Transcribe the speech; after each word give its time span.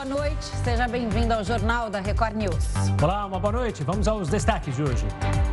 boa 0.00 0.04
noite. 0.04 0.44
Seja 0.64 0.88
bem-vindo 0.88 1.34
ao 1.34 1.44
Jornal 1.44 1.90
da 1.90 2.00
Record 2.00 2.34
News. 2.34 2.68
Olá, 3.02 3.26
uma 3.26 3.38
boa 3.38 3.52
noite. 3.52 3.84
Vamos 3.84 4.08
aos 4.08 4.30
destaques 4.30 4.74
de 4.74 4.82
hoje. 4.82 5.06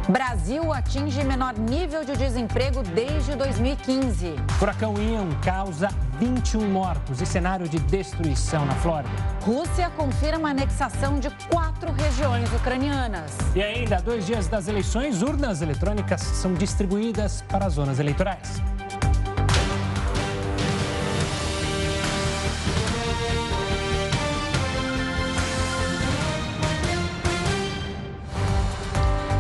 Brasil 0.08 0.72
atinge 0.72 1.22
menor 1.26 1.58
nível 1.58 2.06
de 2.06 2.16
desemprego 2.16 2.82
desde 2.82 3.36
2015. 3.36 4.36
Furacão 4.58 4.94
Ian 4.98 5.28
causa 5.44 5.90
21 6.18 6.62
mortos 6.72 7.20
e 7.22 7.26
cenário 7.26 7.68
de 7.68 7.78
destruição 7.78 8.66
na 8.66 8.76
Flórida. 8.76 9.14
Rússia 9.42 9.90
confirma 9.98 10.48
a 10.48 10.52
anexação 10.52 11.20
de 11.20 11.30
quatro 11.52 11.92
regiões 11.92 12.50
ucranianas. 12.54 13.38
E 13.54 13.62
ainda, 13.62 13.98
dois 13.98 14.26
dias 14.26 14.48
das 14.48 14.70
eleições, 14.70 15.22
urnas 15.22 15.62
eletrônicas 15.62 16.22
são 16.22 16.54
distribuídas 16.54 17.44
para 17.50 17.66
as 17.66 17.74
zonas 17.74 18.00
eleitorais. 18.00 18.62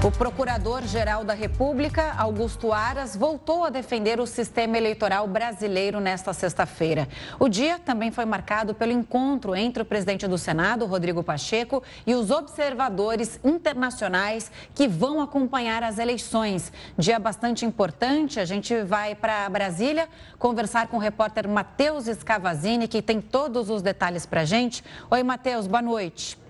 O 0.08 0.12
Procurador-Geral 0.12 1.26
da 1.26 1.34
República, 1.34 2.14
Augusto 2.18 2.72
Aras, 2.72 3.14
voltou 3.14 3.66
a 3.66 3.70
defender 3.70 4.22
o 4.22 4.26
sistema 4.26 4.78
eleitoral 4.78 5.28
brasileiro 5.28 6.00
nesta 6.00 6.32
sexta-feira. 6.32 7.10
O 7.38 7.50
dia 7.50 7.78
também 7.78 8.10
foi 8.10 8.24
marcado 8.24 8.74
pelo 8.74 8.94
encontro 8.94 9.54
entre 9.54 9.84
o 9.84 9.86
presidente 9.86 10.26
do 10.26 10.38
Senado, 10.38 10.86
Rodrigo 10.86 11.22
Pacheco, 11.22 11.84
e 12.06 12.16
os 12.16 12.32
observadores 12.32 13.38
internacionais 13.44 14.50
que 14.74 14.88
vão 14.88 15.20
acompanhar 15.20 15.84
as 15.84 16.00
eleições. 16.00 16.72
Dia 16.98 17.20
bastante 17.20 17.66
importante. 17.66 18.40
A 18.40 18.46
gente 18.46 18.82
vai 18.84 19.14
para 19.14 19.50
Brasília 19.50 20.08
conversar 20.40 20.88
com 20.88 20.96
o 20.96 21.02
repórter 21.02 21.50
Matheus 21.50 22.08
Escavazini, 22.08 22.88
que 22.88 23.02
tem 23.02 23.20
todos 23.20 23.70
os 23.70 23.82
detalhes 23.82 24.26
para 24.26 24.46
gente. 24.46 24.82
Oi, 25.12 25.22
Matheus, 25.22 25.68
boa 25.68 25.82
noite. 25.82 26.47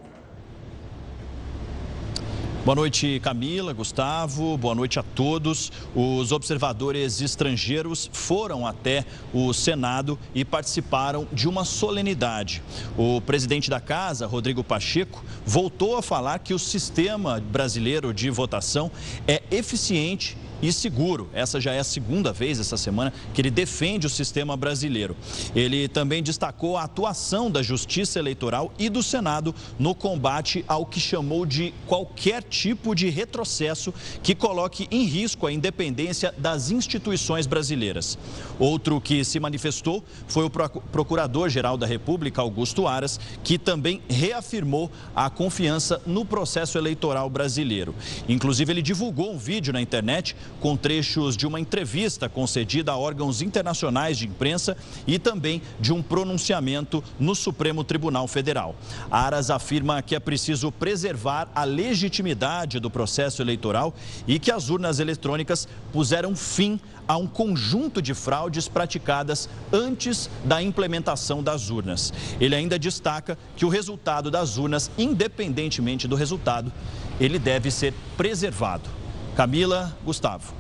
Boa 2.68 2.76
noite, 2.76 3.22
Camila, 3.24 3.72
Gustavo. 3.72 4.58
Boa 4.58 4.76
noite 4.76 5.00
a 5.00 5.02
todos. 5.02 5.72
Os 5.96 6.34
observadores 6.34 7.22
estrangeiros 7.22 8.10
foram 8.12 8.68
até 8.68 9.06
o 9.34 9.54
Senado 9.54 10.20
e 10.36 10.44
participaram 10.44 11.26
de 11.32 11.48
uma 11.48 11.64
solenidade. 11.64 12.62
O 12.98 13.22
presidente 13.22 13.70
da 13.70 13.80
casa, 13.80 14.28
Rodrigo 14.28 14.66
Pacheco, 14.66 15.24
voltou 15.46 15.96
a 15.96 16.02
falar 16.02 16.40
que 16.40 16.54
o 16.54 16.60
sistema 16.60 17.40
brasileiro 17.40 18.14
de 18.14 18.30
votação 18.30 18.92
é 19.26 19.42
eficiente 19.50 20.36
e 20.62 20.72
seguro. 20.72 21.30
Essa 21.34 21.60
já 21.60 21.74
é 21.74 21.80
a 21.80 21.84
segunda 21.84 22.34
vez 22.34 22.60
essa 22.60 22.78
semana 22.78 23.14
que 23.34 23.42
ele 23.42 23.52
defende 23.52 24.08
o 24.08 24.10
sistema 24.10 24.58
brasileiro. 24.58 25.16
Ele 25.56 25.88
também 25.88 26.24
destacou 26.24 26.78
a 26.78 26.84
atuação 26.84 27.50
da 27.50 27.62
Justiça 27.62 28.20
Eleitoral 28.20 28.74
e 28.78 28.90
do 28.90 29.04
Senado 29.04 29.54
no 29.78 29.94
combate 29.94 30.64
ao 30.68 30.86
que 30.86 31.00
chamou 31.00 31.46
de 31.46 31.74
qualquer 31.86 32.44
tipo 32.44 32.96
de 32.96 33.10
retrocesso 33.10 33.94
que 34.24 34.36
coloque 34.36 34.88
em 34.92 35.04
risco 35.04 35.46
a 35.46 35.52
independência 35.52 36.34
das 36.38 36.72
instituições 36.72 37.46
brasileiras. 37.46 38.18
Outro 38.60 39.00
que 39.00 39.24
se 39.24 39.40
manifestou 39.40 40.04
foi 40.28 40.46
o 40.46 40.50
Procurador-Geral 40.50 41.78
da 41.78 41.86
República, 41.86 42.42
Augusto 42.42 42.88
Aras, 42.88 43.20
que 43.44 43.58
também 43.58 44.02
reafirmou 44.10 44.92
a 45.16 45.30
confiança 45.30 46.02
no 46.06 46.26
processo 46.26 46.78
eleitoral 46.78 47.30
brasileiro. 47.30 47.94
Inclusive, 48.28 48.72
ele 48.72 48.82
divulgou 48.82 49.34
um 49.34 49.38
vídeo 49.38 49.74
na 49.74 49.82
internet 49.82 50.36
com 50.60 50.76
trechos 50.76 51.38
de 51.38 51.46
uma 51.46 51.60
entrevista 51.60 52.28
concedida 52.28 52.92
a 52.92 52.98
órgãos 52.98 53.42
internacionais 53.42 54.18
de 54.18 54.28
imprensa 54.28 54.76
e 55.06 55.20
também 55.20 55.62
de 55.80 55.94
um 55.94 56.02
pronunciamento 56.02 57.04
no 57.20 57.36
Supremo 57.36 57.84
Tribunal 57.84 58.28
Federal. 58.28 58.76
Aras 59.10 59.50
afirma 59.50 60.02
que 60.02 60.16
é 60.16 60.20
preciso 60.20 60.72
preservar 60.72 61.50
a 61.54 61.64
legitimidade 61.64 62.80
do 62.80 62.90
processo 62.90 63.42
eleitoral 63.42 63.94
e 64.28 64.40
que 64.40 64.52
as 64.52 64.70
urnas 64.70 65.00
eletrônicas 65.00 65.68
puseram 65.92 66.36
fim 66.36 66.80
a 67.08 67.16
um 67.18 67.26
conjunto 67.26 68.02
de 68.02 68.14
fraudes 68.14 68.68
praticadas 68.68 69.48
antes 69.72 70.30
da 70.44 70.62
implementação 70.62 71.42
das 71.42 71.70
urnas. 71.70 72.14
Ele 72.40 72.56
ainda 72.56 72.78
destaca 72.78 73.38
que 73.56 73.66
o 73.66 73.70
resultado 73.70 74.30
das 74.30 74.58
urnas, 74.58 74.92
independentemente 74.98 76.08
do 76.08 76.16
resultado, 76.16 76.72
ele 77.20 77.40
deve 77.40 77.72
ser 77.72 77.94
preservado. 78.18 79.07
Camila, 79.38 79.96
Gustavo. 80.04 80.52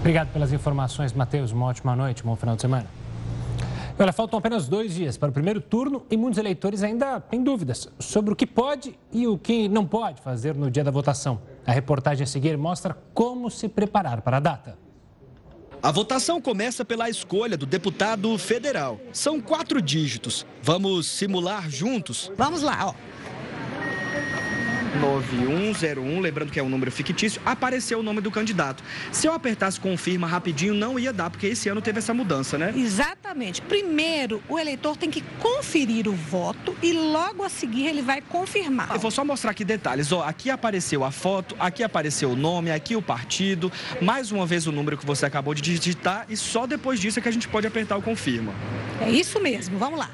Obrigado 0.00 0.32
pelas 0.32 0.52
informações, 0.52 1.12
Matheus. 1.12 1.52
Uma 1.52 1.66
ótima 1.66 1.94
noite, 1.94 2.24
um 2.24 2.30
bom 2.30 2.34
final 2.34 2.56
de 2.56 2.62
semana. 2.62 2.88
Olha, 3.96 4.12
faltam 4.12 4.40
apenas 4.40 4.66
dois 4.66 4.92
dias 4.92 5.16
para 5.16 5.28
o 5.28 5.32
primeiro 5.32 5.60
turno 5.60 6.04
e 6.10 6.16
muitos 6.16 6.36
eleitores 6.36 6.82
ainda 6.82 7.20
têm 7.20 7.44
dúvidas 7.44 7.88
sobre 8.00 8.32
o 8.32 8.36
que 8.36 8.44
pode 8.44 8.98
e 9.12 9.28
o 9.28 9.38
que 9.38 9.68
não 9.68 9.86
pode 9.86 10.20
fazer 10.20 10.56
no 10.56 10.68
dia 10.68 10.82
da 10.82 10.90
votação. 10.90 11.42
A 11.64 11.70
reportagem 11.70 12.24
a 12.24 12.26
seguir 12.26 12.58
mostra 12.58 12.98
como 13.14 13.48
se 13.48 13.68
preparar 13.68 14.20
para 14.22 14.38
a 14.38 14.40
data. 14.40 14.76
A 15.80 15.92
votação 15.92 16.40
começa 16.40 16.84
pela 16.84 17.08
escolha 17.08 17.56
do 17.56 17.66
deputado 17.66 18.36
federal. 18.36 18.98
São 19.12 19.40
quatro 19.40 19.80
dígitos. 19.80 20.44
Vamos 20.60 21.06
simular 21.06 21.70
juntos? 21.70 22.32
Vamos 22.36 22.62
lá, 22.62 22.88
ó. 22.88 22.94
9101, 25.00 26.20
lembrando 26.20 26.50
que 26.50 26.58
é 26.58 26.62
um 26.62 26.68
número 26.68 26.90
fictício, 26.90 27.40
apareceu 27.44 28.00
o 28.00 28.02
nome 28.02 28.20
do 28.20 28.30
candidato. 28.30 28.82
Se 29.10 29.26
eu 29.26 29.32
apertasse 29.32 29.80
confirma 29.80 30.26
rapidinho, 30.26 30.74
não 30.74 30.98
ia 30.98 31.12
dar, 31.12 31.30
porque 31.30 31.46
esse 31.46 31.68
ano 31.68 31.80
teve 31.80 31.98
essa 31.98 32.12
mudança, 32.12 32.58
né? 32.58 32.72
Exatamente. 32.76 33.62
Primeiro, 33.62 34.42
o 34.48 34.58
eleitor 34.58 34.96
tem 34.96 35.10
que 35.10 35.22
conferir 35.38 36.08
o 36.08 36.12
voto 36.12 36.76
e 36.82 36.92
logo 36.92 37.42
a 37.42 37.48
seguir 37.48 37.86
ele 37.86 38.02
vai 38.02 38.20
confirmar. 38.20 38.90
Eu 38.92 39.00
vou 39.00 39.10
só 39.10 39.24
mostrar 39.24 39.50
aqui 39.50 39.64
detalhes. 39.64 40.12
Ó, 40.12 40.22
aqui 40.22 40.50
apareceu 40.50 41.04
a 41.04 41.10
foto, 41.10 41.56
aqui 41.58 41.82
apareceu 41.82 42.30
o 42.30 42.36
nome, 42.36 42.70
aqui 42.70 42.94
o 42.96 43.02
partido, 43.02 43.72
mais 44.00 44.30
uma 44.30 44.46
vez 44.46 44.66
o 44.66 44.72
número 44.72 44.96
que 44.96 45.06
você 45.06 45.26
acabou 45.26 45.54
de 45.54 45.62
digitar 45.62 46.26
e 46.28 46.36
só 46.36 46.66
depois 46.66 47.00
disso 47.00 47.18
é 47.18 47.22
que 47.22 47.28
a 47.28 47.32
gente 47.32 47.48
pode 47.48 47.66
apertar 47.66 47.96
o 47.96 48.02
confirma. 48.02 48.52
É 49.00 49.10
isso 49.10 49.40
mesmo, 49.40 49.78
vamos 49.78 49.98
lá. 49.98 50.10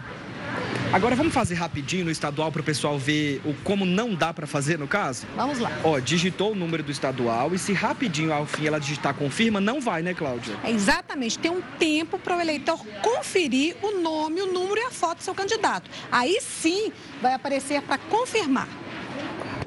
Agora 0.90 1.14
vamos 1.14 1.34
fazer 1.34 1.54
rapidinho 1.54 2.06
no 2.06 2.10
estadual 2.10 2.50
para 2.50 2.62
o 2.62 2.64
pessoal 2.64 2.98
ver 2.98 3.42
o 3.44 3.52
como 3.62 3.84
não 3.84 4.14
dá 4.14 4.32
para 4.32 4.46
fazer 4.46 4.78
no 4.78 4.88
caso? 4.88 5.26
Vamos 5.36 5.58
lá. 5.58 5.70
Ó, 5.84 5.98
digitou 5.98 6.52
o 6.52 6.54
número 6.54 6.82
do 6.82 6.90
estadual 6.90 7.54
e 7.54 7.58
se 7.58 7.74
rapidinho 7.74 8.32
ao 8.32 8.46
fim 8.46 8.66
ela 8.66 8.78
digitar 8.80 9.12
confirma, 9.12 9.60
não 9.60 9.82
vai, 9.82 10.00
né, 10.02 10.14
Cláudia? 10.14 10.56
É 10.64 10.70
exatamente. 10.70 11.38
Tem 11.38 11.50
um 11.50 11.60
tempo 11.78 12.18
para 12.18 12.38
o 12.38 12.40
eleitor 12.40 12.78
conferir 13.02 13.76
o 13.82 14.00
nome, 14.00 14.40
o 14.40 14.50
número 14.50 14.80
e 14.80 14.84
a 14.84 14.90
foto 14.90 15.18
do 15.18 15.24
seu 15.24 15.34
candidato. 15.34 15.90
Aí 16.10 16.38
sim 16.40 16.90
vai 17.20 17.34
aparecer 17.34 17.82
para 17.82 17.98
confirmar. 17.98 18.68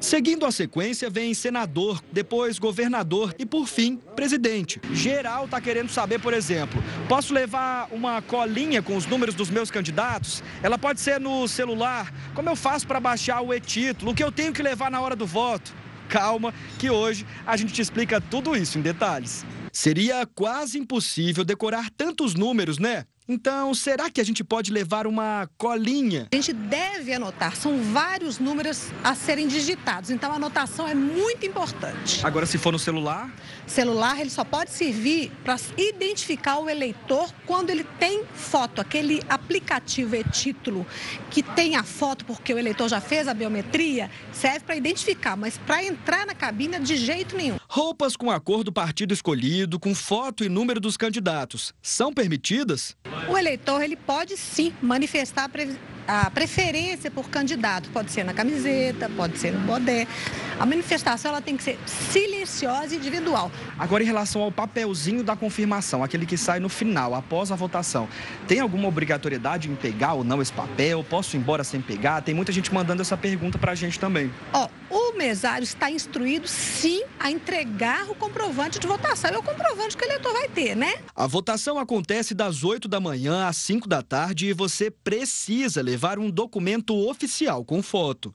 Seguindo 0.02 0.44
a 0.44 0.50
sequência, 0.50 1.08
vem 1.08 1.32
senador, 1.32 2.02
depois 2.10 2.58
governador 2.58 3.32
e, 3.38 3.46
por 3.46 3.68
fim, 3.68 3.96
presidente. 4.16 4.80
Geral 4.92 5.44
está 5.44 5.60
querendo 5.60 5.90
saber, 5.90 6.18
por 6.18 6.34
exemplo, 6.34 6.82
posso 7.08 7.32
levar 7.32 7.86
uma 7.92 8.20
colinha 8.20 8.82
com 8.82 8.96
os 8.96 9.06
números 9.06 9.32
dos 9.32 9.48
meus 9.48 9.70
candidatos? 9.70 10.42
Ela 10.60 10.76
pode 10.76 11.00
ser 11.00 11.20
no 11.20 11.46
celular. 11.46 12.12
Como 12.34 12.48
eu 12.48 12.56
faço 12.56 12.84
para 12.84 12.98
baixar 12.98 13.40
o 13.42 13.54
e-título? 13.54 14.10
O 14.10 14.14
que 14.14 14.24
eu 14.24 14.32
tenho 14.32 14.52
que 14.52 14.60
levar 14.60 14.90
na 14.90 15.00
hora 15.00 15.14
do 15.14 15.24
voto? 15.24 15.72
Calma, 16.08 16.52
que 16.80 16.90
hoje 16.90 17.24
a 17.46 17.56
gente 17.56 17.72
te 17.72 17.80
explica 17.80 18.20
tudo 18.20 18.56
isso 18.56 18.78
em 18.78 18.82
detalhes. 18.82 19.46
Seria 19.72 20.26
quase 20.26 20.78
impossível 20.78 21.44
decorar 21.44 21.88
tantos 21.90 22.34
números, 22.34 22.76
né? 22.76 23.06
Então, 23.32 23.72
será 23.72 24.10
que 24.10 24.20
a 24.20 24.24
gente 24.24 24.44
pode 24.44 24.70
levar 24.70 25.06
uma 25.06 25.48
colinha? 25.56 26.28
A 26.30 26.36
gente 26.36 26.52
deve 26.52 27.14
anotar, 27.14 27.56
são 27.56 27.82
vários 27.82 28.38
números 28.38 28.88
a 29.02 29.14
serem 29.14 29.48
digitados, 29.48 30.10
então 30.10 30.30
a 30.30 30.34
anotação 30.34 30.86
é 30.86 30.94
muito 30.94 31.46
importante. 31.46 32.20
Agora, 32.26 32.44
se 32.44 32.58
for 32.58 32.72
no 32.72 32.78
celular? 32.78 33.34
Celular, 33.72 34.20
ele 34.20 34.28
só 34.28 34.44
pode 34.44 34.70
servir 34.70 35.32
para 35.42 35.56
identificar 35.78 36.58
o 36.58 36.68
eleitor 36.68 37.32
quando 37.46 37.70
ele 37.70 37.84
tem 37.98 38.22
foto, 38.34 38.82
aquele 38.82 39.22
aplicativo 39.30 40.14
e-título 40.14 40.86
que 41.30 41.42
tem 41.42 41.74
a 41.74 41.82
foto 41.82 42.26
porque 42.26 42.52
o 42.52 42.58
eleitor 42.58 42.86
já 42.90 43.00
fez 43.00 43.26
a 43.26 43.32
biometria, 43.32 44.10
serve 44.30 44.60
para 44.60 44.76
identificar, 44.76 45.38
mas 45.38 45.56
para 45.56 45.82
entrar 45.82 46.26
na 46.26 46.34
cabine 46.34 46.78
de 46.80 46.98
jeito 46.98 47.34
nenhum. 47.34 47.56
Roupas 47.66 48.14
com 48.14 48.30
a 48.30 48.38
cor 48.38 48.62
do 48.62 48.70
partido 48.70 49.14
escolhido, 49.14 49.80
com 49.80 49.94
foto 49.94 50.44
e 50.44 50.50
número 50.50 50.78
dos 50.78 50.98
candidatos, 50.98 51.72
são 51.80 52.12
permitidas? 52.12 52.94
O 53.26 53.38
eleitor 53.38 53.82
ele 53.82 53.96
pode 53.96 54.36
sim 54.36 54.74
manifestar 54.82 55.44
a 55.44 55.48
preferência 56.34 57.10
por 57.10 57.28
candidato. 57.28 57.88
Pode 57.90 58.10
ser 58.10 58.24
na 58.24 58.32
camiseta, 58.32 59.08
pode 59.08 59.38
ser 59.38 59.52
no 59.52 59.60
bodé. 59.60 60.06
A 60.58 60.66
manifestação 60.66 61.30
ela 61.30 61.40
tem 61.40 61.56
que 61.56 61.62
ser 61.62 61.78
silenciosa 61.86 62.94
e 62.94 62.98
individual. 62.98 63.50
Agora, 63.78 64.02
em 64.02 64.06
relação 64.06 64.42
ao 64.42 64.52
papelzinho 64.52 65.24
da 65.24 65.34
confirmação, 65.34 66.04
aquele 66.04 66.26
que 66.26 66.36
sai 66.36 66.60
no 66.60 66.68
final, 66.68 67.14
após 67.14 67.50
a 67.50 67.56
votação, 67.56 68.08
tem 68.46 68.60
alguma 68.60 68.86
obrigatoriedade 68.86 69.68
em 69.68 69.74
pegar 69.74 70.12
ou 70.12 70.22
não 70.22 70.40
esse 70.40 70.52
papel? 70.52 71.02
Posso 71.02 71.36
ir 71.36 71.40
embora 71.40 71.64
sem 71.64 71.80
pegar? 71.80 72.20
Tem 72.20 72.34
muita 72.34 72.52
gente 72.52 72.72
mandando 72.72 73.02
essa 73.02 73.16
pergunta 73.16 73.58
para 73.58 73.72
a 73.72 73.74
gente 73.74 73.98
também. 73.98 74.30
Ó, 74.52 74.68
o 74.90 75.01
o 75.12 75.18
mesário 75.18 75.64
está 75.64 75.90
instruído, 75.90 76.48
sim, 76.48 77.02
a 77.20 77.30
entregar 77.30 78.10
o 78.10 78.14
comprovante 78.14 78.78
de 78.78 78.86
votação. 78.86 79.30
É 79.30 79.38
o 79.38 79.42
comprovante 79.42 79.96
que 79.96 80.04
o 80.04 80.06
eleitor 80.06 80.32
vai 80.32 80.48
ter, 80.48 80.74
né? 80.74 80.94
A 81.14 81.26
votação 81.26 81.78
acontece 81.78 82.34
das 82.34 82.64
8 82.64 82.88
da 82.88 82.98
manhã 82.98 83.46
às 83.46 83.56
5 83.58 83.88
da 83.88 84.02
tarde 84.02 84.46
e 84.46 84.52
você 84.52 84.90
precisa 84.90 85.82
levar 85.82 86.18
um 86.18 86.30
documento 86.30 86.96
oficial 87.08 87.64
com 87.64 87.82
foto. 87.82 88.34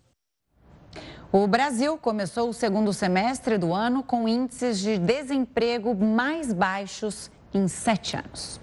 O 1.31 1.45
Brasil 1.45 1.97
começou 1.97 2.50
o 2.50 2.53
segundo 2.53 2.94
semestre 2.94 3.57
do 3.57 3.74
ano 3.74 4.01
com 4.01 4.27
índices 4.27 4.79
de 4.79 4.97
desemprego 4.97 5.94
mais 5.94 6.53
baixos 6.53 7.29
em 7.53 7.68
sete 7.68 8.15
anos. 8.15 8.62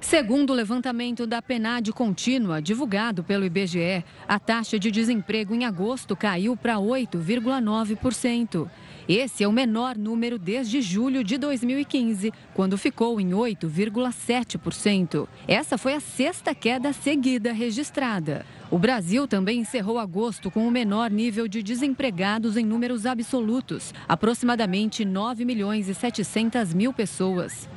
Segundo 0.00 0.50
o 0.50 0.54
levantamento 0.54 1.26
da 1.26 1.42
PNAD 1.42 1.92
contínua, 1.92 2.62
divulgado 2.62 3.24
pelo 3.24 3.44
IBGE, 3.44 4.04
a 4.28 4.38
taxa 4.38 4.78
de 4.78 4.92
desemprego 4.92 5.54
em 5.54 5.64
agosto 5.64 6.14
caiu 6.14 6.56
para 6.56 6.76
8,9%. 6.76 8.70
Esse 9.08 9.42
é 9.42 9.48
o 9.48 9.52
menor 9.52 9.98
número 9.98 10.38
desde 10.38 10.80
julho 10.80 11.24
de 11.24 11.36
2015, 11.36 12.32
quando 12.54 12.78
ficou 12.78 13.20
em 13.20 13.30
8,7%. 13.30 15.26
Essa 15.48 15.76
foi 15.76 15.94
a 15.94 16.00
sexta 16.00 16.54
queda 16.54 16.92
seguida 16.92 17.52
registrada. 17.52 18.46
O 18.70 18.78
Brasil 18.78 19.26
também 19.26 19.60
encerrou 19.60 19.98
agosto 19.98 20.50
com 20.50 20.68
o 20.68 20.70
menor 20.70 21.10
nível 21.10 21.48
de 21.48 21.62
desempregados 21.62 22.56
em 22.56 22.64
números 22.64 23.04
absolutos, 23.04 23.92
aproximadamente 24.06 25.04
9 25.04 25.44
milhões 25.44 25.88
e 25.88 25.94
700 25.94 26.72
mil 26.72 26.92
pessoas. 26.92 27.68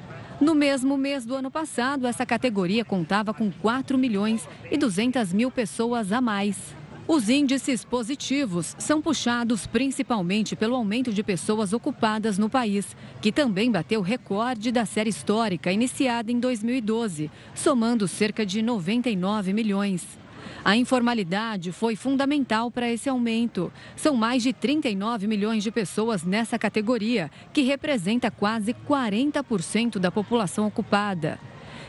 No 0.41 0.55
mesmo 0.55 0.97
mês 0.97 1.23
do 1.23 1.35
ano 1.35 1.51
passado, 1.51 2.07
essa 2.07 2.25
categoria 2.25 2.83
contava 2.83 3.31
com 3.31 3.51
4 3.51 3.95
milhões 3.95 4.49
e 4.71 4.75
200 4.75 5.31
mil 5.31 5.51
pessoas 5.51 6.11
a 6.11 6.19
mais. 6.19 6.75
Os 7.07 7.29
índices 7.29 7.85
positivos 7.85 8.75
são 8.79 9.03
puxados 9.03 9.67
principalmente 9.67 10.55
pelo 10.55 10.75
aumento 10.75 11.13
de 11.13 11.21
pessoas 11.21 11.73
ocupadas 11.73 12.39
no 12.39 12.49
país, 12.49 12.95
que 13.21 13.31
também 13.31 13.69
bateu 13.69 14.01
recorde 14.01 14.71
da 14.71 14.83
série 14.83 15.11
histórica 15.11 15.71
iniciada 15.71 16.31
em 16.31 16.39
2012, 16.39 17.29
somando 17.53 18.07
cerca 18.07 18.43
de 18.43 18.63
99 18.63 19.53
milhões. 19.53 20.20
A 20.63 20.75
informalidade 20.75 21.71
foi 21.71 21.95
fundamental 21.95 22.69
para 22.69 22.91
esse 22.91 23.09
aumento. 23.09 23.71
São 23.95 24.15
mais 24.15 24.43
de 24.43 24.53
39 24.53 25.27
milhões 25.27 25.63
de 25.63 25.71
pessoas 25.71 26.23
nessa 26.23 26.59
categoria, 26.59 27.31
que 27.51 27.61
representa 27.61 28.29
quase 28.29 28.73
40% 28.87 29.97
da 29.97 30.11
população 30.11 30.67
ocupada. 30.67 31.39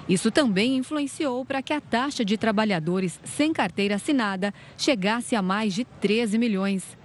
Isso 0.08 0.31
também 0.31 0.76
influenciou 0.76 1.44
para 1.44 1.62
que 1.62 1.72
a 1.72 1.81
taxa 1.81 2.25
de 2.25 2.37
trabalhadores 2.37 3.20
sem 3.25 3.52
carteira 3.52 3.96
assinada 3.96 4.52
chegasse 4.76 5.37
a 5.37 5.43
mais 5.43 5.75
de 5.75 5.84
13 5.84 6.38
milhões. 6.38 6.96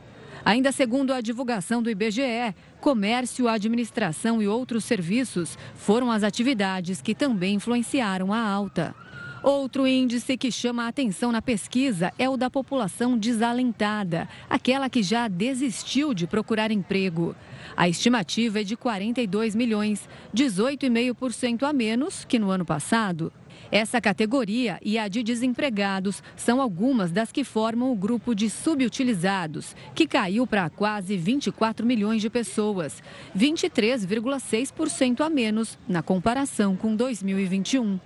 Ainda 0.43 0.71
segundo 0.71 1.11
a 1.11 1.19
divulgação 1.19 1.83
do 1.83 1.89
IBGE, 1.89 2.55
comércio, 2.79 3.49
administração 3.49 4.41
e 4.41 4.47
outros 4.47 4.85
serviços 4.85 5.57
foram 5.75 6.09
as 6.09 6.23
atividades 6.23 7.01
que 7.01 7.13
também 7.13 7.55
influenciaram 7.55 8.31
a 8.31 8.39
alta. 8.39 8.95
Outro 9.43 9.85
índice 9.85 10.35
que 10.35 10.51
chama 10.51 10.85
a 10.85 10.87
atenção 10.87 11.31
na 11.31 11.41
pesquisa 11.41 12.11
é 12.17 12.27
o 12.27 12.35
da 12.35 12.49
população 12.49 13.17
desalentada, 13.17 14.27
aquela 14.49 14.89
que 14.89 15.03
já 15.03 15.27
desistiu 15.27 16.13
de 16.13 16.25
procurar 16.25 16.71
emprego. 16.71 17.35
A 17.75 17.87
estimativa 17.87 18.61
é 18.61 18.63
de 18.63 18.75
42 18.75 19.55
milhões, 19.55 20.09
18,5% 20.35 21.63
a 21.63 21.71
menos 21.71 22.25
que 22.25 22.39
no 22.39 22.49
ano 22.49 22.65
passado. 22.65 23.31
Essa 23.71 23.99
categoria 23.99 24.79
e 24.81 24.97
a 24.97 25.07
de 25.07 25.21
desempregados 25.21 26.23
são 26.35 26.61
algumas 26.61 27.11
das 27.11 27.31
que 27.31 27.43
formam 27.43 27.91
o 27.91 27.95
grupo 27.95 28.33
de 28.33 28.49
subutilizados, 28.49 29.75
que 29.93 30.07
caiu 30.07 30.47
para 30.47 30.69
quase 30.69 31.17
24 31.17 31.85
milhões 31.85 32.21
de 32.21 32.29
pessoas, 32.29 33.03
23,6% 33.37 35.21
a 35.21 35.29
menos 35.29 35.77
na 35.87 36.01
comparação 36.01 36.75
com 36.75 36.95
2021. 36.95 37.99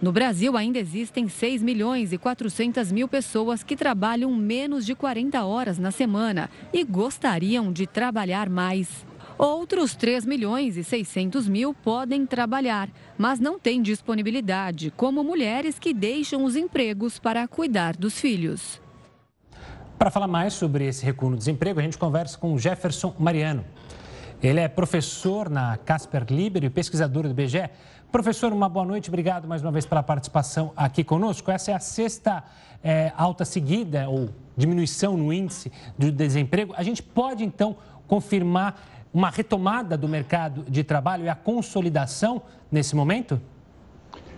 No 0.00 0.12
Brasil, 0.12 0.56
ainda 0.56 0.78
existem 0.78 1.28
6 1.28 1.60
milhões 1.60 2.12
e 2.12 2.18
400 2.18 2.92
mil 2.92 3.08
pessoas 3.08 3.64
que 3.64 3.74
trabalham 3.74 4.32
menos 4.32 4.86
de 4.86 4.94
40 4.94 5.44
horas 5.44 5.76
na 5.76 5.90
semana 5.90 6.48
e 6.72 6.84
gostariam 6.84 7.72
de 7.72 7.84
trabalhar 7.84 8.48
mais. 8.48 9.04
Outros 9.36 9.96
3 9.96 10.24
milhões 10.24 10.76
e 10.76 10.84
600 10.84 11.48
mil 11.48 11.74
podem 11.74 12.26
trabalhar, 12.26 12.88
mas 13.16 13.40
não 13.40 13.58
têm 13.58 13.82
disponibilidade, 13.82 14.92
como 14.96 15.24
mulheres 15.24 15.80
que 15.80 15.92
deixam 15.92 16.44
os 16.44 16.54
empregos 16.54 17.18
para 17.18 17.48
cuidar 17.48 17.96
dos 17.96 18.20
filhos. 18.20 18.80
Para 19.98 20.12
falar 20.12 20.28
mais 20.28 20.54
sobre 20.54 20.86
esse 20.86 21.04
recuo 21.04 21.30
no 21.30 21.36
desemprego, 21.36 21.80
a 21.80 21.82
gente 21.82 21.98
conversa 21.98 22.38
com 22.38 22.56
Jefferson 22.56 23.14
Mariano. 23.18 23.64
Ele 24.40 24.60
é 24.60 24.68
professor 24.68 25.50
na 25.50 25.76
Casper 25.76 26.24
Liber 26.30 26.62
e 26.62 26.70
pesquisador 26.70 27.24
do 27.24 27.30
IBGE. 27.30 27.68
Professor, 28.10 28.54
uma 28.54 28.70
boa 28.70 28.86
noite, 28.86 29.10
obrigado 29.10 29.46
mais 29.46 29.60
uma 29.60 29.70
vez 29.70 29.84
pela 29.84 30.02
participação 30.02 30.72
aqui 30.74 31.04
conosco. 31.04 31.50
Essa 31.50 31.72
é 31.72 31.74
a 31.74 31.78
sexta 31.78 32.42
é, 32.82 33.12
alta 33.14 33.44
seguida 33.44 34.08
ou 34.08 34.30
diminuição 34.56 35.14
no 35.14 35.30
índice 35.30 35.70
de 35.98 36.10
desemprego. 36.10 36.72
A 36.74 36.82
gente 36.82 37.02
pode 37.02 37.44
então 37.44 37.76
confirmar 38.06 38.80
uma 39.12 39.28
retomada 39.28 39.94
do 39.94 40.08
mercado 40.08 40.64
de 40.66 40.82
trabalho 40.82 41.26
e 41.26 41.28
a 41.28 41.34
consolidação 41.34 42.40
nesse 42.72 42.96
momento? 42.96 43.38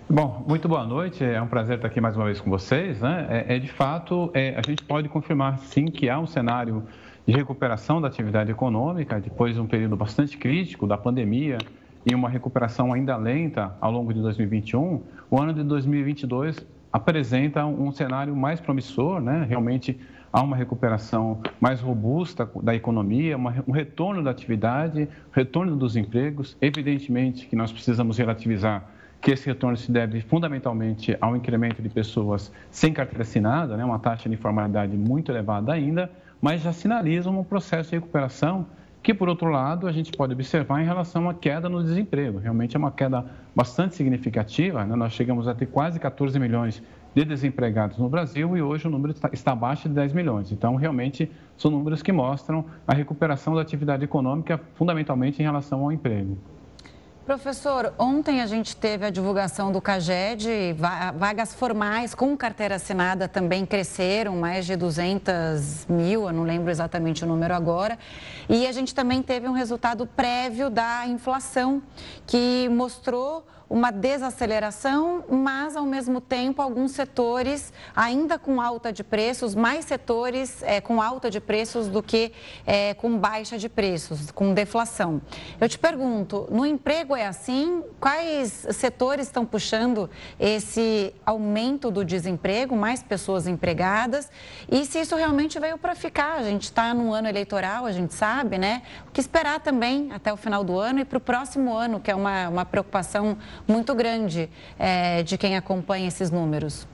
Bom, 0.08 0.44
muito 0.49 0.69
boa 0.69 0.84
noite. 0.84 1.22
É 1.22 1.40
um 1.40 1.46
prazer 1.46 1.76
estar 1.76 1.87
aqui 1.87 2.00
mais 2.00 2.17
uma 2.17 2.25
vez 2.25 2.40
com 2.40 2.50
vocês. 2.50 3.00
Né? 3.00 3.26
É, 3.31 3.55
é 3.55 3.58
de 3.61 3.69
fato, 3.69 4.32
é, 4.34 4.56
a 4.56 4.69
gente 4.69 4.82
pode 4.82 5.08
confirmar 5.08 5.58
sim 5.58 5.84
que 5.84 6.11
há 6.11 6.19
um 6.19 6.26
cenário 6.26 6.82
de 7.25 7.32
recuperação 7.32 8.00
da 8.00 8.08
atividade 8.08 8.50
econômica 8.50 9.20
depois 9.20 9.55
de 9.55 9.61
um 9.61 9.67
período 9.69 9.96
bastante 9.96 10.37
crítico 10.37 10.88
da 10.88 10.99
pandemia 10.99 11.58
e 12.05 12.14
uma 12.14 12.29
recuperação 12.29 12.93
ainda 12.93 13.17
lenta 13.17 13.75
ao 13.81 13.91
longo 13.91 14.12
de 14.12 14.20
2021, 14.20 15.02
o 15.31 15.41
ano 15.41 15.52
de 15.52 15.62
2022 15.62 16.67
apresenta 16.93 17.64
um 17.67 17.93
cenário 17.93 18.35
mais 18.35 18.61
promissor, 18.61 19.20
né? 19.20 19.47
Realmente 19.49 19.99
há 20.32 20.43
uma 20.43 20.56
recuperação 20.56 21.41
mais 21.61 21.81
robusta 21.81 22.49
da 22.62 22.75
economia, 22.75 23.37
um 23.37 23.73
retorno 23.73 24.23
da 24.23 24.31
atividade, 24.31 25.08
retorno 25.32 25.76
dos 25.76 25.97
empregos. 25.97 26.56
Evidentemente 26.61 27.47
que 27.47 27.56
nós 27.56 27.73
precisamos 27.73 28.19
relativizar 28.19 28.85
que 29.20 29.31
esse 29.31 29.46
retorno 29.46 29.76
se 29.76 29.93
deve 29.93 30.20
fundamentalmente 30.23 31.17
ao 31.20 31.37
incremento 31.37 31.82
de 31.82 31.88
pessoas 31.88 32.50
sem 32.70 32.93
carteira 32.93 33.23
assinada, 33.23 33.76
né? 33.76 33.85
uma 33.85 33.99
taxa 33.99 34.29
de 34.29 34.35
informalidade 34.35 34.96
muito 34.96 35.31
elevada 35.31 35.73
ainda, 35.73 36.11
mas 36.41 36.62
já 36.62 36.73
sinalizam 36.73 37.38
um 37.38 37.44
processo 37.44 37.91
de 37.91 37.96
recuperação 37.96 38.67
que, 39.02 39.14
por 39.14 39.29
outro 39.29 39.49
lado, 39.49 39.87
a 39.87 39.93
gente 39.93 40.12
pode 40.12 40.32
observar 40.32 40.82
em 40.82 40.85
relação 40.85 41.29
à 41.29 41.35
queda 41.35 41.69
no 41.69 41.82
desemprego. 41.82 42.38
Realmente 42.38 42.76
é 42.76 42.79
uma 42.79 42.91
queda 42.91 43.25
bastante 43.55 43.94
significativa. 43.94 44.85
Né? 44.85 44.94
Nós 44.94 45.12
chegamos 45.12 45.49
a 45.49 45.55
ter 45.55 45.67
quase 45.67 45.99
14 45.99 46.38
milhões 46.38 46.82
de 47.14 47.25
desempregados 47.25 47.99
no 47.99 48.08
Brasil 48.08 48.56
e 48.56 48.62
hoje 48.62 48.87
o 48.87 48.91
número 48.91 49.14
está 49.32 49.52
abaixo 49.52 49.88
de 49.88 49.94
10 49.94 50.12
milhões. 50.12 50.53
Então, 50.53 50.77
realmente, 50.77 51.31
são 51.56 51.70
números 51.70 52.03
que 52.03 52.13
mostram 52.13 52.65
a 52.86 52.94
recuperação 52.94 53.55
da 53.55 53.63
atividade 53.63 54.05
econômica, 54.05 54.60
fundamentalmente 54.75 55.41
em 55.41 55.44
relação 55.44 55.82
ao 55.82 55.91
emprego. 55.91 56.36
Professor, 57.27 57.93
ontem 57.98 58.41
a 58.41 58.46
gente 58.46 58.74
teve 58.74 59.05
a 59.05 59.10
divulgação 59.10 59.70
do 59.70 59.81
CAGED, 59.81 60.74
vagas 61.15 61.55
formais 61.55 62.15
com 62.15 62.34
carteira 62.36 62.77
assinada 62.77 63.29
também 63.29 63.67
cresceram, 63.67 64.36
mais 64.36 64.65
de 64.65 64.74
200 64.74 65.86
mil, 65.89 66.27
eu 66.27 66.32
não 66.32 66.43
lembro 66.43 66.70
exatamente 66.70 67.22
o 67.22 67.27
número 67.29 67.55
agora. 67.55 67.98
E 68.48 68.67
a 68.67 68.72
gente 68.72 68.94
também 68.94 69.22
teve 69.22 69.46
um 69.46 69.53
resultado 69.53 70.06
prévio 70.06 70.70
da 70.70 71.06
inflação, 71.06 71.82
que 72.27 72.69
mostrou 72.70 73.46
uma 73.70 73.93
desaceleração, 73.93 75.24
mas 75.31 75.77
ao 75.77 75.86
mesmo 75.86 76.20
tempo 76.20 76.60
alguns 76.60 76.91
setores 76.91 77.72
ainda 77.94 78.36
com 78.36 78.60
alta 78.60 78.93
de 78.93 79.05
preços, 79.05 79.55
mais 79.55 79.84
setores 79.84 80.60
é, 80.65 80.81
com 80.81 81.00
alta 81.00 81.31
de 81.31 81.41
preços 81.41 81.86
do 81.86 82.03
que 82.03 82.32
é, 82.67 82.94
com 82.94 83.17
baixa 83.17 83.56
de 83.56 83.69
preços, 83.69 84.32
com 84.32 84.53
deflação. 84.53 85.22
Eu 85.60 85.69
te 85.69 85.79
pergunto, 85.79 86.48
no 86.50 86.67
emprego 86.67 87.15
é 87.15 87.29
assim? 87.29 87.84
Quais 88.00 88.67
setores 88.72 89.29
estão 89.29 89.46
puxando 89.46 90.10
esse 90.39 91.15
aumento 91.24 91.93
do 91.93 92.05
desemprego, 92.05 92.74
mais 92.74 93.05
pessoas 93.05 93.46
empregadas? 93.46 94.29
E 94.69 94.84
se 94.84 95.00
isso 95.00 95.15
realmente 95.15 95.60
veio 95.60 95.79
para 95.79 95.94
ficar? 95.94 96.39
A 96.39 96.43
gente 96.43 96.65
está 96.65 96.93
no 96.93 97.12
ano 97.12 97.29
eleitoral, 97.29 97.86
a 97.86 97.93
gente 97.93 98.15
sabe, 98.15 98.58
né? 98.58 98.82
O 99.06 99.12
que 99.12 99.20
esperar 99.20 99.60
também 99.60 100.10
até 100.12 100.32
o 100.32 100.36
final 100.36 100.65
do 100.65 100.77
ano 100.77 100.98
e 100.98 101.05
para 101.05 101.19
o 101.19 101.20
próximo 101.20 101.72
ano, 101.72 102.00
que 102.00 102.10
é 102.10 102.15
uma, 102.17 102.48
uma 102.48 102.65
preocupação 102.65 103.39
muito 103.67 103.94
grande 103.94 104.48
é, 104.79 105.22
de 105.22 105.36
quem 105.38 105.56
acompanha 105.56 106.08
esses 106.08 106.31
números. 106.31 106.86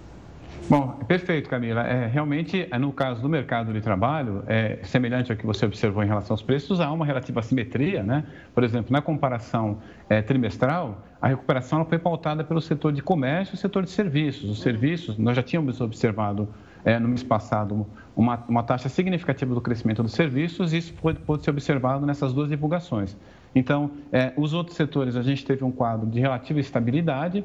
Bom, 0.68 0.98
perfeito, 1.06 1.48
Camila. 1.48 1.82
É, 1.82 2.08
realmente, 2.08 2.66
é, 2.68 2.78
no 2.78 2.92
caso 2.92 3.22
do 3.22 3.28
mercado 3.28 3.72
de 3.72 3.80
trabalho, 3.80 4.42
é 4.48 4.80
semelhante 4.82 5.30
ao 5.30 5.38
que 5.38 5.46
você 5.46 5.64
observou 5.64 6.02
em 6.02 6.08
relação 6.08 6.34
aos 6.34 6.42
preços, 6.42 6.80
há 6.80 6.90
uma 6.90 7.06
relativa 7.06 7.40
simetria, 7.40 8.02
né? 8.02 8.24
Por 8.52 8.64
exemplo, 8.64 8.92
na 8.92 9.00
comparação 9.00 9.78
é, 10.08 10.20
trimestral, 10.22 11.04
a 11.22 11.28
recuperação 11.28 11.84
foi 11.84 11.98
pautada 11.98 12.42
pelo 12.42 12.60
setor 12.60 12.92
de 12.92 13.00
comércio 13.00 13.54
e 13.54 13.58
setor 13.58 13.84
de 13.84 13.90
serviços. 13.90 14.50
Os 14.50 14.60
serviços, 14.60 15.16
nós 15.16 15.36
já 15.36 15.42
tínhamos 15.42 15.80
observado 15.80 16.48
é, 16.84 16.98
no 16.98 17.08
mês 17.08 17.22
passado 17.22 17.86
uma, 18.16 18.42
uma, 18.48 18.62
taxa 18.62 18.88
significativa 18.88 19.54
do 19.54 19.60
crescimento 19.60 20.02
dos 20.02 20.12
serviços 20.12 20.72
e 20.72 20.78
isso 20.78 20.94
pode 20.94 21.44
ser 21.44 21.50
observado 21.50 22.06
nessas 22.06 22.32
duas 22.32 22.48
divulgações. 22.48 23.16
Então, 23.56 23.90
é, 24.12 24.34
os 24.36 24.52
outros 24.52 24.76
setores, 24.76 25.16
a 25.16 25.22
gente 25.22 25.42
teve 25.42 25.64
um 25.64 25.72
quadro 25.72 26.06
de 26.06 26.20
relativa 26.20 26.60
estabilidade, 26.60 27.42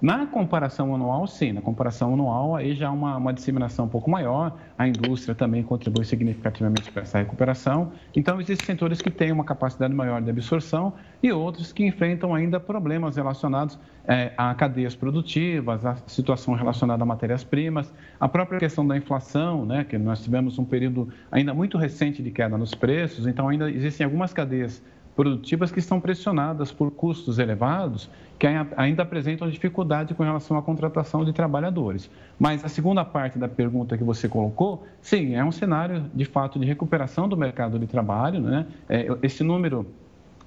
na 0.00 0.26
comparação 0.26 0.94
anual, 0.94 1.26
sim, 1.26 1.52
na 1.52 1.60
comparação 1.60 2.14
anual, 2.14 2.56
aí 2.56 2.74
já 2.74 2.88
há 2.88 2.90
uma, 2.90 3.18
uma 3.18 3.34
disseminação 3.34 3.84
um 3.84 3.88
pouco 3.88 4.10
maior, 4.10 4.58
a 4.78 4.88
indústria 4.88 5.34
também 5.34 5.62
contribui 5.62 6.06
significativamente 6.06 6.90
para 6.90 7.02
essa 7.02 7.18
recuperação. 7.18 7.92
Então, 8.16 8.40
existem 8.40 8.64
setores 8.64 9.02
que 9.02 9.10
têm 9.10 9.30
uma 9.30 9.44
capacidade 9.44 9.92
maior 9.92 10.22
de 10.22 10.30
absorção 10.30 10.94
e 11.22 11.30
outros 11.30 11.70
que 11.70 11.84
enfrentam 11.84 12.34
ainda 12.34 12.58
problemas 12.58 13.16
relacionados 13.16 13.78
é, 14.08 14.32
a 14.38 14.54
cadeias 14.54 14.96
produtivas, 14.96 15.84
a 15.84 15.96
situação 16.06 16.54
relacionada 16.54 17.02
a 17.02 17.06
matérias-primas, 17.06 17.92
a 18.18 18.26
própria 18.26 18.58
questão 18.58 18.86
da 18.86 18.96
inflação, 18.96 19.66
né, 19.66 19.84
que 19.84 19.98
nós 19.98 20.24
tivemos 20.24 20.58
um 20.58 20.64
período 20.64 21.10
ainda 21.30 21.52
muito 21.52 21.76
recente 21.76 22.22
de 22.22 22.30
queda 22.30 22.56
nos 22.56 22.74
preços, 22.74 23.26
então 23.26 23.50
ainda 23.50 23.70
existem 23.70 24.06
algumas 24.06 24.32
cadeias 24.32 24.82
produtivas 25.20 25.70
que 25.70 25.78
estão 25.78 26.00
pressionadas 26.00 26.72
por 26.72 26.90
custos 26.90 27.38
elevados, 27.38 28.08
que 28.38 28.46
ainda 28.74 29.02
apresentam 29.02 29.50
dificuldade 29.50 30.14
com 30.14 30.22
relação 30.22 30.56
à 30.56 30.62
contratação 30.62 31.26
de 31.26 31.32
trabalhadores. 31.34 32.10
Mas 32.38 32.64
a 32.64 32.68
segunda 32.70 33.04
parte 33.04 33.38
da 33.38 33.46
pergunta 33.46 33.98
que 33.98 34.02
você 34.02 34.30
colocou, 34.30 34.86
sim, 35.02 35.34
é 35.34 35.44
um 35.44 35.52
cenário 35.52 36.06
de 36.14 36.24
fato 36.24 36.58
de 36.58 36.64
recuperação 36.64 37.28
do 37.28 37.36
mercado 37.36 37.78
de 37.78 37.86
trabalho. 37.86 38.40
Né? 38.40 38.64
É, 38.88 39.08
esse 39.22 39.44
número 39.44 39.86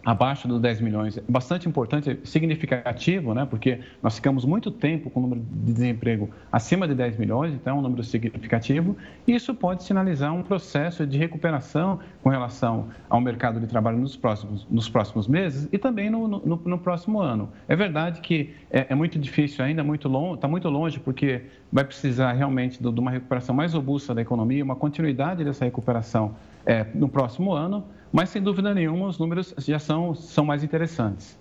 abaixo 0.05 0.47
dos 0.47 0.59
10 0.59 0.81
milhões 0.81 1.17
é 1.17 1.23
bastante 1.27 1.67
importante, 1.67 2.19
significativo, 2.23 3.33
né? 3.33 3.45
porque 3.45 3.79
nós 4.01 4.15
ficamos 4.15 4.43
muito 4.43 4.69
tempo 4.69 5.09
com 5.09 5.19
o 5.19 5.23
número 5.23 5.41
de 5.41 5.73
desemprego 5.73 6.29
acima 6.51 6.87
de 6.87 6.93
10 6.93 7.17
milhões, 7.17 7.53
então 7.53 7.77
é 7.77 7.79
um 7.79 7.81
número 7.81 8.03
significativo, 8.03 8.97
isso 9.27 9.53
pode 9.53 9.83
sinalizar 9.83 10.33
um 10.33 10.43
processo 10.43 11.07
de 11.07 11.17
recuperação 11.17 11.99
com 12.21 12.29
relação 12.29 12.87
ao 13.09 13.21
mercado 13.21 13.59
de 13.59 13.67
trabalho 13.67 13.97
nos 13.97 14.17
próximos, 14.17 14.67
nos 14.69 14.89
próximos 14.89 15.27
meses 15.27 15.69
e 15.71 15.77
também 15.77 16.09
no, 16.09 16.27
no, 16.27 16.61
no 16.65 16.77
próximo 16.77 17.21
ano. 17.21 17.49
É 17.67 17.75
verdade 17.75 18.19
que 18.19 18.53
é, 18.69 18.87
é 18.89 18.95
muito 18.95 19.17
difícil 19.17 19.63
ainda, 19.63 19.83
muito 19.83 20.09
longe, 20.09 20.35
está 20.35 20.47
muito 20.47 20.67
longe, 20.69 20.99
porque 20.99 21.43
vai 21.71 21.83
precisar 21.83 22.33
realmente 22.33 22.81
de, 22.81 22.91
de 22.91 22.99
uma 22.99 23.11
recuperação 23.11 23.55
mais 23.55 23.73
robusta 23.73 24.13
da 24.13 24.21
economia, 24.21 24.63
uma 24.63 24.75
continuidade 24.75 25.43
dessa 25.43 25.63
recuperação 25.63 26.35
é, 26.65 26.85
no 26.93 27.07
próximo 27.07 27.53
ano, 27.53 27.83
mas 28.13 28.29
sem 28.29 28.41
dúvida 28.41 28.75
nenhuma 28.75 29.07
os 29.07 29.17
números 29.17 29.55
já 29.57 29.79
são, 29.79 30.13
são 30.13 30.45
mais 30.45 30.63
interessantes. 30.63 31.35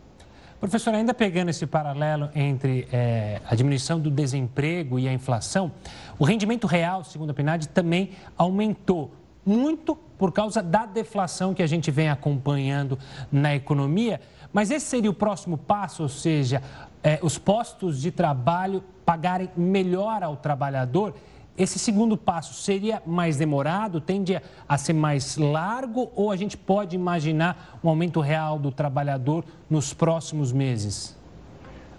Professor, 0.58 0.94
ainda 0.94 1.12
pegando 1.12 1.50
esse 1.50 1.66
paralelo 1.66 2.30
entre 2.34 2.88
é, 2.90 3.42
a 3.46 3.54
diminuição 3.54 4.00
do 4.00 4.10
desemprego 4.10 4.98
e 4.98 5.06
a 5.06 5.12
inflação, 5.12 5.70
o 6.18 6.24
rendimento 6.24 6.66
real, 6.66 7.04
segundo 7.04 7.30
a 7.30 7.34
PNAD, 7.34 7.68
também 7.68 8.12
aumentou 8.38 9.12
muito 9.44 9.94
por 10.16 10.32
causa 10.32 10.62
da 10.62 10.86
deflação 10.86 11.52
que 11.52 11.62
a 11.62 11.66
gente 11.66 11.90
vem 11.90 12.08
acompanhando 12.08 12.98
na 13.30 13.54
economia. 13.54 14.20
Mas 14.52 14.70
esse 14.70 14.86
seria 14.86 15.10
o 15.10 15.14
próximo 15.14 15.58
passo, 15.58 16.04
ou 16.04 16.08
seja, 16.08 16.62
é, 17.02 17.18
os 17.22 17.36
postos 17.36 18.00
de 18.00 18.10
trabalho 18.10 18.82
pagarem 19.04 19.50
melhor 19.56 20.22
ao 20.22 20.36
trabalhador 20.36 21.14
esse 21.56 21.78
segundo 21.78 22.16
passo 22.16 22.54
seria 22.54 23.02
mais 23.06 23.36
demorado, 23.36 24.00
tende 24.00 24.40
a 24.68 24.78
ser 24.78 24.94
mais 24.94 25.36
largo 25.36 26.10
ou 26.14 26.30
a 26.30 26.36
gente 26.36 26.56
pode 26.56 26.96
imaginar 26.96 27.78
um 27.84 27.88
aumento 27.88 28.20
real 28.20 28.58
do 28.58 28.72
trabalhador 28.72 29.44
nos 29.68 29.92
próximos 29.92 30.52
meses? 30.52 31.20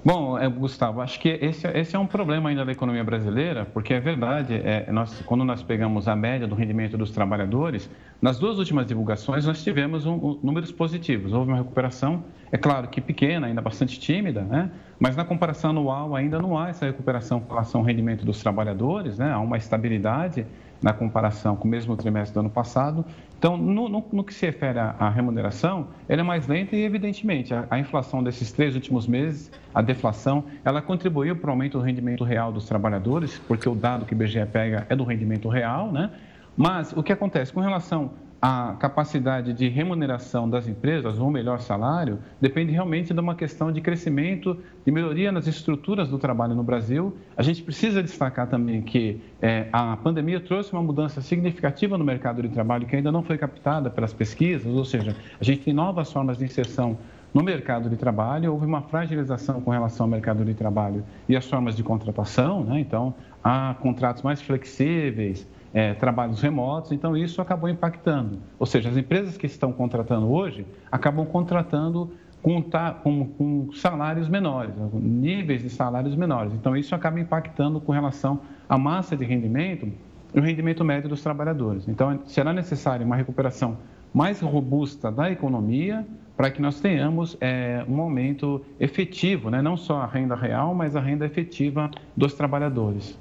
Bom, 0.05 0.38
é, 0.38 0.50
Gustavo, 0.50 1.00
acho 1.00 1.17
que 1.17 1.29
esse, 1.29 1.65
esse, 1.65 1.95
é 1.95 2.00
um 2.00 2.05
problema 2.05 2.50
ainda 2.50 2.65
da 2.65 2.74
economia 2.74 3.05
brasileira, 3.05 3.63
porque 3.63 3.93
é 3.93 4.01
verdade, 4.01 4.53
é, 4.55 4.91
nós, 4.91 5.22
quando 5.22 5.45
nós 5.45 5.63
pegamos 5.63 6.10
a 6.10 6.15
média 6.15 6.45
do 6.45 6.55
rendimento 6.55 6.98
dos 6.98 7.12
trabalhadores, 7.12 7.89
nas 8.22 8.38
duas 8.38 8.60
últimas 8.60 8.86
divulgações 8.86 9.45
nós 9.45 9.63
tivemos 9.63 10.05
um, 10.05 10.15
um, 10.15 10.39
números 10.43 10.74
positivos. 10.74 11.31
Houve 11.31 11.51
uma 11.51 11.57
recuperação, 11.60 12.25
é 12.51 12.57
claro 12.57 12.89
que 12.89 13.00
pequena, 13.00 13.48
ainda 13.48 13.62
bastante 13.62 13.98
tímida, 13.98 14.41
né? 14.41 14.72
Mas 15.03 15.17
na 15.17 15.25
comparação 15.25 15.72
anual 15.72 16.15
ainda 16.15 16.39
não 16.39 16.57
há 16.57 16.69
essa 16.69 16.86
recuperação 16.86 17.41
com 17.41 17.53
relação 17.53 17.81
ao 17.81 17.86
rendimento 17.86 18.24
dos 18.24 18.39
trabalhadores, 18.39 19.17
né? 19.17 19.33
há 19.33 19.39
uma 19.39 19.57
estabilidade 19.57 20.45
na 20.81 20.93
comparação 20.93 21.57
com 21.57 21.67
o 21.67 21.69
mesmo 21.69 21.98
trimestre 21.98 22.33
do 22.33 22.39
ano 22.39 22.50
passado. 22.50 23.03
Então, 23.38 23.57
no, 23.57 23.89
no, 23.89 24.05
no 24.13 24.24
que 24.24 24.33
se 24.33 24.45
refere 24.45 24.79
à, 24.79 24.95
à, 24.98 25.10
remuneração, 25.10 25.89
ela 26.07 26.22
é 26.22 26.24
mais 26.24 26.48
lenta 26.48 26.77
e, 26.77 26.86
evidentemente, 26.86 27.53
a, 27.53 27.67
a, 27.69 27.77
inflação 27.77 28.24
desses 28.24 28.53
três 28.53 28.75
últimos 28.75 29.05
meses, 29.05 29.51
a 29.75 29.81
deflação, 29.81 30.45
ela 30.63 30.81
contribuiu 30.81 31.36
para 31.36 31.50
o 31.50 31.51
aumento 31.51 31.77
do 31.77 31.83
rendimento 31.83 32.24
real 32.24 32.53
dos 32.53 32.65
trabalhadores, 32.65 33.38
porque 33.45 33.67
o 33.67 33.75
dado 33.75 34.05
que 34.05 34.13
o 34.13 34.15
IBGE 34.15 34.45
pega 34.45 34.88
é 34.88 34.95
do 34.95 35.03
rendimento 35.03 35.50
real, 35.50 35.91
né? 35.91 36.12
Mas 36.55 36.93
o 36.93 37.03
que 37.03 37.12
acontece 37.12 37.51
com 37.51 37.60
relação 37.60 38.12
a 38.45 38.75
capacidade 38.77 39.53
de 39.53 39.69
remuneração 39.69 40.50
das 40.50 40.67
empresas, 40.67 41.17
ou 41.17 41.31
melhor 41.31 41.62
salário, 41.62 42.19
depende 42.41 42.73
realmente 42.73 43.13
de 43.13 43.19
uma 43.21 43.35
questão 43.35 43.71
de 43.71 43.79
crescimento, 43.79 44.57
de 44.85 44.91
melhoria 44.91 45.31
nas 45.31 45.47
estruturas 45.47 46.09
do 46.09 46.19
trabalho 46.19 46.53
no 46.53 46.62
Brasil. 46.62 47.15
A 47.38 47.41
gente 47.41 47.63
precisa 47.63 48.03
destacar 48.03 48.47
também 48.47 48.81
que 48.81 49.21
é, 49.41 49.69
a 49.71 49.95
pandemia 49.95 50.41
trouxe 50.41 50.73
uma 50.73 50.83
mudança 50.83 51.21
significativa 51.21 51.97
no 51.97 52.03
mercado 52.03 52.41
de 52.41 52.50
trabalho 52.50 52.85
que 52.85 52.97
ainda 52.97 53.13
não 53.13 53.23
foi 53.23 53.38
captada 53.38 53.89
pelas 53.89 54.12
pesquisas, 54.12 54.73
ou 54.73 54.83
seja, 54.83 55.15
a 55.39 55.43
gente 55.45 55.62
tem 55.62 55.73
novas 55.73 56.12
formas 56.12 56.38
de 56.38 56.43
inserção 56.43 56.97
no 57.33 57.41
mercado 57.41 57.89
de 57.89 57.95
trabalho, 57.95 58.51
houve 58.51 58.65
uma 58.65 58.81
fragilização 58.81 59.62
com 59.62 59.71
relação 59.71 60.03
ao 60.05 60.09
mercado 60.09 60.43
de 60.43 60.53
trabalho 60.53 61.05
e 61.29 61.38
as 61.38 61.45
formas 61.45 61.77
de 61.77 61.81
contratação, 61.81 62.65
né? 62.65 62.81
então 62.81 63.15
há 63.41 63.73
contratos 63.79 64.21
mais 64.21 64.41
flexíveis, 64.41 65.47
é, 65.74 65.94
trabalhos 65.94 66.42
remotos, 66.42 66.92
então 66.92 67.18
isso 67.18 67.42
acabou 67.42 67.70
impactando. 67.70 68.39
Ou 68.60 68.65
seja, 68.65 68.89
as 68.89 68.98
empresas 68.98 69.38
que 69.38 69.46
estão 69.46 69.74
contratando 69.74 70.32
hoje 70.32 70.65
acabam 70.92 71.25
contratando 71.25 72.12
com, 72.42 72.62
com, 73.01 73.25
com 73.25 73.70
salários 73.74 74.27
menores, 74.27 74.75
níveis 74.94 75.63
de 75.63 75.70
salários 75.70 76.15
menores. 76.15 76.53
Então 76.53 76.75
isso 76.75 76.94
acaba 76.94 77.20
impactando 77.20 77.80
com 77.80 77.92
relação 77.92 78.42
à 78.68 78.77
massa 78.77 79.15
de 79.15 79.24
rendimento 79.24 79.88
e 80.34 80.39
o 80.39 80.42
rendimento 80.44 80.84
médio 80.84 81.10
dos 81.10 81.24
trabalhadores. 81.24 81.88
Então 81.88 82.20
será 82.25 82.53
necessária 82.53 83.06
uma 83.06 83.15
recuperação 83.15 83.77
mais 84.13 84.42
robusta 84.42 85.12
da 85.12 85.32
economia 85.32 86.06
para 86.36 86.51
que 86.51 86.62
nós 86.62 86.80
tenhamos 86.80 87.38
é, 87.39 87.86
um 87.88 88.01
aumento 88.01 88.63
efetivo, 88.80 89.50
né? 89.50 89.62
não 89.62 89.77
só 89.77 90.01
a 90.01 90.06
renda 90.06 90.36
real, 90.36 90.74
mas 90.75 90.96
a 90.96 91.00
renda 91.00 91.25
efetiva 91.25 91.89
dos 92.15 92.34
trabalhadores. 92.34 93.18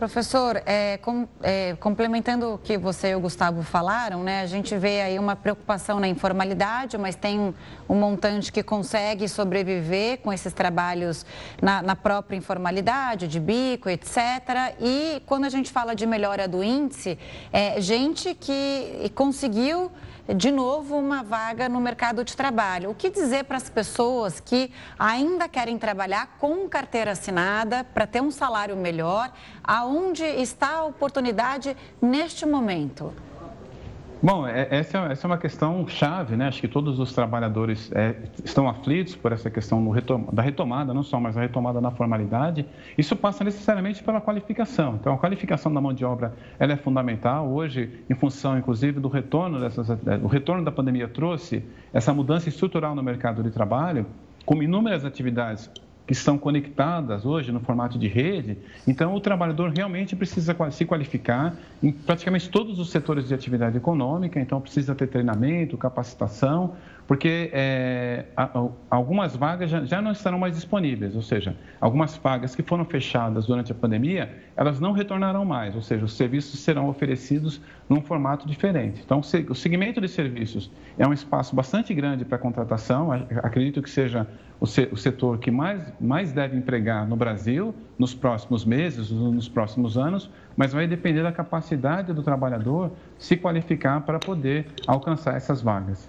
Professor, 0.00 0.62
é, 0.64 0.96
com, 0.96 1.28
é, 1.42 1.76
complementando 1.78 2.54
o 2.54 2.58
que 2.58 2.78
você 2.78 3.08
e 3.08 3.14
o 3.14 3.20
Gustavo 3.20 3.62
falaram, 3.62 4.22
né, 4.22 4.40
a 4.40 4.46
gente 4.46 4.74
vê 4.78 5.02
aí 5.02 5.18
uma 5.18 5.36
preocupação 5.36 6.00
na 6.00 6.08
informalidade, 6.08 6.96
mas 6.96 7.14
tem 7.14 7.54
um, 7.86 7.94
montante 7.94 8.50
que 8.50 8.62
consegue 8.62 9.28
sobreviver 9.28 10.20
com 10.20 10.32
esses 10.32 10.54
trabalhos 10.54 11.26
na, 11.60 11.82
na, 11.82 11.94
própria 11.94 12.34
informalidade, 12.34 13.28
de 13.28 13.38
bico, 13.38 13.90
etc. 13.90 14.74
E 14.80 15.20
quando 15.26 15.44
a 15.44 15.50
gente 15.50 15.70
fala 15.70 15.94
de 15.94 16.06
melhora 16.06 16.48
do 16.48 16.64
índice, 16.64 17.18
é 17.52 17.78
gente 17.78 18.34
que 18.34 19.12
conseguiu 19.14 19.92
de 20.34 20.50
novo 20.50 20.96
uma 20.96 21.22
vaga 21.22 21.68
no 21.68 21.80
mercado 21.80 22.24
de 22.24 22.36
trabalho. 22.36 22.90
O 22.90 22.94
que 22.94 23.10
dizer 23.10 23.44
para 23.44 23.56
as 23.56 23.68
pessoas 23.68 24.40
que 24.40 24.70
ainda 24.98 25.48
querem 25.48 25.78
trabalhar 25.78 26.36
com 26.38 26.68
carteira 26.68 27.12
assinada 27.12 27.84
para 27.84 28.06
ter 28.06 28.20
um 28.20 28.30
salário 28.30 28.76
melhor? 28.76 29.32
Aonde 29.62 30.24
está 30.24 30.76
a 30.76 30.84
oportunidade 30.84 31.76
neste 32.00 32.46
momento? 32.46 33.12
Bom, 34.22 34.46
é, 34.46 34.68
essa 34.70 34.98
é, 34.98 35.26
uma 35.26 35.38
questão 35.38 35.88
chave, 35.88 36.36
né? 36.36 36.48
Acho 36.48 36.60
que 36.60 36.68
todos 36.68 36.98
os 36.98 37.10
trabalhadores 37.14 37.90
é, 37.92 38.16
estão 38.44 38.68
aflitos 38.68 39.16
por 39.16 39.32
essa 39.32 39.48
questão 39.48 39.82
da 40.30 40.42
retomada, 40.42 40.92
não 40.92 41.02
só, 41.02 41.18
mas 41.18 41.38
a 41.38 41.40
retomada 41.40 41.80
na 41.80 41.90
formalidade. 41.90 42.66
Isso 42.98 43.16
passa 43.16 43.42
necessariamente 43.42 44.02
pela 44.02 44.20
qualificação. 44.20 44.96
Então, 45.00 45.14
a 45.14 45.18
qualificação 45.18 45.72
da 45.72 45.80
mão 45.80 45.94
de 45.94 46.04
obra 46.04 46.34
ela 46.58 46.74
é 46.74 46.76
fundamental. 46.76 47.48
Hoje, 47.50 48.04
em 48.10 48.14
função, 48.14 48.58
inclusive, 48.58 49.00
do 49.00 49.08
retorno, 49.08 49.58
dessas, 49.58 49.88
é, 49.88 49.94
o 50.22 50.26
retorno 50.26 50.62
da 50.62 50.70
pandemia 50.70 51.08
trouxe 51.08 51.64
essa 51.90 52.12
mudança 52.12 52.46
estrutural 52.50 52.94
no 52.94 53.02
mercado 53.02 53.42
de 53.42 53.50
trabalho, 53.50 54.04
com 54.44 54.62
inúmeras 54.62 55.02
atividades 55.02 55.70
que 56.10 56.14
estão 56.14 56.36
conectadas 56.36 57.24
hoje 57.24 57.52
no 57.52 57.60
formato 57.60 57.96
de 57.96 58.08
rede. 58.08 58.58
Então, 58.84 59.14
o 59.14 59.20
trabalhador 59.20 59.70
realmente 59.70 60.16
precisa 60.16 60.56
se 60.72 60.84
qualificar 60.84 61.54
em 61.80 61.92
praticamente 61.92 62.50
todos 62.50 62.80
os 62.80 62.90
setores 62.90 63.28
de 63.28 63.34
atividade 63.34 63.76
econômica, 63.76 64.40
então 64.40 64.60
precisa 64.60 64.92
ter 64.92 65.06
treinamento, 65.06 65.78
capacitação, 65.78 66.74
porque 67.10 67.50
é, 67.52 68.26
algumas 68.88 69.34
vagas 69.34 69.68
já, 69.68 69.84
já, 69.84 70.00
não 70.00 70.12
estarão 70.12 70.38
mais 70.38 70.54
disponíveis, 70.54 71.16
ou 71.16 71.22
seja, 71.22 71.56
algumas 71.80 72.16
vagas 72.16 72.54
que 72.54 72.62
foram 72.62 72.84
fechadas 72.84 73.46
durante 73.46 73.72
a 73.72 73.74
pandemia, 73.74 74.32
elas 74.56 74.78
não 74.78 74.92
retornarão 74.92 75.44
mais, 75.44 75.74
ou 75.74 75.82
seja, 75.82 76.04
os 76.04 76.12
serviços 76.12 76.60
serão 76.60 76.88
oferecidos 76.88 77.60
num 77.88 78.00
formato 78.00 78.46
diferente. 78.46 79.02
Então, 79.04 79.22
o 79.48 79.54
segmento 79.56 80.00
de 80.00 80.06
serviços 80.06 80.70
é 80.96 81.04
um 81.04 81.12
espaço 81.12 81.56
bastante 81.56 81.92
grande 81.92 82.24
para 82.24 82.38
contratação, 82.38 83.10
acredito 83.42 83.82
que 83.82 83.90
seja 83.90 84.24
o 84.60 84.96
setor 84.96 85.38
que 85.38 85.50
mais, 85.50 85.92
mais 86.00 86.30
deve 86.32 86.56
empregar 86.56 87.08
no 87.08 87.16
Brasil 87.16 87.74
nos 87.98 88.14
próximos 88.14 88.64
meses, 88.64 89.10
nos 89.10 89.48
próximos 89.48 89.98
anos, 89.98 90.30
mas 90.56 90.72
vai 90.72 90.86
depender 90.86 91.24
da 91.24 91.32
capacidade 91.32 92.12
do 92.12 92.22
trabalhador 92.22 92.92
se 93.18 93.36
qualificar 93.36 94.00
para 94.02 94.20
poder 94.20 94.66
alcançar 94.86 95.34
essas 95.34 95.60
vagas. 95.60 96.08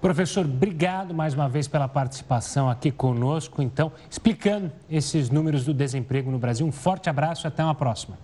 Professor, 0.00 0.46
obrigado 0.46 1.12
mais 1.12 1.34
uma 1.34 1.46
vez 1.46 1.68
pela 1.68 1.86
participação 1.86 2.70
aqui 2.70 2.90
conosco, 2.90 3.60
então, 3.60 3.92
explicando 4.08 4.72
esses 4.88 5.28
números 5.28 5.66
do 5.66 5.74
desemprego 5.74 6.30
no 6.30 6.38
Brasil. 6.38 6.66
Um 6.66 6.72
forte 6.72 7.10
abraço 7.10 7.46
e 7.46 7.48
até 7.48 7.62
uma 7.62 7.74
próxima. 7.74 8.16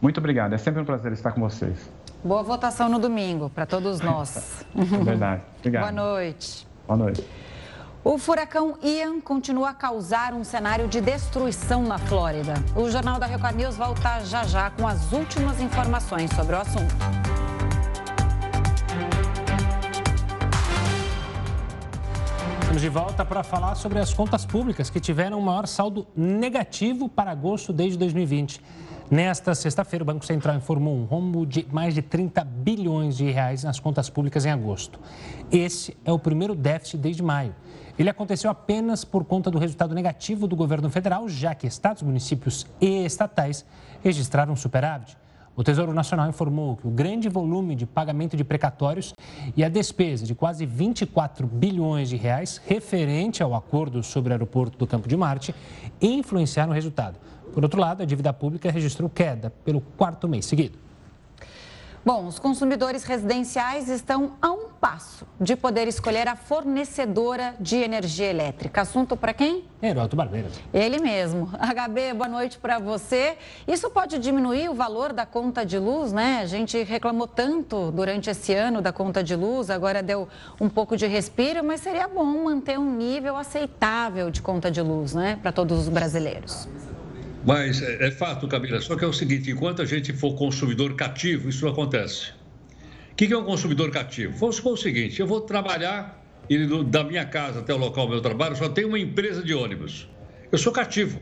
Muito 0.00 0.18
obrigado, 0.18 0.52
é 0.52 0.58
sempre 0.58 0.82
um 0.82 0.84
prazer 0.84 1.10
estar 1.12 1.32
com 1.32 1.40
vocês. 1.40 1.90
Boa 2.22 2.42
votação 2.42 2.88
no 2.88 2.98
domingo 2.98 3.48
para 3.48 3.64
todos 3.64 4.00
nós. 4.00 4.64
É 4.76 5.04
verdade. 5.04 5.42
Obrigado. 5.58 5.82
Boa 5.82 5.92
noite. 5.92 6.68
Boa 6.86 6.96
noite. 6.98 7.26
O 8.04 8.18
furacão 8.18 8.76
Ian 8.82 9.20
continua 9.20 9.70
a 9.70 9.74
causar 9.74 10.34
um 10.34 10.44
cenário 10.44 10.86
de 10.86 11.00
destruição 11.00 11.82
na 11.82 11.98
Flórida. 11.98 12.54
O 12.76 12.90
Jornal 12.90 13.18
da 13.18 13.26
Record 13.26 13.56
News 13.56 13.76
volta 13.76 14.20
já 14.20 14.44
já 14.44 14.70
com 14.70 14.86
as 14.86 15.12
últimas 15.12 15.60
informações 15.60 16.30
sobre 16.32 16.56
o 16.56 16.58
assunto. 16.58 17.31
Estamos 22.72 22.80
de 22.80 22.88
volta 22.88 23.22
para 23.22 23.42
falar 23.42 23.74
sobre 23.74 23.98
as 23.98 24.14
contas 24.14 24.46
públicas 24.46 24.88
que 24.88 24.98
tiveram 24.98 25.38
o 25.38 25.42
maior 25.42 25.66
saldo 25.66 26.06
negativo 26.16 27.06
para 27.06 27.30
agosto 27.30 27.70
desde 27.70 27.98
2020. 27.98 28.62
Nesta 29.10 29.54
sexta-feira, 29.54 30.02
o 30.02 30.06
Banco 30.06 30.24
Central 30.24 30.56
informou 30.56 30.96
um 30.96 31.04
rombo 31.04 31.44
de 31.44 31.66
mais 31.70 31.92
de 31.92 32.00
30 32.00 32.42
bilhões 32.42 33.18
de 33.18 33.30
reais 33.30 33.62
nas 33.62 33.78
contas 33.78 34.08
públicas 34.08 34.46
em 34.46 34.50
agosto. 34.50 34.98
Esse 35.50 35.94
é 36.02 36.10
o 36.10 36.18
primeiro 36.18 36.54
déficit 36.54 36.96
desde 36.96 37.22
maio. 37.22 37.54
Ele 37.98 38.08
aconteceu 38.08 38.50
apenas 38.50 39.04
por 39.04 39.22
conta 39.22 39.50
do 39.50 39.58
resultado 39.58 39.94
negativo 39.94 40.46
do 40.46 40.56
governo 40.56 40.88
federal, 40.88 41.28
já 41.28 41.54
que 41.54 41.66
estados, 41.66 42.02
municípios 42.02 42.66
e 42.80 43.04
estatais 43.04 43.66
registraram 44.02 44.56
superávit. 44.56 45.14
O 45.54 45.62
Tesouro 45.62 45.92
Nacional 45.92 46.30
informou 46.30 46.78
que 46.78 46.86
o 46.86 46.90
grande 46.90 47.28
volume 47.28 47.74
de 47.74 47.84
pagamento 47.84 48.38
de 48.38 48.42
precatórios 48.42 49.12
e 49.54 49.62
a 49.62 49.68
despesa 49.68 50.24
de 50.24 50.34
quase 50.34 50.64
24 50.64 51.46
bilhões 51.46 52.08
de 52.08 52.16
reais 52.16 52.58
referente 52.66 53.42
ao 53.42 53.54
acordo 53.54 54.02
sobre 54.02 54.30
o 54.30 54.32
aeroporto 54.32 54.78
do 54.78 54.86
Campo 54.86 55.06
de 55.06 55.14
Marte 55.14 55.54
influenciaram 56.00 56.70
o 56.70 56.74
resultado. 56.74 57.18
Por 57.52 57.62
outro 57.62 57.78
lado, 57.78 58.02
a 58.02 58.06
dívida 58.06 58.32
pública 58.32 58.70
registrou 58.70 59.10
queda 59.10 59.50
pelo 59.62 59.82
quarto 59.82 60.26
mês 60.26 60.46
seguido. 60.46 60.78
Bom, 62.04 62.26
os 62.26 62.36
consumidores 62.36 63.04
residenciais 63.04 63.88
estão 63.88 64.32
a 64.42 64.50
um 64.50 64.70
passo 64.80 65.24
de 65.40 65.54
poder 65.54 65.86
escolher 65.86 66.26
a 66.26 66.34
fornecedora 66.34 67.54
de 67.60 67.76
energia 67.76 68.26
elétrica. 68.26 68.80
Assunto 68.80 69.16
para 69.16 69.32
quem? 69.32 69.64
Heroto 69.80 70.16
Barbeiro. 70.16 70.48
Ele 70.74 70.98
mesmo. 70.98 71.48
HB, 71.54 72.14
boa 72.14 72.28
noite 72.28 72.58
para 72.58 72.80
você. 72.80 73.38
Isso 73.68 73.88
pode 73.88 74.18
diminuir 74.18 74.68
o 74.68 74.74
valor 74.74 75.12
da 75.12 75.24
conta 75.24 75.64
de 75.64 75.78
luz, 75.78 76.12
né? 76.12 76.40
A 76.42 76.46
gente 76.46 76.82
reclamou 76.82 77.28
tanto 77.28 77.92
durante 77.92 78.28
esse 78.28 78.52
ano 78.52 78.82
da 78.82 78.92
conta 78.92 79.22
de 79.22 79.36
luz, 79.36 79.70
agora 79.70 80.02
deu 80.02 80.28
um 80.60 80.68
pouco 80.68 80.96
de 80.96 81.06
respiro, 81.06 81.62
mas 81.62 81.82
seria 81.82 82.08
bom 82.08 82.24
manter 82.24 82.80
um 82.80 82.96
nível 82.96 83.36
aceitável 83.36 84.28
de 84.28 84.42
conta 84.42 84.72
de 84.72 84.82
luz, 84.82 85.14
né, 85.14 85.38
para 85.40 85.52
todos 85.52 85.78
os 85.78 85.88
brasileiros. 85.88 86.68
Mas 87.44 87.82
é, 87.82 88.06
é 88.06 88.10
fato, 88.10 88.46
Camila, 88.46 88.80
só 88.80 88.96
que 88.96 89.04
é 89.04 89.08
o 89.08 89.12
seguinte: 89.12 89.50
enquanto 89.50 89.82
a 89.82 89.84
gente 89.84 90.12
for 90.12 90.34
consumidor 90.34 90.94
cativo, 90.94 91.48
isso 91.48 91.64
não 91.64 91.72
acontece. 91.72 92.30
O 93.10 93.14
que 93.14 93.32
é 93.32 93.36
um 93.36 93.44
consumidor 93.44 93.90
cativo? 93.90 94.32
Vamos 94.38 94.56
supor 94.56 94.74
o 94.74 94.76
seguinte: 94.76 95.20
eu 95.20 95.26
vou 95.26 95.40
trabalhar 95.40 96.22
e 96.48 96.66
da 96.84 97.04
minha 97.04 97.24
casa 97.24 97.60
até 97.60 97.74
o 97.74 97.78
local 97.78 98.06
do 98.06 98.12
meu 98.12 98.20
trabalho 98.20 98.56
só 98.56 98.68
tem 98.68 98.84
uma 98.84 98.98
empresa 98.98 99.42
de 99.42 99.54
ônibus. 99.54 100.08
Eu 100.50 100.58
sou 100.58 100.72
cativo, 100.72 101.20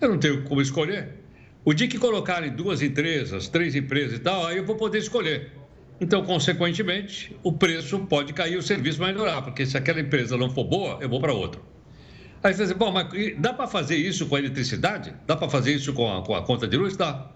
eu 0.00 0.08
não 0.08 0.18
tenho 0.18 0.42
como 0.44 0.60
escolher. 0.60 1.20
O 1.64 1.72
dia 1.72 1.86
que 1.86 1.98
colocarem 1.98 2.50
duas 2.50 2.82
empresas, 2.82 3.48
três 3.48 3.74
empresas 3.76 4.18
e 4.18 4.18
tal, 4.18 4.46
aí 4.46 4.56
eu 4.56 4.64
vou 4.64 4.76
poder 4.76 4.98
escolher. 4.98 5.52
Então, 6.00 6.24
consequentemente, 6.24 7.36
o 7.44 7.52
preço 7.52 8.00
pode 8.00 8.32
cair, 8.32 8.56
o 8.56 8.62
serviço 8.62 8.98
vai 8.98 9.12
melhorar, 9.12 9.42
porque 9.42 9.64
se 9.64 9.76
aquela 9.76 10.00
empresa 10.00 10.36
não 10.36 10.50
for 10.50 10.64
boa, 10.64 10.98
eu 11.00 11.08
vou 11.08 11.20
para 11.20 11.32
outra. 11.32 11.60
Aí 12.42 12.52
você 12.52 12.64
diz, 12.64 12.72
bom, 12.72 12.90
mas 12.90 13.06
dá 13.38 13.52
para 13.52 13.68
fazer 13.68 13.96
isso 13.96 14.26
com 14.26 14.34
a 14.34 14.38
eletricidade? 14.40 15.14
Dá 15.26 15.36
para 15.36 15.48
fazer 15.48 15.74
isso 15.74 15.92
com 15.92 16.12
a, 16.12 16.22
com 16.24 16.34
a 16.34 16.42
conta 16.42 16.66
de 16.66 16.76
luz? 16.76 16.96
Dá. 16.96 17.30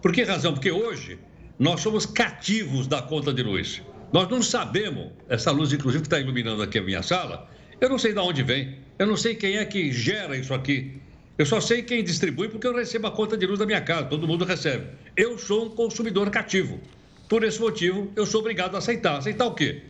Por 0.00 0.12
que 0.12 0.22
razão? 0.22 0.54
Porque 0.54 0.70
hoje 0.70 1.18
nós 1.58 1.80
somos 1.80 2.06
cativos 2.06 2.86
da 2.86 3.02
conta 3.02 3.34
de 3.34 3.42
luz. 3.42 3.82
Nós 4.10 4.28
não 4.30 4.42
sabemos, 4.42 5.12
essa 5.28 5.50
luz, 5.50 5.72
inclusive, 5.74 6.02
que 6.02 6.06
está 6.06 6.18
iluminando 6.18 6.62
aqui 6.62 6.78
a 6.78 6.82
minha 6.82 7.02
sala, 7.02 7.48
eu 7.80 7.90
não 7.90 7.98
sei 7.98 8.14
de 8.14 8.18
onde 8.18 8.42
vem, 8.42 8.78
eu 8.98 9.06
não 9.06 9.16
sei 9.16 9.34
quem 9.34 9.58
é 9.58 9.64
que 9.64 9.92
gera 9.92 10.34
isso 10.36 10.54
aqui. 10.54 11.00
Eu 11.36 11.44
só 11.44 11.60
sei 11.60 11.82
quem 11.82 12.02
distribui 12.02 12.48
porque 12.48 12.66
eu 12.66 12.74
recebo 12.74 13.08
a 13.08 13.10
conta 13.10 13.36
de 13.36 13.46
luz 13.46 13.58
da 13.58 13.66
minha 13.66 13.80
casa, 13.82 14.04
todo 14.04 14.26
mundo 14.26 14.46
recebe. 14.46 14.86
Eu 15.14 15.38
sou 15.38 15.66
um 15.66 15.70
consumidor 15.70 16.30
cativo. 16.30 16.80
Por 17.28 17.44
esse 17.44 17.60
motivo, 17.60 18.10
eu 18.16 18.24
sou 18.24 18.40
obrigado 18.40 18.74
a 18.74 18.78
aceitar. 18.78 19.18
Aceitar 19.18 19.46
o 19.46 19.54
quê? 19.54 19.82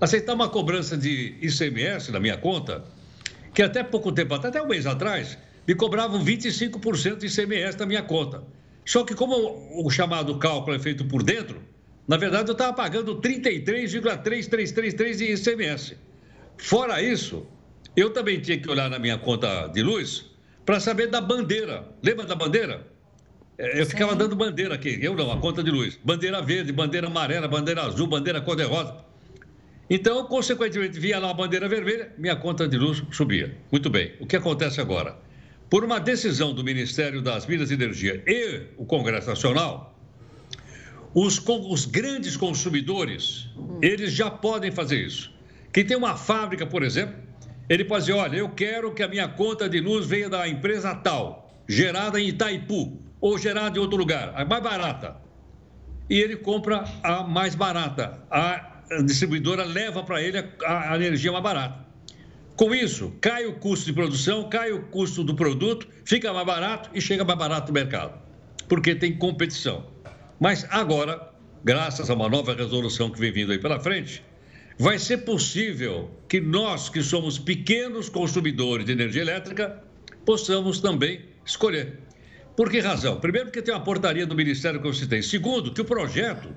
Aceitar 0.00 0.32
uma 0.32 0.48
cobrança 0.48 0.96
de 0.96 1.36
ICMS 1.42 2.10
na 2.10 2.18
minha 2.18 2.38
conta 2.38 2.84
que 3.58 3.62
até 3.64 3.82
pouco 3.82 4.12
tempo, 4.12 4.34
até 4.34 4.62
um 4.62 4.68
mês 4.68 4.86
atrás, 4.86 5.36
me 5.66 5.74
cobravam 5.74 6.24
25% 6.24 7.16
de 7.16 7.26
ICMS 7.26 7.76
da 7.76 7.84
minha 7.84 8.04
conta. 8.04 8.44
Só 8.86 9.02
que 9.02 9.16
como 9.16 9.84
o 9.84 9.90
chamado 9.90 10.38
cálculo 10.38 10.76
é 10.76 10.78
feito 10.78 11.04
por 11.06 11.24
dentro, 11.24 11.60
na 12.06 12.16
verdade 12.16 12.48
eu 12.48 12.52
estava 12.52 12.72
pagando 12.72 13.20
33,3333 13.20 15.16
de 15.16 15.32
ICMS. 15.32 15.96
Fora 16.56 17.02
isso, 17.02 17.48
eu 17.96 18.10
também 18.10 18.38
tinha 18.38 18.60
que 18.60 18.70
olhar 18.70 18.88
na 18.88 18.96
minha 19.00 19.18
conta 19.18 19.66
de 19.66 19.82
luz 19.82 20.26
para 20.64 20.78
saber 20.78 21.08
da 21.08 21.20
bandeira. 21.20 21.84
Lembra 22.00 22.26
da 22.26 22.36
bandeira? 22.36 22.86
É, 23.58 23.80
eu 23.80 23.86
ficava 23.86 24.14
dando 24.14 24.36
bandeira 24.36 24.76
aqui, 24.76 25.00
eu 25.02 25.16
não, 25.16 25.32
a 25.32 25.38
conta 25.38 25.64
de 25.64 25.70
luz. 25.72 25.98
Bandeira 26.04 26.40
verde, 26.40 26.72
bandeira 26.72 27.08
amarela, 27.08 27.48
bandeira 27.48 27.82
azul, 27.82 28.06
bandeira 28.06 28.40
cor-de-rosa. 28.40 29.07
Então, 29.90 30.24
consequentemente, 30.26 30.98
via 30.98 31.18
lá 31.18 31.30
a 31.30 31.34
bandeira 31.34 31.68
vermelha, 31.68 32.12
minha 32.18 32.36
conta 32.36 32.68
de 32.68 32.76
luz 32.76 33.02
subia. 33.10 33.56
Muito 33.72 33.88
bem. 33.88 34.12
O 34.20 34.26
que 34.26 34.36
acontece 34.36 34.80
agora? 34.80 35.16
Por 35.70 35.84
uma 35.84 35.98
decisão 35.98 36.52
do 36.54 36.62
Ministério 36.62 37.22
das 37.22 37.46
Minas 37.46 37.70
e 37.70 37.74
Energia 37.74 38.22
e 38.26 38.66
o 38.76 38.84
Congresso 38.84 39.28
Nacional, 39.28 39.98
os, 41.14 41.42
os 41.46 41.86
grandes 41.86 42.36
consumidores, 42.36 43.48
eles 43.80 44.12
já 44.12 44.30
podem 44.30 44.70
fazer 44.70 45.06
isso. 45.06 45.32
Quem 45.72 45.84
tem 45.84 45.96
uma 45.96 46.16
fábrica, 46.16 46.66
por 46.66 46.82
exemplo, 46.82 47.16
ele 47.68 47.84
pode 47.84 48.06
dizer, 48.06 48.18
olha, 48.18 48.36
eu 48.36 48.48
quero 48.50 48.92
que 48.92 49.02
a 49.02 49.08
minha 49.08 49.28
conta 49.28 49.68
de 49.68 49.80
luz 49.80 50.06
venha 50.06 50.28
da 50.28 50.48
empresa 50.48 50.94
tal, 50.94 51.50
gerada 51.66 52.20
em 52.20 52.28
Itaipu, 52.28 52.98
ou 53.20 53.36
gerada 53.38 53.78
em 53.78 53.80
outro 53.80 53.96
lugar, 53.96 54.32
a 54.34 54.44
mais 54.44 54.62
barata. 54.62 55.16
E 56.08 56.18
ele 56.18 56.36
compra 56.36 56.84
a 57.02 57.22
mais 57.24 57.54
barata, 57.54 58.22
a 58.30 58.77
distribuidora 59.04 59.64
leva 59.64 60.02
para 60.02 60.22
ele 60.22 60.38
a, 60.64 60.92
a, 60.92 60.96
energia 60.96 61.30
mais 61.32 61.44
barata. 61.44 61.86
Com 62.56 62.74
isso, 62.74 63.12
cai 63.20 63.46
o 63.46 63.54
custo 63.54 63.86
de 63.86 63.92
produção, 63.92 64.48
cai 64.48 64.72
o 64.72 64.82
custo 64.84 65.22
do 65.22 65.34
produto, 65.34 65.86
fica 66.04 66.32
mais 66.32 66.46
barato 66.46 66.90
e 66.92 67.00
chega 67.00 67.24
mais 67.24 67.38
barato 67.38 67.68
no 67.68 67.74
mercado, 67.74 68.18
porque 68.68 68.94
tem 68.94 69.16
competição. 69.16 69.86
Mas 70.40 70.66
agora, 70.70 71.32
graças 71.62 72.10
a 72.10 72.14
uma 72.14 72.28
nova 72.28 72.54
resolução 72.54 73.10
que 73.10 73.20
vem 73.20 73.30
vindo 73.32 73.52
aí 73.52 73.58
pela 73.58 73.78
frente, 73.78 74.24
vai 74.78 74.98
ser 74.98 75.18
possível 75.18 76.10
que 76.28 76.40
nós, 76.40 76.88
que 76.88 77.02
somos 77.02 77.38
pequenos 77.38 78.08
consumidores 78.08 78.86
de 78.86 78.92
energia 78.92 79.22
elétrica, 79.22 79.82
possamos 80.24 80.80
também 80.80 81.26
escolher. 81.44 82.00
Por 82.56 82.70
que 82.70 82.80
razão? 82.80 83.20
Primeiro, 83.20 83.46
porque 83.46 83.62
tem 83.62 83.72
uma 83.72 83.84
portaria 83.84 84.26
do 84.26 84.34
Ministério 84.34 84.80
que 84.80 84.86
eu 84.88 84.92
citei. 84.92 85.22
Segundo, 85.22 85.72
que 85.72 85.80
o 85.80 85.84
projeto 85.84 86.48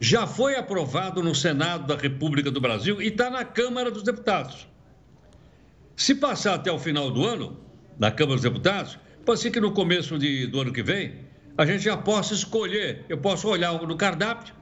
já 0.00 0.26
foi 0.26 0.56
aprovado 0.56 1.22
no 1.22 1.34
Senado 1.34 1.86
da 1.86 2.00
República 2.00 2.50
do 2.50 2.60
Brasil 2.60 3.00
e 3.00 3.08
está 3.08 3.30
na 3.30 3.44
Câmara 3.44 3.90
dos 3.90 4.02
Deputados. 4.02 4.66
Se 5.96 6.14
passar 6.14 6.54
até 6.54 6.70
o 6.70 6.78
final 6.78 7.10
do 7.10 7.24
ano, 7.24 7.60
na 7.98 8.10
Câmara 8.10 8.36
dos 8.36 8.42
Deputados, 8.42 8.98
pode 9.24 9.40
ser 9.40 9.50
que 9.50 9.60
no 9.60 9.72
começo 9.72 10.18
de, 10.18 10.46
do 10.46 10.60
ano 10.60 10.72
que 10.72 10.82
vem, 10.82 11.24
a 11.56 11.64
gente 11.64 11.84
já 11.84 11.96
possa 11.96 12.34
escolher, 12.34 13.04
eu 13.08 13.18
posso 13.18 13.48
olhar 13.48 13.72
no 13.80 13.96
cardápio 13.96 14.52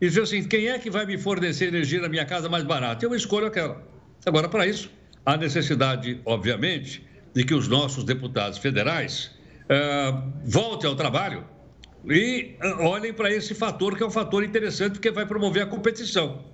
e 0.00 0.08
dizer 0.08 0.22
assim, 0.22 0.42
quem 0.42 0.68
é 0.68 0.78
que 0.78 0.90
vai 0.90 1.06
me 1.06 1.16
fornecer 1.16 1.68
energia 1.68 2.00
na 2.00 2.08
minha 2.08 2.24
casa 2.24 2.48
mais 2.48 2.64
barata? 2.64 3.04
Eu 3.04 3.14
escolho 3.14 3.46
aquela. 3.46 3.80
Agora, 4.26 4.48
para 4.48 4.66
isso, 4.66 4.90
há 5.24 5.36
necessidade, 5.36 6.20
obviamente, 6.24 7.06
de 7.32 7.44
que 7.44 7.54
os 7.54 7.68
nossos 7.68 8.02
deputados 8.02 8.58
federais 8.58 9.30
uh, 9.64 10.32
voltem 10.44 10.90
ao 10.90 10.96
trabalho 10.96 11.44
e 12.06 12.56
ah, 12.60 12.76
olhem 12.80 13.12
para 13.12 13.30
esse 13.30 13.54
fator, 13.54 13.96
que 13.96 14.02
é 14.02 14.06
um 14.06 14.10
fator 14.10 14.42
interessante, 14.42 14.92
porque 14.94 15.10
vai 15.10 15.26
promover 15.26 15.62
a 15.62 15.66
competição. 15.66 16.44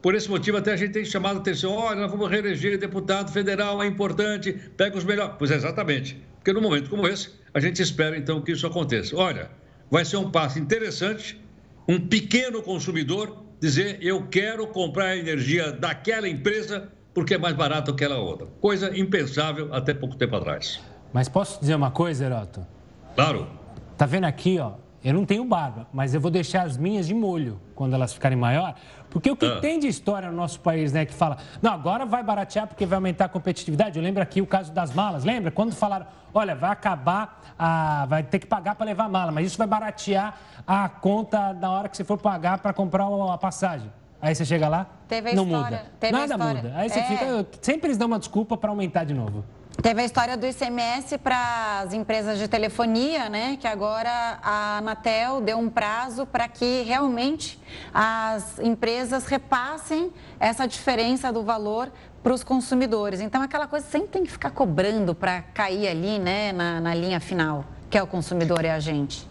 Por 0.00 0.14
esse 0.14 0.28
motivo, 0.28 0.56
até 0.56 0.72
a 0.72 0.76
gente 0.76 0.92
tem 0.92 1.04
chamado 1.04 1.36
a 1.36 1.40
atenção: 1.40 1.72
olha, 1.72 2.00
nós 2.00 2.10
vamos 2.10 2.28
reeleger 2.28 2.76
deputado 2.78 3.30
federal, 3.30 3.82
é 3.82 3.86
importante, 3.86 4.52
pega 4.76 4.96
os 4.96 5.04
melhores. 5.04 5.36
Pois 5.38 5.50
é, 5.50 5.54
exatamente. 5.54 6.20
Porque 6.36 6.52
num 6.52 6.60
momento 6.60 6.90
como 6.90 7.06
esse, 7.06 7.30
a 7.54 7.60
gente 7.60 7.80
espera 7.80 8.16
então 8.16 8.42
que 8.42 8.50
isso 8.50 8.66
aconteça. 8.66 9.16
Olha, 9.16 9.50
vai 9.88 10.04
ser 10.04 10.16
um 10.16 10.30
passo 10.30 10.58
interessante, 10.58 11.40
um 11.88 12.00
pequeno 12.00 12.60
consumidor 12.62 13.44
dizer: 13.60 13.98
eu 14.00 14.26
quero 14.26 14.66
comprar 14.66 15.06
a 15.06 15.16
energia 15.16 15.70
daquela 15.70 16.28
empresa 16.28 16.90
porque 17.14 17.34
é 17.34 17.38
mais 17.38 17.54
barato 17.54 17.94
que 17.94 18.04
aquela 18.04 18.20
outra. 18.20 18.48
Coisa 18.60 18.96
impensável 18.98 19.72
até 19.72 19.94
pouco 19.94 20.16
tempo 20.16 20.34
atrás. 20.34 20.80
Mas 21.12 21.28
posso 21.28 21.60
dizer 21.60 21.74
uma 21.74 21.90
coisa, 21.90 22.24
Heroto? 22.24 22.66
Claro. 23.14 23.61
Tá 24.02 24.06
vendo 24.06 24.24
aqui, 24.24 24.58
ó? 24.58 24.72
Eu 25.04 25.14
não 25.14 25.24
tenho 25.24 25.44
barba, 25.44 25.86
mas 25.92 26.12
eu 26.12 26.20
vou 26.20 26.28
deixar 26.28 26.62
as 26.62 26.76
minhas 26.76 27.06
de 27.06 27.14
molho 27.14 27.60
quando 27.72 27.94
elas 27.94 28.12
ficarem 28.12 28.36
maior, 28.36 28.74
porque 29.08 29.30
o 29.30 29.36
que 29.36 29.46
ah. 29.46 29.60
tem 29.60 29.78
de 29.78 29.86
história 29.86 30.28
no 30.28 30.36
nosso 30.36 30.58
país, 30.58 30.92
né, 30.92 31.06
que 31.06 31.14
fala, 31.14 31.36
não, 31.62 31.72
agora 31.72 32.04
vai 32.04 32.20
baratear 32.20 32.66
porque 32.66 32.84
vai 32.84 32.96
aumentar 32.96 33.26
a 33.26 33.28
competitividade. 33.28 33.96
Eu 33.96 34.02
lembro 34.02 34.20
aqui 34.20 34.42
o 34.42 34.46
caso 34.46 34.72
das 34.72 34.92
malas, 34.92 35.22
lembra? 35.22 35.52
Quando 35.52 35.72
falaram, 35.72 36.06
olha, 36.34 36.52
vai 36.56 36.70
acabar, 36.70 37.54
a... 37.56 38.04
vai 38.06 38.24
ter 38.24 38.40
que 38.40 38.46
pagar 38.46 38.74
para 38.74 38.86
levar 38.86 39.08
mala, 39.08 39.30
mas 39.30 39.46
isso 39.46 39.56
vai 39.56 39.68
baratear 39.68 40.36
a 40.66 40.88
conta 40.88 41.52
na 41.52 41.70
hora 41.70 41.88
que 41.88 41.96
você 41.96 42.02
for 42.02 42.18
pagar 42.18 42.58
para 42.58 42.72
comprar 42.72 43.06
a 43.06 43.38
passagem. 43.38 43.88
Aí 44.20 44.34
você 44.34 44.44
chega 44.44 44.68
lá, 44.68 44.88
teve 45.06 45.32
não 45.32 45.44
história, 45.44 45.84
muda. 46.02 46.10
Nada 46.10 46.38
muda. 46.38 46.72
Aí 46.74 46.88
você 46.88 46.98
é... 46.98 47.04
fica. 47.04 47.46
Sempre 47.60 47.86
eles 47.86 47.96
dão 47.96 48.08
uma 48.08 48.18
desculpa 48.18 48.56
para 48.56 48.70
aumentar 48.70 49.04
de 49.04 49.14
novo. 49.14 49.44
Teve 49.80 50.02
a 50.02 50.04
história 50.04 50.36
do 50.36 50.46
ICMS 50.46 51.16
para 51.18 51.80
as 51.80 51.94
empresas 51.94 52.38
de 52.38 52.46
telefonia, 52.46 53.28
né? 53.28 53.56
Que 53.60 53.66
agora 53.66 54.38
a 54.42 54.78
Anatel 54.78 55.40
deu 55.40 55.58
um 55.58 55.70
prazo 55.70 56.26
para 56.26 56.46
que 56.46 56.82
realmente 56.82 57.58
as 57.92 58.58
empresas 58.58 59.26
repassem 59.26 60.12
essa 60.38 60.66
diferença 60.66 61.32
do 61.32 61.42
valor 61.42 61.90
para 62.22 62.34
os 62.34 62.44
consumidores. 62.44 63.20
Então, 63.20 63.40
aquela 63.40 63.66
coisa 63.66 63.86
sempre 63.86 64.08
tem 64.08 64.24
que 64.24 64.30
ficar 64.30 64.50
cobrando 64.50 65.14
para 65.14 65.40
cair 65.40 65.88
ali, 65.88 66.18
né? 66.18 66.52
Na, 66.52 66.80
na 66.80 66.94
linha 66.94 67.18
final, 67.18 67.64
que 67.90 67.96
é 67.96 68.02
o 68.02 68.06
consumidor 68.06 68.64
e 68.64 68.68
a 68.68 68.78
gente. 68.78 69.26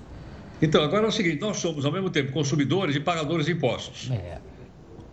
Então, 0.62 0.84
agora 0.84 1.06
é 1.06 1.08
o 1.08 1.12
seguinte: 1.12 1.39
nós 1.39 1.58
somos 1.58 1.86
ao 1.86 1.91
mesmo 1.91 2.10
tempo 2.10 2.32
consumidores 2.32 2.95
e 2.95 2.99
pagadores 2.99 3.45
de 3.45 3.51
impostos. 3.51 4.10
É. 4.12 4.39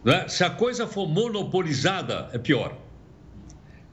Né? 0.03 0.27
Se 0.27 0.43
a 0.43 0.51
coisa 0.51 0.87
for 0.87 1.07
monopolizada, 1.07 2.31
é 2.33 2.39
pior. 2.39 2.88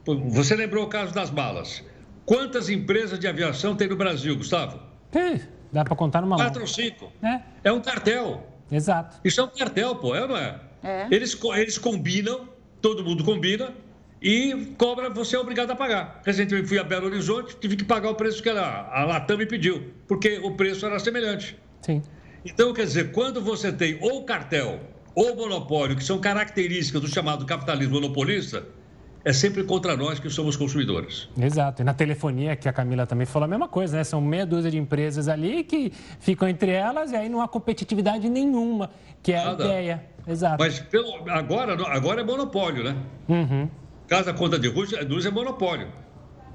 Você 0.06 0.56
lembrou 0.56 0.86
o 0.86 0.88
caso 0.88 1.14
das 1.14 1.30
balas. 1.30 1.84
Quantas 2.26 2.70
empresas 2.70 3.20
de 3.20 3.28
aviação 3.28 3.76
tem 3.76 3.88
no 3.88 3.96
Brasil, 3.96 4.36
Gustavo? 4.36 4.80
Tem. 5.12 5.42
Dá 5.72 5.84
para 5.84 5.96
contar 5.96 6.22
numa 6.22 6.36
Quatro 6.36 6.62
ou 6.62 6.68
cinco. 6.68 7.12
É. 7.22 7.42
é 7.64 7.72
um 7.72 7.82
cartel. 7.82 8.48
Exato. 8.72 9.20
Isso 9.24 9.42
é 9.42 9.44
um 9.44 9.48
cartel, 9.48 9.96
pô, 9.96 10.16
é 10.16 10.22
ou 10.22 10.28
não 10.30 10.38
é? 10.38 10.60
é? 10.84 11.08
Eles, 11.12 11.38
eles 11.56 11.78
combinam, 11.78 12.48
todo 12.82 13.04
mundo 13.04 13.24
combina, 13.24 13.74
e 14.22 14.74
cobra, 14.78 15.10
você 15.10 15.36
é 15.36 15.40
obrigado 15.40 15.72
a 15.72 15.76
pagar. 15.76 16.22
Recentemente 16.26 16.68
fui 16.68 16.80
a 16.80 16.84
Belo 16.84 17.08
Horizonte, 17.08 17.56
tive 17.58 17.76
que 17.76 17.84
pagar 17.84 18.10
o 18.10 18.16
preço 18.16 18.42
que 18.42 18.50
ela, 18.50 18.90
a 18.92 19.04
Latam 19.06 19.38
me 19.38 19.46
pediu, 19.46 19.92
porque 20.08 20.40
o 20.40 20.56
preço 20.56 20.86
era 20.86 20.98
semelhante. 20.98 21.58
Sim. 21.82 22.02
Então, 22.44 22.74
quer 22.74 22.86
dizer, 22.86 23.12
quando 23.12 23.42
você 23.42 23.72
tem 23.72 24.00
ou 24.02 24.24
cartel 24.24 24.80
ou 25.14 25.36
monopólio, 25.36 25.96
que 25.96 26.04
são 26.04 26.20
características 26.20 27.02
do 27.02 27.08
chamado 27.08 27.46
capitalismo 27.46 27.96
monopolista, 27.96 28.66
é 29.26 29.34
sempre 29.34 29.64
contra 29.64 29.98
nós 29.98 30.20
que 30.20 30.30
somos 30.30 30.56
consumidores. 30.56 31.28
Exato. 31.36 31.82
E 31.82 31.86
na 31.86 31.96
telefonia, 31.96 32.56
que 32.56 32.70
a 32.70 32.74
Camila 32.74 33.08
também 33.08 33.26
falou 33.26 33.46
a 33.46 33.48
mesma 33.48 33.68
coisa, 33.68 33.98
né? 33.98 34.04
São 34.04 34.22
meia 34.22 34.46
dúzia 34.46 34.70
de 34.70 34.78
empresas 34.78 35.28
ali 35.28 35.64
que 35.64 35.92
ficam 36.20 36.48
entre 36.48 36.72
elas 36.72 37.12
e 37.12 37.16
aí 37.16 37.28
não 37.28 37.42
há 37.42 37.48
competitividade 37.48 38.30
nenhuma, 38.30 38.92
que 39.24 39.32
é 39.32 39.44
Nada. 39.44 39.64
a 39.64 39.68
ideia. 39.68 40.04
Exato. 40.28 40.58
Mas 40.60 40.80
pelo, 40.80 41.28
agora, 41.28 41.74
agora 41.88 42.22
é 42.22 42.24
monopólio, 42.24 42.84
né? 42.84 42.96
Uhum. 43.28 43.68
Caso 44.08 44.30
a 44.30 44.34
conta 44.34 44.60
de 44.60 44.70
luz 44.70 45.26
é 45.26 45.32
monopólio. 45.32 45.88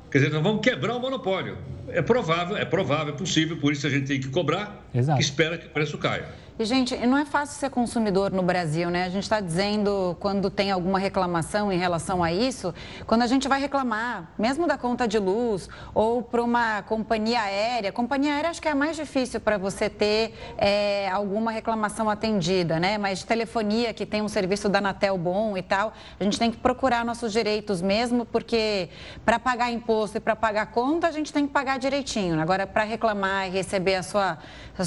Quer 0.09 0.19
dizer, 0.19 0.33
nós 0.33 0.43
vamos 0.43 0.61
quebrar 0.61 0.95
o 0.95 1.01
monopólio. 1.01 1.59
É 1.89 2.03
provável, 2.03 2.57
é 2.57 2.65
provável, 2.65 3.15
é 3.15 3.17
possível, 3.17 3.57
por 3.57 3.73
isso 3.73 3.85
a 3.87 3.91
gente 3.91 4.07
tem 4.07 4.21
que 4.21 4.29
cobrar, 4.29 4.85
Exato. 4.95 5.19
que 5.19 5.25
espera 5.25 5.59
que 5.59 5.67
o 5.67 5.71
preço 5.71 5.99
caia. 5.99 6.29
E, 6.59 6.65
gente, 6.65 6.95
não 7.07 7.17
é 7.17 7.25
fácil 7.25 7.59
ser 7.59 7.71
consumidor 7.71 8.31
no 8.31 8.43
Brasil, 8.43 8.91
né? 8.91 9.05
A 9.05 9.09
gente 9.09 9.23
está 9.23 9.41
dizendo 9.41 10.17
quando 10.21 10.51
tem 10.51 10.71
alguma 10.71 10.99
reclamação 10.99 11.73
em 11.73 11.79
relação 11.79 12.23
a 12.23 12.31
isso, 12.33 12.75
quando 13.07 13.23
a 13.23 13.27
gente 13.27 13.49
vai 13.49 13.61
reclamar, 13.61 14.33
mesmo 14.39 14.67
da 14.67 14.77
conta 14.77 15.09
de 15.09 15.19
luz 15.19 15.69
ou 15.95 16.23
para 16.23 16.43
uma 16.43 16.83
companhia 16.83 17.41
aérea. 17.41 17.91
Companhia 17.91 18.35
aérea 18.35 18.51
acho 18.51 18.61
que 18.61 18.69
é 18.69 18.75
mais 18.75 18.97
difícil 18.97 19.41
para 19.41 19.57
você 19.57 19.89
ter 19.89 20.35
é, 20.59 21.09
alguma 21.09 21.51
reclamação 21.51 22.11
atendida, 22.11 22.79
né? 22.79 22.99
Mas 22.99 23.23
telefonia, 23.23 23.95
que 23.95 24.05
tem 24.05 24.21
um 24.21 24.29
serviço 24.29 24.69
da 24.69 24.81
Anatel 24.81 25.17
bom 25.17 25.57
e 25.57 25.63
tal, 25.63 25.95
a 26.19 26.25
gente 26.25 26.39
tem 26.39 26.51
que 26.51 26.59
procurar 26.59 27.05
nossos 27.05 27.33
direitos 27.33 27.81
mesmo, 27.81 28.27
porque 28.27 28.91
para 29.25 29.39
pagar 29.39 29.71
imposto 29.71 30.19
e 30.19 30.21
para 30.21 30.37
pagar 30.37 30.67
conta, 30.67 31.07
a 31.07 31.13
gente 31.13 31.33
tem 31.33 31.47
que 31.47 31.53
pagar 31.53 31.79
direitinho. 31.79 32.41
Agora, 32.41 32.67
para 32.67 32.85
reclamar 32.85 33.47
e 33.47 33.51
receber 33.51 33.95
a 33.95 34.03
sua, 34.03 34.39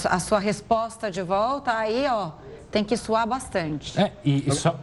a 0.09 0.19
sua 0.19 0.39
resposta 0.39 1.09
de 1.09 1.21
volta, 1.21 1.62
tá 1.63 1.79
aí, 1.79 2.05
ó, 2.07 2.31
tem 2.71 2.83
que 2.83 2.97
suar 2.97 3.27
bastante. 3.27 3.99
É, 3.99 4.11
e, 4.23 4.51
só... 4.51 4.79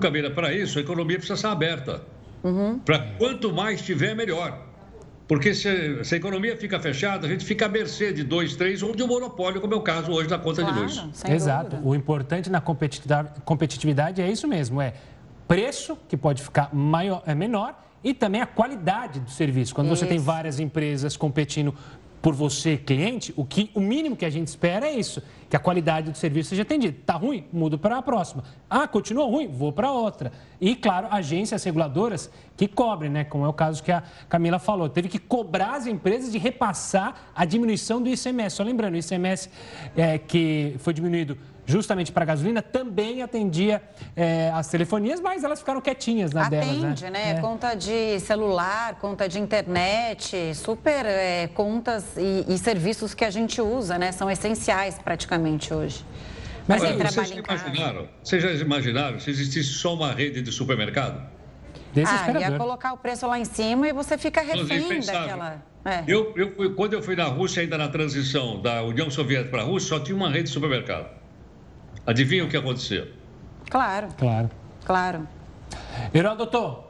Camila, 0.00 0.30
para 0.30 0.52
isso, 0.52 0.78
a 0.78 0.82
economia 0.82 1.16
precisa 1.16 1.36
ser 1.36 1.46
aberta. 1.46 2.02
Uhum. 2.42 2.78
Para 2.78 2.98
quanto 3.18 3.52
mais 3.52 3.82
tiver, 3.82 4.14
melhor. 4.14 4.72
Porque 5.28 5.54
se, 5.54 6.04
se, 6.04 6.14
a 6.14 6.18
economia 6.18 6.56
fica 6.56 6.78
fechada, 6.78 7.26
a 7.26 7.30
gente 7.30 7.44
fica 7.44 7.66
à 7.66 7.68
mercê 7.68 8.12
de 8.12 8.22
dois, 8.22 8.54
três 8.54 8.82
ou 8.82 8.94
de 8.94 9.02
um 9.02 9.06
monopólio, 9.06 9.60
como 9.60 9.72
é 9.72 9.76
o 9.76 9.80
caso 9.80 10.12
hoje 10.12 10.28
da 10.28 10.38
conta 10.38 10.62
claro, 10.62 10.76
de 10.76 10.82
luz. 10.82 11.24
Exato. 11.26 11.70
Dúvida. 11.70 11.88
O 11.88 11.94
importante 11.94 12.50
na 12.50 12.60
competitividade, 12.60 13.30
competitividade 13.44 14.20
é 14.20 14.30
isso 14.30 14.46
mesmo, 14.46 14.80
é 14.80 14.92
preço, 15.48 15.96
que 16.08 16.16
pode 16.16 16.42
ficar 16.42 16.68
maior, 16.74 17.22
é 17.24 17.34
menor, 17.34 17.74
e 18.04 18.12
também 18.12 18.40
a 18.40 18.46
qualidade 18.46 19.20
do 19.20 19.30
serviço. 19.30 19.74
Quando 19.74 19.86
isso. 19.86 19.96
você 19.96 20.06
tem 20.06 20.18
várias 20.18 20.58
empresas 20.58 21.16
competindo 21.16 21.74
por 22.22 22.34
você, 22.34 22.76
cliente, 22.76 23.34
o, 23.36 23.44
que, 23.44 23.68
o 23.74 23.80
mínimo 23.80 24.16
que 24.16 24.24
a 24.24 24.30
gente 24.30 24.46
espera 24.46 24.86
é 24.86 24.92
isso, 24.92 25.20
que 25.50 25.56
a 25.56 25.58
qualidade 25.58 26.12
do 26.12 26.16
serviço 26.16 26.50
seja 26.50 26.62
atendida. 26.62 26.96
Está 26.96 27.14
ruim? 27.14 27.44
Mudo 27.52 27.76
para 27.76 27.98
a 27.98 28.02
próxima. 28.02 28.44
Ah, 28.70 28.86
continua 28.86 29.26
ruim? 29.26 29.48
Vou 29.48 29.72
para 29.72 29.90
outra. 29.90 30.32
E, 30.60 30.76
claro, 30.76 31.08
agências 31.10 31.64
reguladoras 31.64 32.30
que 32.56 32.68
cobrem, 32.68 33.10
né? 33.10 33.24
Como 33.24 33.44
é 33.44 33.48
o 33.48 33.52
caso 33.52 33.82
que 33.82 33.90
a 33.90 34.04
Camila 34.28 34.60
falou. 34.60 34.88
Teve 34.88 35.08
que 35.08 35.18
cobrar 35.18 35.74
as 35.74 35.88
empresas 35.88 36.30
de 36.30 36.38
repassar 36.38 37.32
a 37.34 37.44
diminuição 37.44 38.00
do 38.00 38.08
ICMS. 38.08 38.54
Só 38.54 38.62
lembrando, 38.62 38.94
o 38.94 38.98
ICMS 38.98 39.50
é, 39.96 40.16
que 40.16 40.76
foi 40.78 40.94
diminuído 40.94 41.36
justamente 41.64 42.10
para 42.12 42.22
a 42.24 42.26
gasolina, 42.26 42.60
também 42.60 43.22
atendia 43.22 43.82
é, 44.16 44.50
as 44.50 44.68
telefonias, 44.68 45.20
mas 45.20 45.44
elas 45.44 45.60
ficaram 45.60 45.80
quietinhas 45.80 46.32
na 46.32 46.46
Atende, 46.46 46.66
delas. 46.66 46.84
Atende, 46.84 47.04
né? 47.04 47.10
né? 47.10 47.30
É. 47.32 47.40
Conta 47.40 47.74
de 47.74 48.20
celular, 48.20 48.96
conta 48.96 49.28
de 49.28 49.38
internet, 49.38 50.54
super 50.54 51.06
é, 51.06 51.48
contas 51.48 52.16
e, 52.16 52.44
e, 52.48 52.58
serviços 52.58 53.14
que 53.14 53.24
a 53.24 53.30
gente 53.30 53.60
usa, 53.60 53.98
né? 53.98 54.12
São 54.12 54.30
essenciais 54.30 54.98
praticamente 54.98 55.72
hoje. 55.72 56.04
Mas 56.66 56.82
Olha, 56.82 56.94
vocês, 56.94 57.28
já 57.28 57.34
imaginaram, 57.34 58.08
vocês 58.22 58.42
já 58.42 58.50
imaginaram 58.52 59.20
se 59.20 59.30
existisse 59.30 59.70
só 59.70 59.94
uma 59.94 60.12
rede 60.12 60.42
de 60.42 60.52
supermercado? 60.52 61.26
Ah, 62.06 62.40
ia 62.40 62.56
colocar 62.56 62.94
o 62.94 62.96
preço 62.96 63.26
lá 63.26 63.38
em 63.38 63.44
cima 63.44 63.88
e 63.88 63.92
você 63.92 64.16
fica 64.16 64.40
refém 64.40 65.00
daquela... 65.00 65.62
É. 65.84 66.04
Eu, 66.06 66.32
eu 66.36 66.52
fui, 66.54 66.72
quando 66.74 66.92
eu 66.92 67.02
fui 67.02 67.16
na 67.16 67.24
Rússia, 67.24 67.60
ainda 67.60 67.76
na 67.76 67.88
transição 67.88 68.62
da 68.62 68.84
União 68.84 69.10
Soviética 69.10 69.50
para 69.50 69.62
a 69.62 69.64
Rússia, 69.64 69.88
só 69.88 70.00
tinha 70.02 70.16
uma 70.16 70.30
rede 70.30 70.44
de 70.44 70.50
supermercado. 70.50 71.21
Adivinha 72.06 72.44
o 72.44 72.48
que 72.48 72.56
aconteceu? 72.56 73.08
Claro. 73.70 74.08
Claro. 74.18 74.50
Claro. 74.84 75.28
Heródoto, 76.12 76.84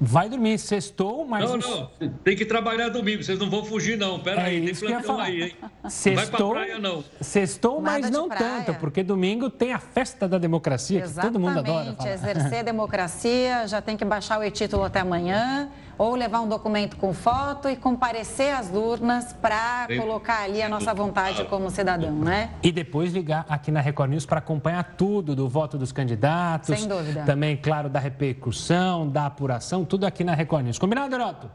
vai 0.00 0.28
dormir. 0.28 0.58
Sextou, 0.58 1.24
mas... 1.24 1.48
Não, 1.48 1.56
não. 1.56 2.10
Tem 2.24 2.36
que 2.36 2.44
trabalhar 2.44 2.88
domingo. 2.88 3.22
Vocês 3.22 3.38
não 3.38 3.48
vão 3.48 3.64
fugir, 3.64 3.96
não. 3.96 4.18
Pera 4.18 4.42
é 4.42 4.46
aí, 4.46 4.64
tem 4.64 4.74
plantão 4.74 5.20
aí, 5.20 5.42
hein? 5.42 5.56
Sextou, 5.88 6.14
vai 6.14 6.26
pra 6.26 6.66
praia, 6.66 6.78
não. 6.78 7.04
Sextou, 7.20 7.80
mas 7.80 8.10
não 8.10 8.28
tanto, 8.28 8.74
porque 8.74 9.02
domingo 9.02 9.48
tem 9.48 9.72
a 9.72 9.78
festa 9.78 10.26
da 10.26 10.38
democracia, 10.38 11.00
Exatamente. 11.00 11.20
que 11.20 11.32
todo 11.32 11.40
mundo 11.40 11.58
adora 11.58 11.94
falar. 11.94 12.10
exercer 12.12 12.58
a 12.58 12.62
democracia, 12.64 13.66
já 13.68 13.80
tem 13.80 13.96
que 13.96 14.04
baixar 14.04 14.40
o 14.40 14.44
e-título 14.44 14.82
até 14.82 15.00
amanhã 15.00 15.70
ou 15.98 16.14
levar 16.14 16.40
um 16.40 16.48
documento 16.48 16.96
com 16.96 17.12
foto 17.12 17.68
e 17.68 17.76
comparecer 17.76 18.54
às 18.54 18.70
urnas 18.70 19.32
para 19.32 19.86
colocar 19.96 20.42
ali 20.42 20.62
a 20.62 20.68
nossa 20.68 20.92
vontade 20.94 21.44
como 21.44 21.70
cidadão, 21.70 22.12
né? 22.12 22.50
E 22.62 22.72
depois 22.72 23.12
ligar 23.12 23.44
aqui 23.48 23.70
na 23.70 23.80
Record 23.80 24.10
News 24.10 24.26
para 24.26 24.38
acompanhar 24.38 24.94
tudo 24.96 25.34
do 25.36 25.48
voto 25.48 25.78
dos 25.78 25.92
candidatos. 25.92 26.78
Sem 26.78 26.88
dúvida. 26.88 27.22
Também, 27.24 27.56
claro, 27.56 27.88
da 27.88 28.00
repercussão, 28.00 29.08
da 29.08 29.26
apuração, 29.26 29.84
tudo 29.84 30.06
aqui 30.06 30.24
na 30.24 30.34
Record 30.34 30.64
News. 30.64 30.78
Combinado, 30.78 31.14
Heroto? 31.14 31.50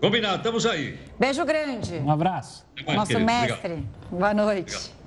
Combinado, 0.00 0.36
estamos 0.36 0.64
aí. 0.64 0.98
Beijo 1.18 1.44
grande. 1.44 1.96
Um 1.96 2.10
abraço. 2.10 2.64
Mais, 2.86 2.98
Nosso 2.98 3.12
querido. 3.12 3.26
mestre. 3.26 3.72
Obrigado. 3.72 3.86
Boa 4.10 4.34
noite. 4.34 4.74
Obrigado. 4.74 4.99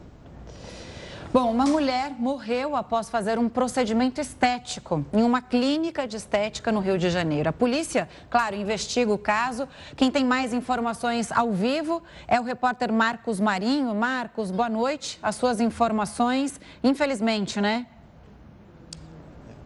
Bom, 1.33 1.49
uma 1.49 1.65
mulher 1.65 2.11
morreu 2.19 2.75
após 2.75 3.09
fazer 3.09 3.39
um 3.39 3.49
procedimento 3.49 4.21
estético 4.21 5.03
em 5.11 5.23
uma 5.23 5.41
clínica 5.41 6.07
de 6.07 6.15
estética 6.15 6.71
no 6.71 6.79
Rio 6.79 6.95
de 6.95 7.09
Janeiro. 7.09 7.49
A 7.49 7.51
polícia, 7.51 8.07
claro, 8.29 8.55
investiga 8.55 9.11
o 9.11 9.17
caso. 9.17 9.67
Quem 9.95 10.11
tem 10.11 10.23
mais 10.23 10.53
informações 10.53 11.31
ao 11.31 11.51
vivo 11.51 12.03
é 12.27 12.39
o 12.39 12.43
repórter 12.43 12.93
Marcos 12.93 13.39
Marinho. 13.39 13.95
Marcos, 13.95 14.51
boa 14.51 14.69
noite. 14.69 15.17
As 15.23 15.33
suas 15.33 15.59
informações, 15.59 16.61
infelizmente, 16.83 17.59
né? 17.59 17.87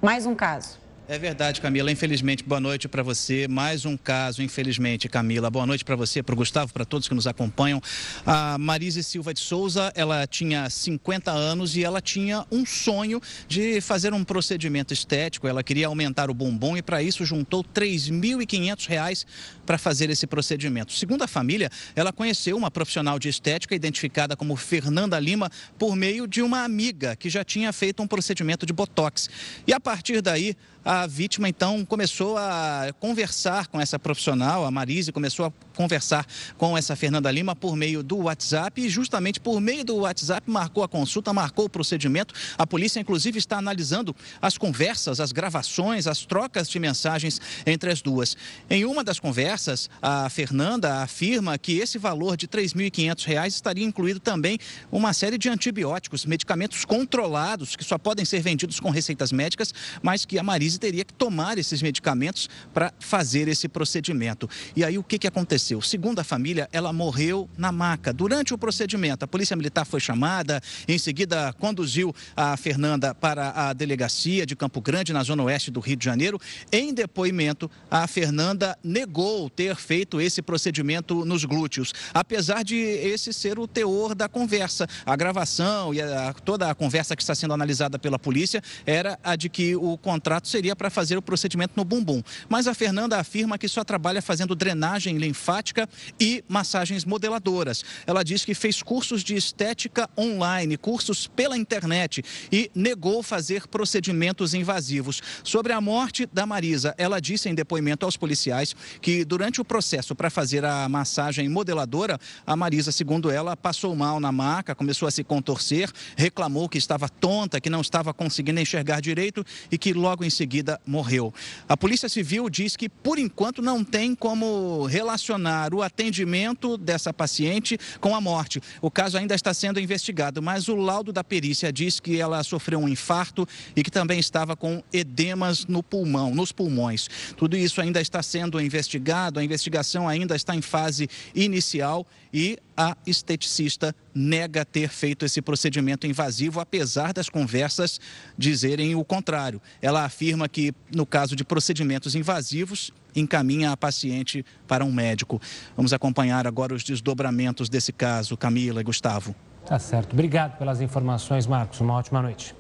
Mais 0.02 0.26
um 0.26 0.34
caso. 0.34 0.87
É 1.10 1.18
verdade, 1.18 1.62
Camila. 1.62 1.90
Infelizmente, 1.90 2.44
boa 2.44 2.60
noite 2.60 2.86
para 2.86 3.02
você. 3.02 3.48
Mais 3.48 3.86
um 3.86 3.96
caso, 3.96 4.44
infelizmente, 4.44 5.08
Camila. 5.08 5.50
Boa 5.50 5.66
noite 5.66 5.86
para 5.86 5.96
você, 5.96 6.22
para 6.22 6.34
o 6.34 6.36
Gustavo, 6.36 6.74
para 6.74 6.84
todos 6.84 7.08
que 7.08 7.16
nos 7.16 7.26
acompanham. 7.26 7.82
A 8.26 8.58
Marise 8.58 9.02
Silva 9.02 9.34
de 9.34 9.40
Souza, 9.40 9.90
ela 9.96 10.28
tinha 10.28 10.70
50 10.70 11.32
anos 11.32 11.78
e 11.78 11.84
ela 11.86 12.02
tinha 12.02 12.46
um 12.52 12.66
sonho 12.66 13.22
de 13.48 13.80
fazer 13.80 14.14
um 14.14 14.22
procedimento 14.22 14.94
estético. 14.94 15.48
Ela 15.48 15.64
queria 15.64 15.88
aumentar 15.88 16.30
o 16.30 16.34
bumbum 16.34 16.76
e, 16.76 16.82
para 16.82 17.02
isso, 17.02 17.24
juntou 17.24 17.62
R$ 17.62 17.68
3.500 17.74 19.26
para 19.66 19.78
fazer 19.78 20.10
esse 20.10 20.28
procedimento. 20.28 20.92
Segundo 20.92 21.22
a 21.22 21.28
família, 21.28 21.70
ela 21.96 22.12
conheceu 22.12 22.58
uma 22.58 22.70
profissional 22.70 23.18
de 23.18 23.30
estética 23.30 23.74
identificada 23.74 24.36
como 24.36 24.58
Fernanda 24.58 25.18
Lima 25.18 25.50
por 25.80 25.96
meio 25.96 26.28
de 26.28 26.42
uma 26.42 26.66
amiga 26.66 27.16
que 27.16 27.30
já 27.30 27.46
tinha 27.46 27.72
feito 27.72 28.04
um 28.04 28.08
procedimento 28.08 28.66
de 28.66 28.74
botox. 28.74 29.30
E 29.66 29.72
a 29.72 29.80
partir 29.80 30.22
daí, 30.22 30.54
a 30.88 31.06
vítima 31.06 31.50
então 31.50 31.84
começou 31.84 32.38
a 32.38 32.94
conversar 32.98 33.68
com 33.68 33.82
essa 33.82 34.00
profissional, 34.00 34.64
a 34.64 34.72
Marise 34.72 35.12
começou 35.12 35.48
a 35.48 35.52
conversar 35.76 36.26
com 36.58 36.78
essa 36.78 36.96
Fernanda 36.96 37.30
Lima 37.30 37.54
por 37.54 37.76
meio 37.76 38.02
do 38.02 38.20
WhatsApp 38.20 38.82
e 38.82 38.88
justamente 38.88 39.38
por 39.38 39.60
meio 39.60 39.84
do 39.84 39.98
WhatsApp 39.98 40.50
marcou 40.50 40.86
a 40.86 40.88
consulta, 40.88 41.34
marcou 41.34 41.66
o 41.66 41.70
procedimento. 41.70 42.34
A 42.58 42.66
polícia 42.66 43.02
inclusive 43.02 43.38
está 43.38 43.58
analisando 43.58 44.16
as 44.42 44.58
conversas, 44.58 45.20
as 45.20 45.34
gravações, 45.34 46.08
as 46.08 46.26
trocas 46.26 46.70
de 46.70 46.80
mensagens 46.80 47.42
entre 47.66 47.92
as 47.92 48.02
duas. 48.02 48.38
Em 48.70 48.86
uma 48.86 49.04
das 49.04 49.20
conversas, 49.20 49.90
a 50.02 50.30
Fernanda 50.30 51.02
afirma 51.02 51.58
que 51.58 51.80
esse 51.80 51.98
valor 51.98 52.38
de 52.38 52.46
R$ 52.46 52.64
3.500 52.64 53.46
estaria 53.46 53.86
incluído 53.86 54.22
também 54.22 54.58
uma 54.90 55.12
série 55.12 55.38
de 55.38 55.50
antibióticos, 55.50 56.26
medicamentos 56.26 56.86
controlados 56.86 57.76
que 57.76 57.84
só 57.84 57.98
podem 57.98 58.24
ser 58.24 58.40
vendidos 58.40 58.80
com 58.80 58.90
receitas 58.90 59.34
médicas, 59.34 59.74
mas 60.02 60.24
que 60.24 60.40
a 60.40 60.44
Marise 60.44 60.77
teria 60.78 61.04
que 61.04 61.14
tomar 61.14 61.58
esses 61.58 61.82
medicamentos 61.82 62.50
para 62.74 62.94
fazer 63.00 63.48
esse 63.48 63.68
procedimento. 63.68 64.50
E 64.76 64.84
aí 64.84 64.98
o 64.98 65.04
que, 65.04 65.20
que 65.20 65.28
aconteceu? 65.28 65.82
Segundo 65.82 66.20
a 66.20 66.24
família, 66.24 66.70
ela 66.72 66.92
morreu 66.94 67.50
na 67.58 67.72
maca. 67.72 68.14
Durante 68.14 68.54
o 68.54 68.58
procedimento, 68.58 69.26
a 69.26 69.28
polícia 69.28 69.56
militar 69.56 69.86
foi 69.86 70.00
chamada, 70.00 70.62
em 70.88 70.98
seguida 70.98 71.54
conduziu 71.54 72.14
a 72.36 72.56
Fernanda 72.58 73.14
para 73.14 73.70
a 73.70 73.74
delegacia 73.74 74.46
de 74.46 74.56
Campo 74.56 74.82
Grande, 74.82 75.14
na 75.14 75.24
zona 75.24 75.44
oeste 75.44 75.72
do 75.72 75.80
Rio 75.80 75.96
de 75.96 76.06
Janeiro. 76.06 76.40
Em 76.72 76.94
depoimento, 76.94 77.70
a 77.90 78.08
Fernanda 78.08 78.78
negou 78.84 79.50
ter 79.50 79.76
feito 79.76 80.20
esse 80.20 80.42
procedimento 80.42 81.26
nos 81.26 81.46
glúteos, 81.46 81.94
apesar 82.14 82.64
de 82.64 82.76
esse 82.76 83.34
ser 83.34 83.60
o 83.60 83.68
teor 83.68 84.16
da 84.16 84.28
conversa. 84.28 84.88
A 85.06 85.16
gravação 85.16 85.94
e 85.94 86.02
a, 86.02 86.34
toda 86.34 86.70
a 86.70 86.76
conversa 86.76 87.16
que 87.16 87.22
está 87.22 87.36
sendo 87.36 87.54
analisada 87.54 88.00
pela 88.00 88.20
polícia 88.20 88.62
era 88.86 89.18
a 89.24 89.36
de 89.36 89.50
que 89.50 89.76
o 89.76 89.98
contrato 89.98 90.48
seria 90.48 90.67
para 90.76 90.90
fazer 90.90 91.18
o 91.18 91.22
procedimento 91.22 91.74
no 91.76 91.84
bumbum. 91.84 92.22
Mas 92.50 92.68
a 92.68 92.74
Fernanda 92.74 93.20
afirma 93.20 93.58
que 93.58 93.68
só 93.68 93.84
trabalha 93.84 94.22
fazendo 94.22 94.56
drenagem 94.56 95.18
linfática 95.18 95.88
e 96.20 96.44
massagens 96.48 97.06
modeladoras. 97.06 97.84
Ela 98.06 98.24
diz 98.24 98.44
que 98.44 98.54
fez 98.54 98.82
cursos 98.82 99.24
de 99.24 99.36
estética 99.36 100.10
online, 100.18 100.78
cursos 100.78 101.28
pela 101.28 101.58
internet 101.58 102.24
e 102.52 102.72
negou 102.74 103.22
fazer 103.22 103.68
procedimentos 103.68 104.54
invasivos. 104.54 105.22
Sobre 105.44 105.74
a 105.74 105.82
morte 105.82 106.28
da 106.32 106.46
Marisa, 106.46 106.96
ela 106.98 107.20
disse 107.20 107.50
em 107.50 107.56
depoimento 107.56 108.06
aos 108.06 108.18
policiais 108.18 108.76
que 109.02 109.24
durante 109.24 109.62
o 109.62 109.66
processo 109.66 110.16
para 110.16 110.30
fazer 110.30 110.66
a 110.66 110.88
massagem 110.90 111.48
modeladora, 111.50 112.20
a 112.46 112.56
Marisa, 112.56 112.92
segundo 112.92 113.30
ela, 113.30 113.56
passou 113.56 113.96
mal 113.96 114.20
na 114.20 114.32
maca, 114.32 114.76
começou 114.76 115.08
a 115.08 115.12
se 115.12 115.24
contorcer, 115.24 115.92
reclamou 116.16 116.70
que 116.70 116.78
estava 116.78 117.08
tonta, 117.10 117.62
que 117.62 117.70
não 117.70 117.82
estava 117.82 118.14
conseguindo 118.14 118.60
enxergar 118.60 119.02
direito 119.02 119.46
e 119.72 119.78
que 119.78 119.94
logo 119.94 120.24
em 120.24 120.30
seguida 120.30 120.47
seguida 120.48 120.80
morreu. 120.86 121.34
A 121.68 121.76
Polícia 121.76 122.08
Civil 122.08 122.50
diz 122.50 122.78
que, 122.78 122.88
por 122.88 123.20
enquanto, 123.20 123.62
não 123.62 123.84
tem 123.84 124.16
como 124.16 124.86
relacionar 124.86 125.74
o 125.74 125.82
atendimento 125.82 126.78
dessa 126.78 127.14
paciente 127.14 127.78
com 128.00 128.16
a 128.16 128.22
morte. 128.22 128.62
O 128.82 128.90
caso 128.90 129.18
ainda 129.18 129.36
está 129.36 129.54
sendo 129.54 129.78
investigado, 129.78 130.42
mas 130.42 130.70
o 130.70 130.76
laudo 130.76 131.12
da 131.12 131.22
perícia 131.22 131.72
diz 131.72 132.00
que 132.00 132.18
ela 132.18 132.42
sofreu 132.44 132.80
um 132.80 132.88
infarto 132.88 133.46
e 133.76 133.84
que 133.84 133.92
também 133.92 134.20
estava 134.20 134.56
com 134.56 134.82
edemas 134.94 135.66
no 135.66 135.84
pulmão, 135.84 136.34
nos 136.34 136.54
pulmões. 136.54 137.10
Tudo 137.36 137.58
isso 137.58 137.82
ainda 137.82 138.00
está 138.00 138.24
sendo 138.24 138.62
investigado, 138.62 139.40
a 139.42 139.44
investigação 139.44 140.08
ainda 140.08 140.34
está 140.34 140.56
em 140.56 140.62
fase 140.62 141.10
inicial 141.36 142.08
e 142.34 142.58
a 142.76 142.96
esteticista 143.06 143.96
nega 144.14 144.66
ter 144.66 144.90
feito 144.90 145.26
esse 145.26 145.42
procedimento 145.42 146.06
invasivo, 146.06 146.60
apesar 146.60 147.14
das 147.14 147.30
conversas 147.30 148.00
dizerem 148.38 148.96
o 148.96 149.04
contrário. 149.04 149.62
Ela 149.82 150.04
afirma 150.04 150.48
que, 150.48 150.74
no 150.94 151.06
caso 151.06 151.36
de 151.36 151.44
procedimentos 151.44 152.16
invasivos, 152.16 152.92
encaminha 153.16 153.72
a 153.72 153.78
paciente 153.78 154.46
para 154.68 154.86
um 154.86 154.92
médico. 154.92 155.42
Vamos 155.76 155.94
acompanhar 155.94 156.46
agora 156.46 156.74
os 156.74 156.84
desdobramentos 156.84 157.70
desse 157.70 157.92
caso, 157.92 158.38
Camila 158.38 158.82
e 158.82 158.84
Gustavo. 158.84 159.36
Tá 159.66 159.80
certo. 159.80 160.14
Obrigado 160.14 160.58
pelas 160.58 160.82
informações, 160.82 161.46
Marcos. 161.46 161.82
Uma 161.82 161.96
ótima 161.96 162.22
noite. 162.22 162.56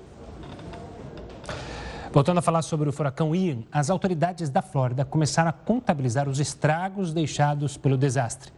Voltando 2.11 2.39
a 2.39 2.41
falar 2.41 2.61
sobre 2.63 2.89
o 2.89 2.91
furacão 2.91 3.35
Ian, 3.35 3.59
as 3.71 3.89
autoridades 3.89 4.49
da 4.49 4.61
Flórida 4.61 5.05
começaram 5.05 5.49
a 5.49 5.53
contabilizar 5.53 6.27
os 6.27 6.39
estragos 6.39 7.13
deixados 7.13 7.77
pelo 7.77 7.97
desastre. 7.97 8.51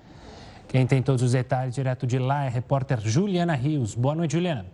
Quem 0.69 0.86
tem 0.86 1.01
todos 1.01 1.23
os 1.23 1.32
detalhes 1.32 1.73
direto 1.73 2.05
de 2.05 2.19
lá 2.19 2.43
é 2.43 2.47
a 2.47 2.51
repórter 2.51 2.99
Juliana 3.01 3.55
Rios. 3.55 3.95
Boa 3.95 4.13
noite, 4.13 4.34
Juliana. 4.34 4.67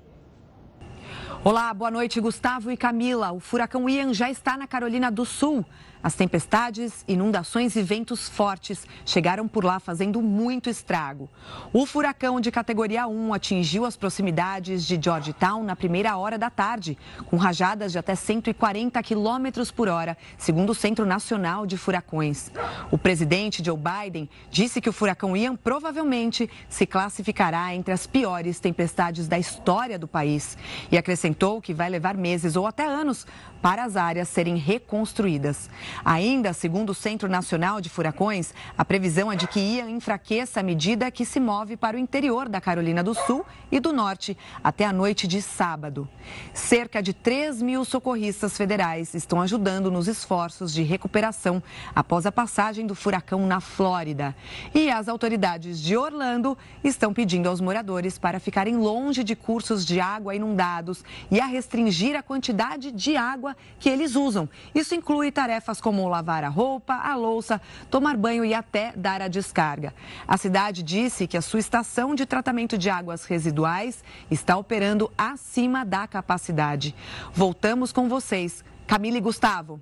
Olá, 1.41 1.73
boa 1.73 1.89
noite, 1.89 2.19
Gustavo 2.19 2.69
e 2.69 2.75
Camila. 2.75 3.31
O 3.31 3.39
furacão 3.39 3.89
Ian 3.89 4.13
já 4.13 4.29
está 4.29 4.58
na 4.58 4.67
Carolina 4.67 5.10
do 5.10 5.23
Sul. 5.23 5.63
As 6.06 6.13
tempestades, 6.13 7.04
inundações 7.08 7.76
e 7.76 7.82
ventos 7.82 8.30
fortes 8.30 8.86
chegaram 9.04 9.48
por 9.48 9.65
lá 9.65 9.80
fazendo 9.80 10.22
muito 10.22 10.70
estrago. 10.70 11.28
O 11.74 11.84
furacão 11.84 12.39
de 12.39 12.52
categoria 12.52 13.08
1 13.08 13.34
atingiu 13.34 13.86
as 13.86 13.98
proximidades 13.98 14.86
de 14.86 15.02
Georgetown 15.02 15.63
na 15.63 15.76
primeira 15.76 16.15
hora 16.15 16.38
da 16.38 16.52
tarde, 16.52 16.96
com 17.26 17.38
rajadas 17.38 17.91
de 17.91 17.98
até 17.98 18.13
140 18.13 19.02
quilômetros 19.02 19.72
por 19.72 19.88
hora, 19.88 20.15
segundo 20.38 20.74
o 20.74 20.76
Centro 20.76 21.08
Nacional 21.08 21.65
de 21.65 21.76
Furacões. 21.76 22.52
O 22.91 23.00
presidente 23.00 23.65
Joe 23.65 23.76
Biden 23.76 24.30
disse 24.52 24.80
que 24.80 24.89
o 24.89 24.94
furacão 24.94 25.36
Ian 25.36 25.56
provavelmente 25.56 26.48
se 26.70 26.86
classificará 26.86 27.74
entre 27.74 27.91
as 27.91 28.06
piores 28.06 28.60
tempestades 28.60 29.28
da 29.28 29.39
história 29.39 29.98
do 29.98 30.08
país 30.08 30.56
e 30.91 31.00
acrescentou 31.00 31.60
que 31.60 31.74
vai 31.74 31.89
levar 31.89 32.15
meses 32.15 32.56
ou 32.56 32.68
até 32.68 32.86
anos 32.86 33.26
para 33.60 33.84
as 33.84 33.96
áreas 33.96 34.28
serem 34.28 34.58
reconstruídas. 34.58 35.68
Ainda, 36.03 36.53
segundo 36.53 36.89
o 36.89 36.95
Centro 36.95 37.29
Nacional 37.29 37.79
de 37.79 37.89
Furacões, 37.89 38.53
a 38.77 38.84
previsão 38.84 39.31
é 39.31 39.36
de 39.36 39.47
que 39.47 39.60
Ian 39.60 39.89
enfraqueça 39.89 40.60
à 40.60 40.63
medida 40.63 41.12
que 41.12 41.25
se 41.25 41.39
move 41.39 41.77
para 41.77 41.95
o 41.95 41.99
interior 41.99 42.49
da 42.49 42.60
Carolina 42.60 43.03
do 43.03 43.13
Sul 43.13 43.45
e 43.71 43.79
do 43.79 43.93
Norte 43.93 44.38
até 44.63 44.86
a 44.86 44.93
noite 44.93 45.27
de 45.27 45.41
sábado. 45.41 46.08
Cerca 46.53 47.01
de 47.01 47.13
3 47.13 47.62
mil 47.62 47.86
socorristas 47.86 48.58
federais 48.58 49.13
estão 49.13 49.41
ajudando 49.41 49.91
nos 49.91 50.08
esforços 50.08 50.73
de 50.73 50.84
recuperação 50.84 51.62
após 51.93 52.25
a 52.25 52.31
passagem 52.31 52.86
do 52.86 52.95
furacão 52.95 53.45
na 53.45 53.60
Flórida. 53.60 54.36
E 54.73 54.89
as 54.89 55.08
autoridades 55.08 55.81
de 55.81 55.95
Orlando 55.95 56.58
estão 56.84 57.13
pedindo 57.13 57.47
aos 57.47 57.62
moradores 57.62 58.17
para 58.17 58.39
ficarem 58.39 58.75
longe 58.75 59.23
de 59.23 59.36
cursos 59.36 59.86
de 59.86 59.99
água 59.99 60.36
inundados 60.36 61.03
e 61.29 61.39
a 61.39 61.45
restringir 61.45 62.15
a 62.15 62.23
quantidade 62.23 62.91
de 62.91 63.15
água 63.15 63.55
que 63.79 63.89
eles 63.89 64.15
usam. 64.15 64.49
Isso 64.73 64.95
inclui 64.95 65.31
tarefas 65.31 65.81
como 65.86 66.10
lavar 66.10 66.43
a 66.43 66.50
roupa, 66.50 66.95
a 66.95 67.15
louça, 67.15 67.62
tomar 67.91 68.17
banho 68.17 68.43
e 68.43 68.56
até 68.56 68.91
dar 68.95 69.21
a 69.21 69.28
descarga. 69.28 69.93
A 70.28 70.36
cidade 70.36 70.82
disse 70.82 71.28
que 71.28 71.38
a 71.38 71.43
sua 71.43 71.60
estação 71.60 72.15
de 72.15 72.26
tratamento 72.26 72.76
de 72.76 72.89
águas 72.89 73.26
residuais 73.26 74.04
está 74.32 74.58
operando 74.58 75.12
acima 75.15 75.86
da 75.86 76.08
capacidade. 76.08 76.95
Voltamos 77.32 77.91
com 77.91 78.10
vocês. 78.10 78.65
Camila 78.88 79.19
e 79.19 79.21
Gustavo. 79.21 79.80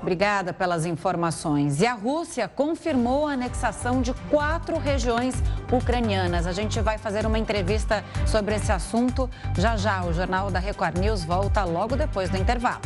Obrigada 0.00 0.52
pelas 0.52 0.86
informações. 0.86 1.80
E 1.80 1.86
a 1.86 1.94
Rússia 1.94 2.46
confirmou 2.46 3.26
a 3.26 3.32
anexação 3.32 4.00
de 4.00 4.14
quatro 4.30 4.78
regiões 4.78 5.34
ucranianas. 5.72 6.46
A 6.46 6.52
gente 6.52 6.80
vai 6.80 6.98
fazer 6.98 7.26
uma 7.26 7.36
entrevista 7.36 8.04
sobre 8.28 8.54
esse 8.54 8.70
assunto. 8.70 9.28
Já 9.58 9.76
já, 9.76 10.04
o 10.04 10.12
Jornal 10.12 10.52
da 10.52 10.60
Record 10.60 10.98
News 10.98 11.24
volta 11.24 11.64
logo 11.64 11.96
depois 11.96 12.30
do 12.30 12.36
intervalo. 12.36 12.80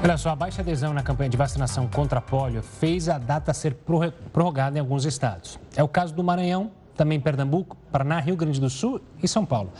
Olha 0.00 0.16
só, 0.16 0.30
a 0.30 0.36
baixa 0.36 0.62
adesão 0.62 0.94
na 0.94 1.02
campanha 1.02 1.28
de 1.28 1.36
vacinação 1.36 1.88
contra 1.88 2.20
a 2.20 2.22
polio 2.22 2.62
fez 2.62 3.08
a 3.08 3.18
data 3.18 3.52
ser 3.52 3.74
prorrogada 4.32 4.78
em 4.78 4.80
alguns 4.80 5.04
estados. 5.04 5.58
É 5.74 5.82
o 5.82 5.88
caso 5.88 6.14
do 6.14 6.22
Maranhão, 6.22 6.70
também 6.96 7.18
Pernambuco, 7.18 7.76
Paraná, 7.90 8.20
Rio 8.20 8.36
Grande 8.36 8.60
do 8.60 8.70
Sul 8.70 9.00
e 9.20 9.26
São 9.26 9.44
Paulo. 9.44 9.72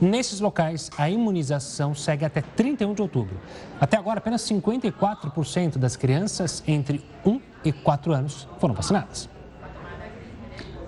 Nesses 0.00 0.40
locais, 0.40 0.90
a 0.96 1.10
imunização 1.10 1.94
segue 1.94 2.24
até 2.24 2.40
31 2.40 2.94
de 2.94 3.02
outubro. 3.02 3.38
Até 3.78 3.98
agora, 3.98 4.18
apenas 4.18 4.40
54% 4.42 5.76
das 5.76 5.94
crianças 5.94 6.62
entre 6.66 7.04
1 7.24 7.38
e 7.62 7.70
4 7.70 8.14
anos 8.14 8.48
foram 8.58 8.74
vacinadas. 8.74 9.28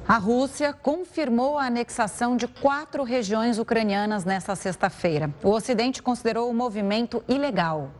A 0.08 0.16
Rússia 0.16 0.72
confirmou 0.72 1.58
a 1.58 1.66
anexação 1.66 2.38
de 2.38 2.48
quatro 2.48 3.04
regiões 3.04 3.58
ucranianas 3.58 4.24
nesta 4.24 4.56
sexta-feira. 4.56 5.30
O 5.42 5.50
Ocidente 5.50 6.02
considerou 6.02 6.50
o 6.50 6.54
movimento 6.54 7.22
ilegal. 7.28 7.90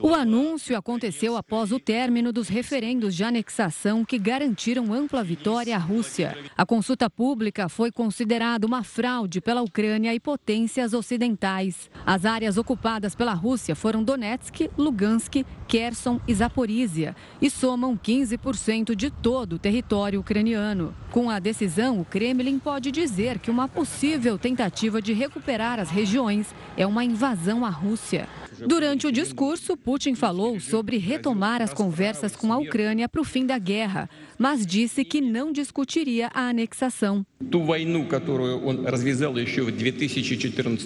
O 0.00 0.14
anúncio 0.14 0.76
aconteceu 0.76 1.36
após 1.36 1.72
o 1.72 1.80
término 1.80 2.32
dos 2.32 2.48
referendos 2.48 3.16
de 3.16 3.24
anexação 3.24 4.04
que 4.04 4.16
garantiram 4.16 4.92
ampla 4.92 5.24
vitória 5.24 5.74
à 5.74 5.78
Rússia. 5.78 6.38
A 6.56 6.64
consulta 6.64 7.10
pública 7.10 7.68
foi 7.68 7.90
considerada 7.90 8.64
uma 8.64 8.84
fraude 8.84 9.40
pela 9.40 9.60
Ucrânia 9.60 10.14
e 10.14 10.20
potências 10.20 10.94
ocidentais. 10.94 11.90
As 12.06 12.24
áreas 12.24 12.56
ocupadas 12.56 13.16
pela 13.16 13.34
Rússia 13.34 13.74
foram 13.74 14.04
Donetsk, 14.04 14.70
Lugansk, 14.78 15.44
Kherson 15.66 16.20
e 16.28 16.34
Zaporizhia 16.34 17.16
e 17.42 17.50
somam 17.50 17.98
15% 17.98 18.94
de 18.94 19.10
todo 19.10 19.54
o 19.54 19.58
território 19.58 20.20
ucraniano. 20.20 20.94
Com 21.10 21.28
a 21.28 21.40
decisão, 21.40 22.00
o 22.00 22.04
Kremlin 22.04 22.60
pode 22.60 22.92
dizer 22.92 23.40
que 23.40 23.50
uma 23.50 23.66
possível 23.66 24.38
tentativa 24.38 25.02
de 25.02 25.12
recuperar 25.12 25.80
as 25.80 25.90
regiões 25.90 26.54
é 26.76 26.86
uma 26.86 27.04
invasão 27.04 27.64
à 27.64 27.68
Rússia. 27.68 28.28
Durante 28.66 29.06
o 29.06 29.12
discurso, 29.12 29.76
Putin 29.76 30.14
falou 30.14 30.58
sobre 30.58 30.98
retomar 30.98 31.62
as 31.62 31.72
conversas 31.72 32.34
com 32.34 32.52
a 32.52 32.58
Ucrânia 32.58 33.08
para 33.08 33.20
o 33.20 33.24
fim 33.24 33.46
da 33.46 33.58
guerra, 33.58 34.08
mas 34.38 34.66
disse 34.66 35.04
que 35.04 35.20
não 35.20 35.52
discutiria 35.52 36.30
a 36.34 36.48
anexação. 36.48 37.24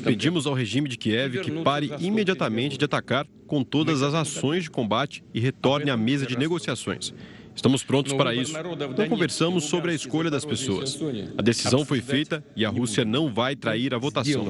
Pedimos 0.05 0.47
ao 0.47 0.55
regime 0.55 0.89
de 0.89 0.99
Kiev 0.99 1.41
que 1.41 1.51
pare 1.63 1.91
imediatamente 2.01 2.77
de 2.77 2.85
atacar 2.85 3.27
com 3.47 3.63
todas 3.63 4.03
as 4.03 4.15
ações 4.15 4.65
de 4.65 4.71
combate 4.71 5.25
e 5.33 5.41
retorne 5.41 5.91
à 5.91 5.97
mesa 5.97 6.27
de 6.27 6.37
negociações. 6.37 7.13
Estamos 7.55 7.83
prontos 7.83 8.13
para 8.15 8.35
isso. 8.35 8.55
Não 8.97 9.09
conversamos 9.09 9.65
sobre 9.65 9.93
a 9.93 9.95
escolha 9.95 10.31
das 10.31 10.45
pessoas. 10.45 10.99
A 11.37 11.43
decisão 11.43 11.85
foi 11.85 12.01
feita 12.01 12.43
e 12.57 12.65
a 12.65 12.71
Rússia 12.71 13.05
não 13.05 13.33
vai 13.33 13.55
trair 13.55 13.95
a 13.95 13.99
votação. 13.99 14.47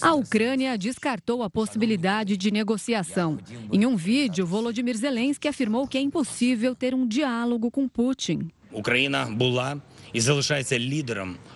A 0.00 0.14
Ucrânia 0.14 0.76
descartou 0.76 1.42
a 1.42 1.50
possibilidade 1.50 2.36
de 2.36 2.50
negociação. 2.50 3.38
Em 3.72 3.86
um 3.86 3.96
vídeo, 3.96 4.46
Volodymyr 4.46 4.96
Zelensky 4.96 5.48
afirmou 5.48 5.86
que 5.86 5.96
é 5.96 6.00
impossível 6.00 6.74
ter 6.74 6.94
um 6.94 7.06
diálogo 7.06 7.70
com 7.70 7.88
Putin. 7.88 8.50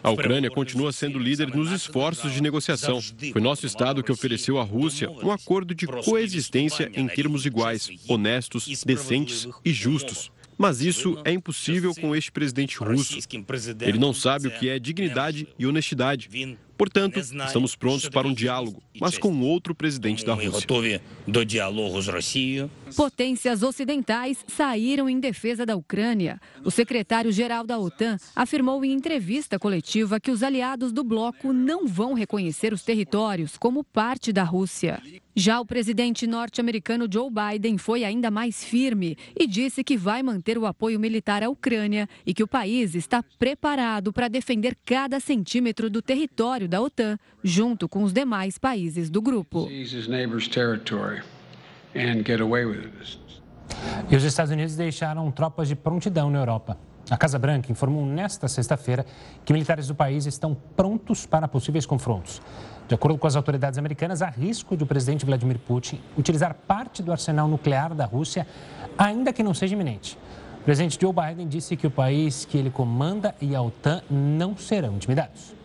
A 0.03 0.11
Ucrânia 0.11 0.51
continua 0.51 0.93
sendo 0.93 1.19
líder 1.19 1.55
nos 1.55 1.71
esforços 1.71 2.33
de 2.33 2.43
negociação. 2.43 3.01
Foi 3.33 3.41
nosso 3.41 3.67
Estado 3.67 4.03
que 4.03 4.11
ofereceu 4.11 4.59
à 4.59 4.63
Rússia 4.63 5.11
um 5.11 5.31
acordo 5.31 5.75
de 5.75 5.87
coexistência 5.87 6.91
em 6.95 7.07
termos 7.07 7.45
iguais, 7.45 7.91
honestos, 8.09 8.83
decentes 8.85 9.47
e 9.65 9.73
justos. 9.73 10.31
Mas 10.57 10.81
isso 10.81 11.19
é 11.25 11.33
impossível 11.33 11.95
com 11.95 12.15
este 12.15 12.31
presidente 12.31 12.79
russo. 12.79 13.19
Ele 13.81 13.99
não 13.99 14.13
sabe 14.13 14.49
o 14.49 14.51
que 14.51 14.69
é 14.69 14.79
dignidade 14.79 15.49
e 15.59 15.67
honestidade. 15.67 16.29
Portanto, 16.83 17.17
estamos 17.17 17.77
prontos 17.77 18.09
para 18.09 18.27
um 18.27 18.35
diálogo, 18.35 18.83
mas 19.01 19.17
com 19.17 19.41
outro 19.43 19.73
presidente 19.73 20.27
da 20.27 20.35
Rússia. 20.35 21.01
Potências 22.97 23.63
ocidentais 23.63 24.45
saíram 24.49 25.09
em 25.09 25.21
defesa 25.21 25.65
da 25.65 25.77
Ucrânia. 25.77 26.41
O 26.65 26.73
secretário-geral 26.73 27.65
da 27.65 27.79
OTAN 27.79 28.19
afirmou 28.35 28.85
em 28.85 28.91
entrevista 28.93 29.61
coletiva 29.61 30.19
que 30.19 30.33
os 30.33 30.43
aliados 30.43 30.91
do 30.91 31.05
bloco 31.05 31.53
não 31.53 31.87
vão 31.87 32.15
reconhecer 32.15 32.73
os 32.73 32.83
territórios 32.83 33.57
como 33.57 33.85
parte 33.85 34.33
da 34.33 34.43
Rússia. 34.43 35.01
Já 35.35 35.61
o 35.61 35.65
presidente 35.65 36.27
norte-americano 36.27 37.09
Joe 37.11 37.31
Biden 37.31 37.79
foi 37.79 38.05
ainda 38.05 38.31
mais 38.31 38.63
firme 38.63 39.17
e 39.35 39.47
disse 39.47 39.83
que 39.83 39.97
vai 39.97 40.23
manter 40.23 40.59
o 40.59 40.67
apoio 40.67 41.01
militar 41.01 41.43
à 41.43 41.49
Ucrânia 41.49 42.07
e 42.27 42.35
que 42.35 42.43
o 42.43 42.49
país 42.49 42.95
está 42.95 43.23
preparado 43.39 44.13
para 44.13 44.29
defender 44.29 44.77
cada 44.85 45.19
centímetro 45.19 45.89
do 45.89 46.03
território 46.03 46.69
da 46.73 46.81
OTAN, 46.81 47.19
junto 47.45 47.87
com 47.87 48.03
os 48.03 48.15
demais 48.15 48.57
países 48.57 49.11
do 49.11 49.21
grupo. 49.21 49.69
E 54.11 54.17
os 54.17 54.25
Estados 54.25 54.51
Unidos 54.51 54.75
deixaram 54.75 55.31
tropas 55.31 55.69
de 55.69 55.77
prontidão 55.77 56.31
na 56.31 56.39
Europa. 56.39 56.79
A 57.11 57.17
Casa 57.19 57.39
Branca 57.39 57.71
informou 57.71 58.07
nesta 58.07 58.49
sexta-feira 58.49 59.05
que 59.45 59.53
militares 59.53 59.87
do 59.87 59.95
país 59.95 60.25
estão 60.25 60.57
prontos 60.75 61.27
para 61.27 61.47
possíveis 61.47 61.85
confrontos. 61.85 62.41
De 62.89 62.95
acordo 62.95 63.19
com 63.19 63.27
as 63.27 63.37
autoridades 63.37 63.79
americanas, 63.79 64.23
há 64.23 64.31
risco 64.31 64.75
de 64.75 64.83
o 64.83 64.87
presidente 64.87 65.27
Vladimir 65.27 65.59
Putin 65.59 66.01
utilizar 66.17 66.55
parte 66.55 67.03
do 67.03 67.13
arsenal 67.13 67.49
nuclear 67.49 67.95
da 67.95 68.07
Rússia, 68.07 68.47
ainda 68.97 69.31
que 69.31 69.43
não 69.43 69.53
seja 69.53 69.75
iminente. 69.75 70.17
O 70.63 70.65
presidente 70.65 70.97
Joe 70.99 71.13
Biden 71.13 71.49
disse 71.49 71.77
que 71.77 71.87
o 71.87 71.91
país 71.91 72.47
que 72.47 72.57
ele 72.57 72.71
comanda 72.71 73.35
e 73.43 73.55
a 73.55 73.61
OTAN 73.61 74.01
não 74.09 74.57
serão 74.57 74.95
intimidados. 74.95 75.61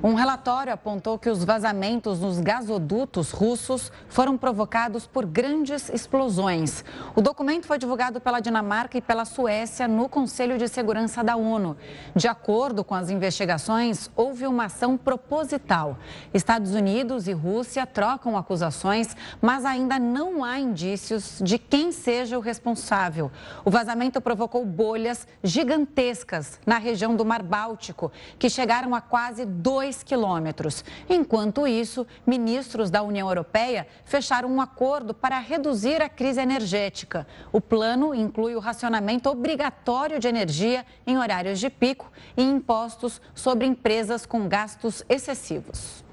Um 0.00 0.14
relatório 0.14 0.72
apontou 0.72 1.18
que 1.18 1.28
os 1.28 1.42
vazamentos 1.42 2.20
nos 2.20 2.38
gasodutos 2.38 3.32
russos 3.32 3.90
foram 4.08 4.38
provocados 4.38 5.08
por 5.08 5.26
grandes 5.26 5.88
explosões. 5.88 6.84
O 7.16 7.20
documento 7.20 7.66
foi 7.66 7.78
divulgado 7.78 8.20
pela 8.20 8.38
Dinamarca 8.38 8.96
e 8.96 9.00
pela 9.00 9.24
Suécia 9.24 9.88
no 9.88 10.08
Conselho 10.08 10.56
de 10.56 10.68
Segurança 10.68 11.24
da 11.24 11.34
ONU. 11.34 11.76
De 12.14 12.28
acordo 12.28 12.84
com 12.84 12.94
as 12.94 13.10
investigações, 13.10 14.08
houve 14.14 14.46
uma 14.46 14.66
ação 14.66 14.96
proposital. 14.96 15.98
Estados 16.32 16.74
Unidos 16.74 17.26
e 17.26 17.32
Rússia 17.32 17.84
trocam 17.84 18.36
acusações, 18.36 19.16
mas 19.42 19.64
ainda 19.64 19.98
não 19.98 20.44
há 20.44 20.60
indícios 20.60 21.40
de 21.42 21.58
quem 21.58 21.90
seja 21.90 22.38
o 22.38 22.40
responsável. 22.40 23.32
O 23.64 23.70
vazamento 23.70 24.20
provocou 24.20 24.64
bolhas 24.64 25.26
gigantescas 25.42 26.60
na 26.64 26.78
região 26.78 27.16
do 27.16 27.24
Mar 27.24 27.42
Báltico, 27.42 28.12
que 28.38 28.48
chegaram 28.48 28.94
a 28.94 29.00
quase 29.00 29.44
2 29.44 29.87
2 29.88 30.02
quilômetros. 30.02 30.84
Enquanto 31.08 31.66
isso, 31.66 32.06
ministros 32.26 32.90
da 32.90 33.02
União 33.02 33.28
Europeia 33.28 33.86
fecharam 34.04 34.50
um 34.50 34.60
acordo 34.60 35.14
para 35.14 35.38
reduzir 35.38 36.02
a 36.02 36.08
crise 36.08 36.40
energética. 36.40 37.26
O 37.50 37.60
plano 37.60 38.14
inclui 38.14 38.54
o 38.54 38.60
racionamento 38.60 39.30
obrigatório 39.30 40.20
de 40.20 40.28
energia 40.28 40.84
em 41.06 41.16
horários 41.16 41.58
de 41.58 41.70
pico 41.70 42.10
e 42.36 42.42
impostos 42.42 43.20
sobre 43.34 43.66
empresas 43.66 44.26
com 44.26 44.46
gastos 44.46 45.02
excessivos. 45.08 46.04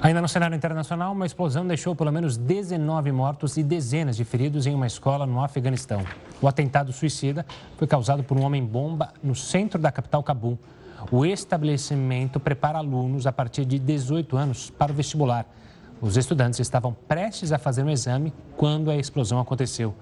Ainda 0.00 0.22
no 0.22 0.28
cenário 0.28 0.54
internacional, 0.54 1.12
uma 1.12 1.26
explosão 1.26 1.66
deixou 1.66 1.94
pelo 1.94 2.12
menos 2.12 2.36
19 2.36 3.10
mortos 3.12 3.56
e 3.56 3.62
dezenas 3.62 4.16
de 4.16 4.24
feridos 4.24 4.66
em 4.66 4.74
uma 4.74 4.86
escola 4.86 5.26
no 5.26 5.42
Afeganistão. 5.42 6.04
O 6.40 6.46
atentado 6.46 6.92
suicida 6.92 7.44
foi 7.76 7.86
causado 7.86 8.22
por 8.22 8.38
um 8.38 8.44
homem-bomba 8.44 9.12
no 9.22 9.34
centro 9.34 9.78
da 9.78 9.90
capital 9.90 10.22
Cabul. 10.22 10.58
O 11.10 11.24
estabelecimento 11.24 12.40
prepara 12.40 12.78
alunos 12.78 13.26
a 13.26 13.32
partir 13.32 13.64
de 13.64 13.78
18 13.78 14.36
anos 14.36 14.70
para 14.70 14.92
o 14.92 14.94
vestibular. 14.94 15.46
Os 16.00 16.16
estudantes 16.16 16.60
estavam 16.60 16.92
prestes 17.06 17.50
a 17.50 17.58
fazer 17.58 17.82
um 17.82 17.90
exame 17.90 18.32
quando 18.56 18.90
a 18.90 18.96
explosão 18.96 19.40
aconteceu. 19.40 19.94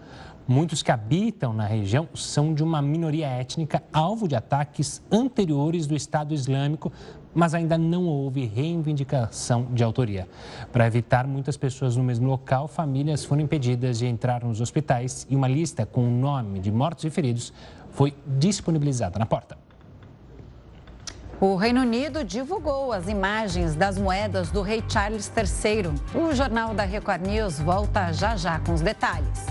Muitos 0.47 0.83
que 0.83 0.93
habitam 0.93 1.53
na 1.53 1.67
região 1.67 2.09
são 2.15 2.55
de 2.55 2.63
uma 2.63 2.81
minoria 2.81 3.27
étnica 3.27 3.83
alvo 3.93 4.29
de 4.29 4.37
ataques 4.37 5.03
anteriores 5.11 5.87
do 5.87 5.97
Estado 5.97 6.35
Islâmico, 6.35 6.93
mas 7.35 7.53
ainda 7.53 7.77
não 7.77 8.07
houve 8.07 8.47
reivindicação 8.47 9.67
de 9.73 9.83
autoria. 9.83 10.29
Para 10.71 10.87
evitar 10.87 11.27
muitas 11.27 11.57
pessoas 11.57 11.97
no 11.97 12.05
mesmo 12.05 12.29
local, 12.29 12.69
famílias 12.69 13.25
foram 13.25 13.43
impedidas 13.43 13.99
de 13.99 14.07
entrar 14.07 14.45
nos 14.45 14.61
hospitais 14.61 15.27
e 15.29 15.35
uma 15.35 15.49
lista 15.49 15.85
com 15.85 16.07
o 16.07 16.11
nome 16.11 16.61
de 16.61 16.71
mortos 16.71 17.05
e 17.05 17.11
feridos 17.11 17.53
foi 17.91 18.15
disponibilizada 18.39 19.19
na 19.19 19.27
porta. 19.27 19.66
O 21.39 21.55
Reino 21.55 21.83
Unido 21.83 22.25
divulgou 22.25 22.95
as 22.95 23.09
imagens 23.09 23.75
das 23.75 23.99
moedas 23.99 24.51
do 24.51 24.63
rei 24.63 24.83
Charles 24.89 25.31
III. 25.37 25.93
O 26.15 26.35
Jornal 26.35 26.73
da 26.73 26.83
Record 26.83 27.27
News 27.27 27.59
volta 27.59 28.11
já 28.11 28.39
já 28.39 28.59
com 28.61 28.73
os 28.73 28.81
detalhes. 28.81 29.45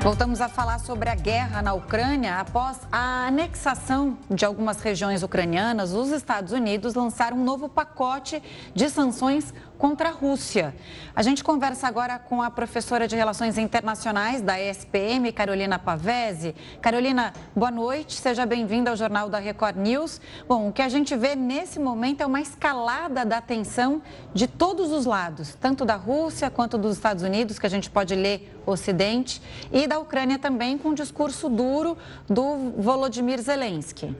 Voltamos 0.00 0.40
a 0.40 0.48
falar 0.48 0.80
sobre 0.80 1.08
a 1.08 1.14
guerra 1.14 1.62
na 1.62 1.74
Ucrânia. 1.74 2.40
Após 2.40 2.80
a 2.90 3.28
anexação 3.28 4.18
de 4.28 4.44
algumas 4.44 4.80
regiões 4.80 5.22
ucranianas, 5.22 5.92
os 5.92 6.10
Estados 6.10 6.50
Unidos 6.50 6.94
lançaram 6.94 7.36
um 7.36 7.44
novo 7.44 7.68
pacote 7.68 8.42
de 8.74 8.90
sanções 8.90 9.54
contra 9.82 10.10
a 10.10 10.12
Rússia. 10.12 10.72
A 11.12 11.24
gente 11.24 11.42
conversa 11.42 11.88
agora 11.88 12.16
com 12.16 12.40
a 12.40 12.48
professora 12.48 13.08
de 13.08 13.16
Relações 13.16 13.58
Internacionais 13.58 14.40
da 14.40 14.56
ESPM, 14.56 15.32
Carolina 15.32 15.76
Pavese. 15.76 16.54
Carolina, 16.80 17.32
boa 17.52 17.72
noite, 17.72 18.14
seja 18.14 18.46
bem-vinda 18.46 18.90
ao 18.90 18.96
Jornal 18.96 19.28
da 19.28 19.40
Record 19.40 19.76
News. 19.76 20.20
Bom, 20.46 20.68
o 20.68 20.72
que 20.72 20.82
a 20.82 20.88
gente 20.88 21.16
vê 21.16 21.34
nesse 21.34 21.80
momento 21.80 22.20
é 22.20 22.26
uma 22.26 22.40
escalada 22.40 23.24
da 23.24 23.40
tensão 23.40 24.00
de 24.32 24.46
todos 24.46 24.92
os 24.92 25.04
lados, 25.04 25.56
tanto 25.60 25.84
da 25.84 25.96
Rússia 25.96 26.48
quanto 26.48 26.78
dos 26.78 26.94
Estados 26.94 27.24
Unidos, 27.24 27.58
que 27.58 27.66
a 27.66 27.70
gente 27.70 27.90
pode 27.90 28.14
ler 28.14 28.56
Ocidente, 28.64 29.42
e 29.72 29.88
da 29.88 29.98
Ucrânia 29.98 30.38
também, 30.38 30.78
com 30.78 30.90
um 30.90 30.94
discurso 30.94 31.48
duro 31.48 31.98
do 32.30 32.72
Volodymyr 32.78 33.42
Zelensky. 33.42 34.14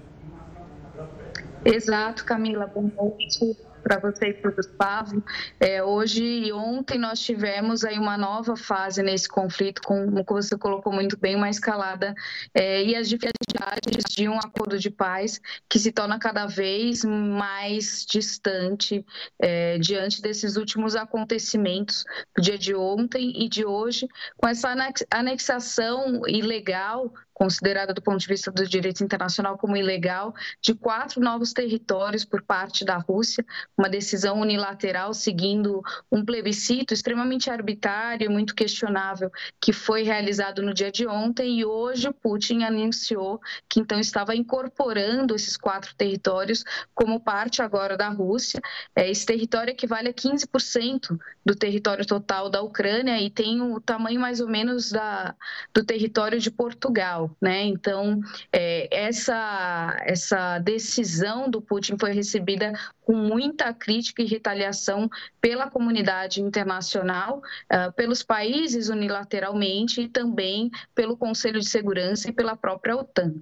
Exato, 1.64 2.24
Camila, 2.24 2.66
boa 2.66 2.90
noite. 2.96 3.56
Para 3.82 3.98
você 3.98 4.28
e 4.28 4.34
para 4.34 4.50
o 4.50 4.54
Gustavo. 4.54 5.22
É, 5.60 5.82
hoje 5.82 6.22
e 6.22 6.52
ontem 6.52 6.98
nós 6.98 7.20
tivemos 7.20 7.84
aí 7.84 7.98
uma 7.98 8.16
nova 8.16 8.56
fase 8.56 9.02
nesse 9.02 9.28
conflito, 9.28 9.82
como 9.82 10.24
você 10.24 10.56
colocou 10.56 10.92
muito 10.92 11.18
bem, 11.18 11.36
uma 11.36 11.50
escalada 11.50 12.14
é, 12.54 12.82
e 12.82 12.94
as 12.94 13.08
dificuldades 13.08 14.04
de 14.08 14.28
um 14.28 14.38
acordo 14.38 14.78
de 14.78 14.90
paz 14.90 15.40
que 15.68 15.78
se 15.78 15.92
torna 15.92 16.18
cada 16.18 16.46
vez 16.46 17.04
mais 17.04 18.06
distante 18.08 19.04
é, 19.40 19.78
diante 19.78 20.22
desses 20.22 20.56
últimos 20.56 20.94
acontecimentos 20.94 22.04
do 22.36 22.42
dia 22.42 22.58
de 22.58 22.74
ontem 22.74 23.44
e 23.44 23.48
de 23.48 23.64
hoje, 23.64 24.08
com 24.36 24.48
essa 24.48 24.74
anexação 25.10 26.22
ilegal 26.26 27.12
considerada 27.32 27.92
do 27.92 28.02
ponto 28.02 28.18
de 28.18 28.28
vista 28.28 28.50
do 28.50 28.66
direito 28.66 29.02
internacional 29.02 29.56
como 29.58 29.76
ilegal, 29.76 30.34
de 30.60 30.74
quatro 30.74 31.20
novos 31.20 31.52
territórios 31.52 32.24
por 32.24 32.42
parte 32.42 32.84
da 32.84 32.96
Rússia, 32.96 33.44
uma 33.76 33.88
decisão 33.88 34.40
unilateral 34.40 35.14
seguindo 35.14 35.82
um 36.10 36.24
plebiscito 36.24 36.94
extremamente 36.94 37.50
arbitrário, 37.50 38.30
muito 38.30 38.54
questionável, 38.54 39.30
que 39.60 39.72
foi 39.72 40.02
realizado 40.02 40.62
no 40.62 40.74
dia 40.74 40.90
de 40.90 41.06
ontem 41.06 41.60
e 41.60 41.64
hoje 41.64 42.08
o 42.08 42.14
Putin 42.14 42.62
anunciou 42.62 43.40
que 43.68 43.80
então 43.80 43.98
estava 43.98 44.34
incorporando 44.34 45.34
esses 45.34 45.56
quatro 45.56 45.94
territórios 45.94 46.64
como 46.94 47.20
parte 47.20 47.62
agora 47.62 47.96
da 47.96 48.08
Rússia. 48.08 48.60
É, 48.94 49.10
esse 49.10 49.26
território 49.26 49.72
equivale 49.72 50.08
a 50.08 50.14
15% 50.14 51.18
do 51.44 51.54
território 51.54 52.06
total 52.06 52.48
da 52.48 52.62
Ucrânia 52.62 53.20
e 53.20 53.30
tem 53.30 53.60
o 53.60 53.80
tamanho 53.80 54.20
mais 54.20 54.40
ou 54.40 54.48
menos 54.48 54.90
da, 54.90 55.34
do 55.74 55.84
território 55.84 56.38
de 56.38 56.50
Portugal. 56.50 57.21
Né? 57.40 57.64
Então, 57.64 58.20
é, 58.52 58.88
essa, 58.90 59.96
essa 60.04 60.58
decisão 60.58 61.50
do 61.50 61.60
Putin 61.60 61.96
foi 61.98 62.12
recebida 62.12 62.72
com 63.04 63.14
muita 63.14 63.72
crítica 63.74 64.22
e 64.22 64.26
retaliação 64.26 65.10
pela 65.40 65.68
comunidade 65.68 66.40
internacional, 66.40 67.42
uh, 67.72 67.92
pelos 67.92 68.22
países 68.22 68.88
unilateralmente 68.88 70.02
e 70.02 70.08
também 70.08 70.70
pelo 70.94 71.16
Conselho 71.16 71.60
de 71.60 71.68
Segurança 71.68 72.30
e 72.30 72.32
pela 72.32 72.56
própria 72.56 72.96
OTAN. 72.96 73.34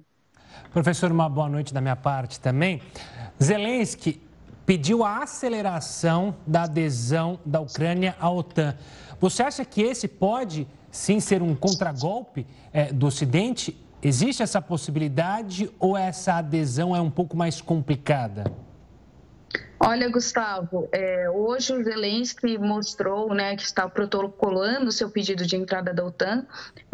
Professor, 0.73 1.11
uma 1.11 1.29
boa 1.29 1.49
noite 1.49 1.73
da 1.73 1.81
minha 1.81 1.95
parte 1.95 2.39
também. 2.39 2.81
Zelensky 3.41 4.21
pediu 4.65 5.03
a 5.03 5.23
aceleração 5.23 6.35
da 6.45 6.63
adesão 6.63 7.39
da 7.45 7.59
Ucrânia 7.59 8.15
à 8.19 8.29
OTAN. 8.29 8.75
Você 9.19 9.43
acha 9.43 9.65
que 9.65 9.81
esse 9.81 10.07
pode 10.07 10.67
sim 10.91 11.19
ser 11.19 11.41
um 11.41 11.55
contragolpe 11.55 12.45
é, 12.73 12.91
do 12.91 13.07
Ocidente? 13.07 13.75
Existe 14.03 14.43
essa 14.43 14.61
possibilidade 14.61 15.69
ou 15.79 15.95
essa 15.95 16.35
adesão 16.35 16.95
é 16.95 17.01
um 17.01 17.09
pouco 17.09 17.37
mais 17.37 17.61
complicada? 17.61 18.51
Olha, 19.83 20.07
Gustavo, 20.09 20.87
é, 20.91 21.27
hoje 21.27 21.73
o 21.73 21.83
Zelensky 21.83 22.55
mostrou 22.55 23.33
né, 23.33 23.55
que 23.55 23.63
está 23.63 23.89
protocolando 23.89 24.89
o 24.89 24.91
seu 24.91 25.09
pedido 25.09 25.43
de 25.43 25.55
entrada 25.55 25.91
da 25.91 26.05
OTAN, 26.05 26.45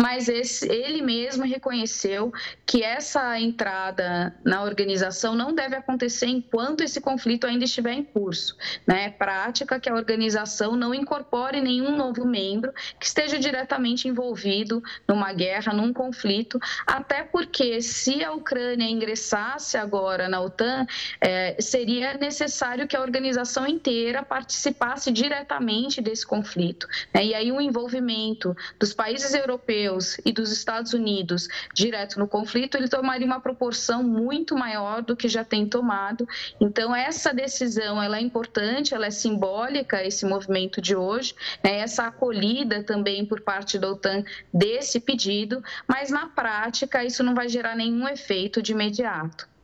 mas 0.02 0.30
esse, 0.30 0.72
ele 0.72 1.02
mesmo 1.02 1.44
reconheceu 1.44 2.32
que 2.66 2.84
essa 2.84 3.38
entrada 3.38 4.34
na 4.42 4.64
organização 4.64 5.36
não 5.36 5.54
deve 5.54 5.76
acontecer 5.76 6.28
enquanto 6.28 6.80
esse 6.80 7.02
conflito 7.02 7.46
ainda 7.46 7.66
estiver 7.66 7.92
em 7.92 8.06
curso. 8.06 8.56
Né? 8.88 9.08
É 9.08 9.10
prática 9.10 9.82
que 9.82 9.90
a 9.90 9.94
organização 9.94 10.78
não 10.78 10.94
incorpore 10.94 11.60
nenhum 11.60 11.94
novo 11.94 12.26
membro 12.26 12.72
que 12.98 13.06
esteja 13.06 13.38
diretamente 13.38 14.08
envolvido 14.08 14.82
numa 15.06 15.34
guerra, 15.34 15.74
num 15.74 15.92
conflito, 15.92 16.58
até 16.86 17.22
porque 17.24 17.82
se 17.82 18.24
a 18.24 18.32
Ucrânia 18.32 18.86
ingressasse 18.86 19.76
agora 19.76 20.30
na 20.30 20.40
OTAN, 20.40 20.88
é, 21.20 21.58
seria 21.60 22.14
necessário 22.14 22.77
necessário 22.78 22.88
que 22.88 22.96
a 22.96 23.02
organização 23.02 23.66
inteira 23.66 24.24
participasse 24.24 25.12
diretamente 25.12 26.02
desse 26.02 26.26
conflito. 26.26 26.88
Né? 27.14 27.26
E 27.26 27.34
aí 27.34 27.52
o 27.52 27.60
envolvimento 27.60 28.56
dos 28.80 28.94
países 28.94 29.34
europeus 29.34 30.20
e 30.24 30.32
dos 30.32 30.52
Estados 30.52 30.94
Unidos 30.94 31.48
direto 31.74 32.20
no 32.20 32.28
conflito, 32.28 32.78
ele 32.78 32.88
tomaria 32.88 33.26
uma 33.26 33.40
proporção 33.40 34.04
muito 34.04 34.56
maior 34.56 35.02
do 35.02 35.16
que 35.16 35.28
já 35.28 35.44
tem 35.44 35.68
tomado. 35.68 36.28
Então 36.62 36.96
essa 36.96 37.34
decisão, 37.34 38.02
ela 38.02 38.18
é 38.18 38.22
importante, 38.22 38.94
ela 38.94 39.08
é 39.08 39.12
simbólica, 39.12 40.06
esse 40.06 40.26
movimento 40.26 40.82
de 40.82 40.96
hoje, 40.96 41.34
né? 41.64 41.80
essa 41.80 42.04
acolhida 42.08 42.84
também 42.84 43.26
por 43.26 43.42
parte 43.42 43.80
da 43.80 43.90
OTAN 43.90 44.24
desse 44.54 45.00
pedido, 45.00 45.64
mas 45.88 46.10
na 46.10 46.28
prática 46.28 47.04
isso 47.04 47.24
não 47.24 47.34
vai 47.34 47.50
gerar 47.50 47.76
nenhum 47.76 48.08
efeito 48.08 48.62
de 48.62 48.72
imediato. 48.72 49.57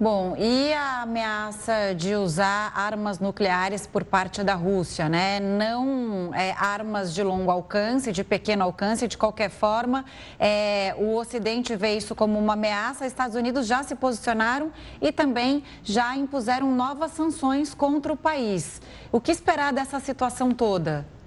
Bom, 0.00 0.36
e 0.38 0.72
a 0.74 1.02
ameaça 1.02 1.92
de 1.92 2.14
usar 2.14 2.72
armas 2.72 3.18
nucleares 3.18 3.84
por 3.84 4.04
parte 4.04 4.44
da 4.44 4.54
Rússia, 4.54 5.08
né? 5.08 5.40
Não 5.40 6.32
é, 6.32 6.52
armas 6.52 7.12
de 7.12 7.20
longo 7.20 7.50
alcance, 7.50 8.12
de 8.12 8.22
pequeno 8.22 8.62
alcance, 8.62 9.08
de 9.08 9.18
qualquer 9.18 9.50
forma, 9.50 10.04
é, 10.38 10.94
o 10.96 11.16
Ocidente 11.16 11.74
vê 11.74 11.96
isso 11.96 12.14
como 12.14 12.38
uma 12.38 12.52
ameaça. 12.52 13.06
Estados 13.06 13.34
Unidos 13.34 13.66
já 13.66 13.82
se 13.82 13.96
posicionaram 13.96 14.70
e 15.02 15.10
também 15.10 15.64
já 15.82 16.16
impuseram 16.16 16.70
novas 16.70 17.10
sanções 17.10 17.74
contra 17.74 18.12
o 18.12 18.16
país. 18.16 18.80
O 19.10 19.20
que 19.20 19.32
esperar 19.32 19.72
dessa 19.72 19.98
situação 19.98 20.52
toda? 20.52 21.17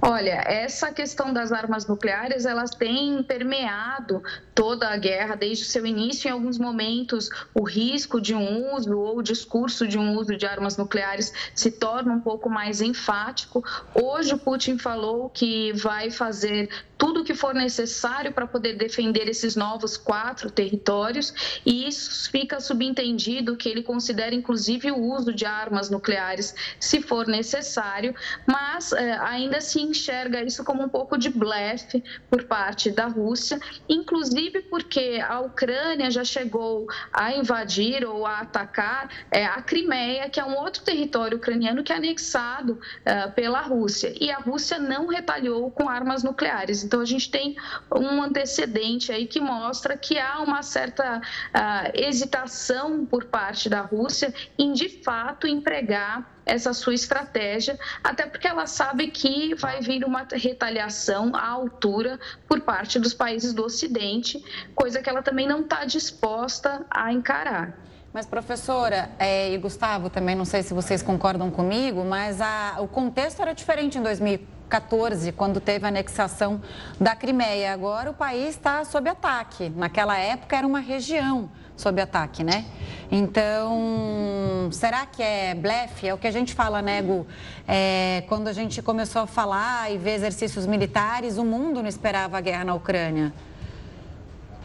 Olha, 0.00 0.42
essa 0.46 0.92
questão 0.92 1.32
das 1.32 1.52
armas 1.52 1.86
nucleares, 1.86 2.44
elas 2.44 2.70
têm 2.70 3.22
permeado 3.22 4.22
toda 4.54 4.88
a 4.88 4.96
guerra 4.96 5.34
desde 5.34 5.64
o 5.64 5.66
seu 5.66 5.86
início. 5.86 6.28
Em 6.28 6.32
alguns 6.32 6.58
momentos, 6.58 7.30
o 7.54 7.62
risco 7.62 8.20
de 8.20 8.34
um 8.34 8.74
uso 8.74 8.96
ou 8.96 9.18
o 9.18 9.22
discurso 9.22 9.88
de 9.88 9.98
um 9.98 10.14
uso 10.14 10.36
de 10.36 10.46
armas 10.46 10.76
nucleares 10.76 11.32
se 11.54 11.70
torna 11.70 12.12
um 12.12 12.20
pouco 12.20 12.50
mais 12.50 12.82
enfático. 12.82 13.64
Hoje, 13.94 14.34
o 14.34 14.38
Putin 14.38 14.78
falou 14.78 15.30
que 15.30 15.72
vai 15.72 16.10
fazer 16.10 16.68
tudo 16.98 17.24
que 17.24 17.34
for 17.34 17.54
necessário 17.54 18.32
para 18.32 18.46
poder 18.46 18.74
defender 18.74 19.28
esses 19.28 19.56
novos 19.56 19.96
quatro 19.96 20.50
territórios, 20.50 21.60
e 21.64 21.86
isso 21.86 22.30
fica 22.30 22.60
subentendido 22.60 23.56
que 23.56 23.68
ele 23.68 23.82
considera 23.82 24.34
inclusive 24.34 24.90
o 24.90 24.98
uso 24.98 25.32
de 25.32 25.44
armas 25.44 25.90
nucleares 25.90 26.54
se 26.80 27.00
for 27.00 27.26
necessário, 27.26 28.14
mas 28.46 28.92
é, 28.92 29.18
ainda 29.18 29.58
assim 29.58 29.90
enxerga 29.90 30.42
isso 30.42 30.64
como 30.64 30.82
um 30.82 30.88
pouco 30.88 31.18
de 31.18 31.28
blefe 31.28 32.02
por 32.30 32.44
parte 32.44 32.90
da 32.90 33.06
Rússia, 33.06 33.60
inclusive 33.88 34.62
porque 34.62 35.22
a 35.26 35.40
Ucrânia 35.40 36.10
já 36.10 36.24
chegou 36.24 36.86
a 37.12 37.32
invadir 37.32 38.04
ou 38.04 38.26
a 38.26 38.40
atacar 38.40 39.10
é, 39.30 39.44
a 39.44 39.60
Crimeia, 39.62 40.28
que 40.28 40.40
é 40.40 40.44
um 40.44 40.56
outro 40.56 40.82
território 40.82 41.38
ucraniano 41.38 41.82
que 41.82 41.92
é 41.92 41.96
anexado 41.96 42.78
é, 43.04 43.26
pela 43.28 43.60
Rússia. 43.60 44.14
E 44.20 44.30
a 44.30 44.38
Rússia 44.38 44.78
não 44.78 45.06
retalhou 45.06 45.70
com 45.70 45.88
armas 45.88 46.22
nucleares. 46.22 46.85
Então, 46.86 47.00
a 47.00 47.04
gente 47.04 47.28
tem 47.28 47.56
um 47.92 48.22
antecedente 48.22 49.10
aí 49.10 49.26
que 49.26 49.40
mostra 49.40 49.96
que 49.96 50.18
há 50.18 50.40
uma 50.40 50.62
certa 50.62 51.18
uh, 51.18 51.90
hesitação 51.92 53.04
por 53.04 53.24
parte 53.24 53.68
da 53.68 53.80
Rússia 53.80 54.32
em, 54.56 54.72
de 54.72 54.88
fato, 54.88 55.48
empregar 55.48 56.36
essa 56.46 56.72
sua 56.72 56.94
estratégia, 56.94 57.76
até 58.04 58.24
porque 58.24 58.46
ela 58.46 58.66
sabe 58.66 59.08
que 59.08 59.52
vai 59.56 59.80
vir 59.80 60.04
uma 60.04 60.24
retaliação 60.30 61.34
à 61.34 61.48
altura 61.48 62.20
por 62.46 62.60
parte 62.60 63.00
dos 63.00 63.12
países 63.12 63.52
do 63.52 63.64
Ocidente, 63.64 64.40
coisa 64.72 65.02
que 65.02 65.10
ela 65.10 65.22
também 65.22 65.48
não 65.48 65.62
está 65.62 65.84
disposta 65.84 66.86
a 66.88 67.12
encarar. 67.12 67.76
Mas, 68.16 68.24
professora 68.24 69.10
é, 69.18 69.52
e 69.52 69.58
Gustavo, 69.58 70.08
também 70.08 70.34
não 70.34 70.46
sei 70.46 70.62
se 70.62 70.72
vocês 70.72 71.02
concordam 71.02 71.50
comigo, 71.50 72.02
mas 72.02 72.40
a, 72.40 72.76
o 72.78 72.88
contexto 72.88 73.42
era 73.42 73.52
diferente 73.52 73.98
em 73.98 74.02
2014, 74.02 75.32
quando 75.32 75.60
teve 75.60 75.84
a 75.84 75.88
anexação 75.88 76.62
da 76.98 77.14
Crimeia. 77.14 77.74
Agora 77.74 78.10
o 78.10 78.14
país 78.14 78.54
está 78.54 78.82
sob 78.86 79.10
ataque. 79.10 79.68
Naquela 79.76 80.16
época 80.16 80.56
era 80.56 80.66
uma 80.66 80.80
região 80.80 81.50
sob 81.76 82.00
ataque, 82.00 82.42
né? 82.42 82.64
Então, 83.12 84.70
será 84.72 85.04
que 85.04 85.22
é 85.22 85.54
blefe? 85.54 86.08
É 86.08 86.14
o 86.14 86.16
que 86.16 86.26
a 86.26 86.32
gente 86.32 86.54
fala, 86.54 86.80
né, 86.80 87.02
Gu? 87.02 87.26
É, 87.68 88.24
quando 88.28 88.48
a 88.48 88.52
gente 88.54 88.80
começou 88.80 89.20
a 89.20 89.26
falar 89.26 89.92
e 89.92 89.98
ver 89.98 90.12
exercícios 90.12 90.66
militares, 90.66 91.36
o 91.36 91.44
mundo 91.44 91.82
não 91.82 91.88
esperava 91.88 92.38
a 92.38 92.40
guerra 92.40 92.64
na 92.64 92.72
Ucrânia. 92.72 93.30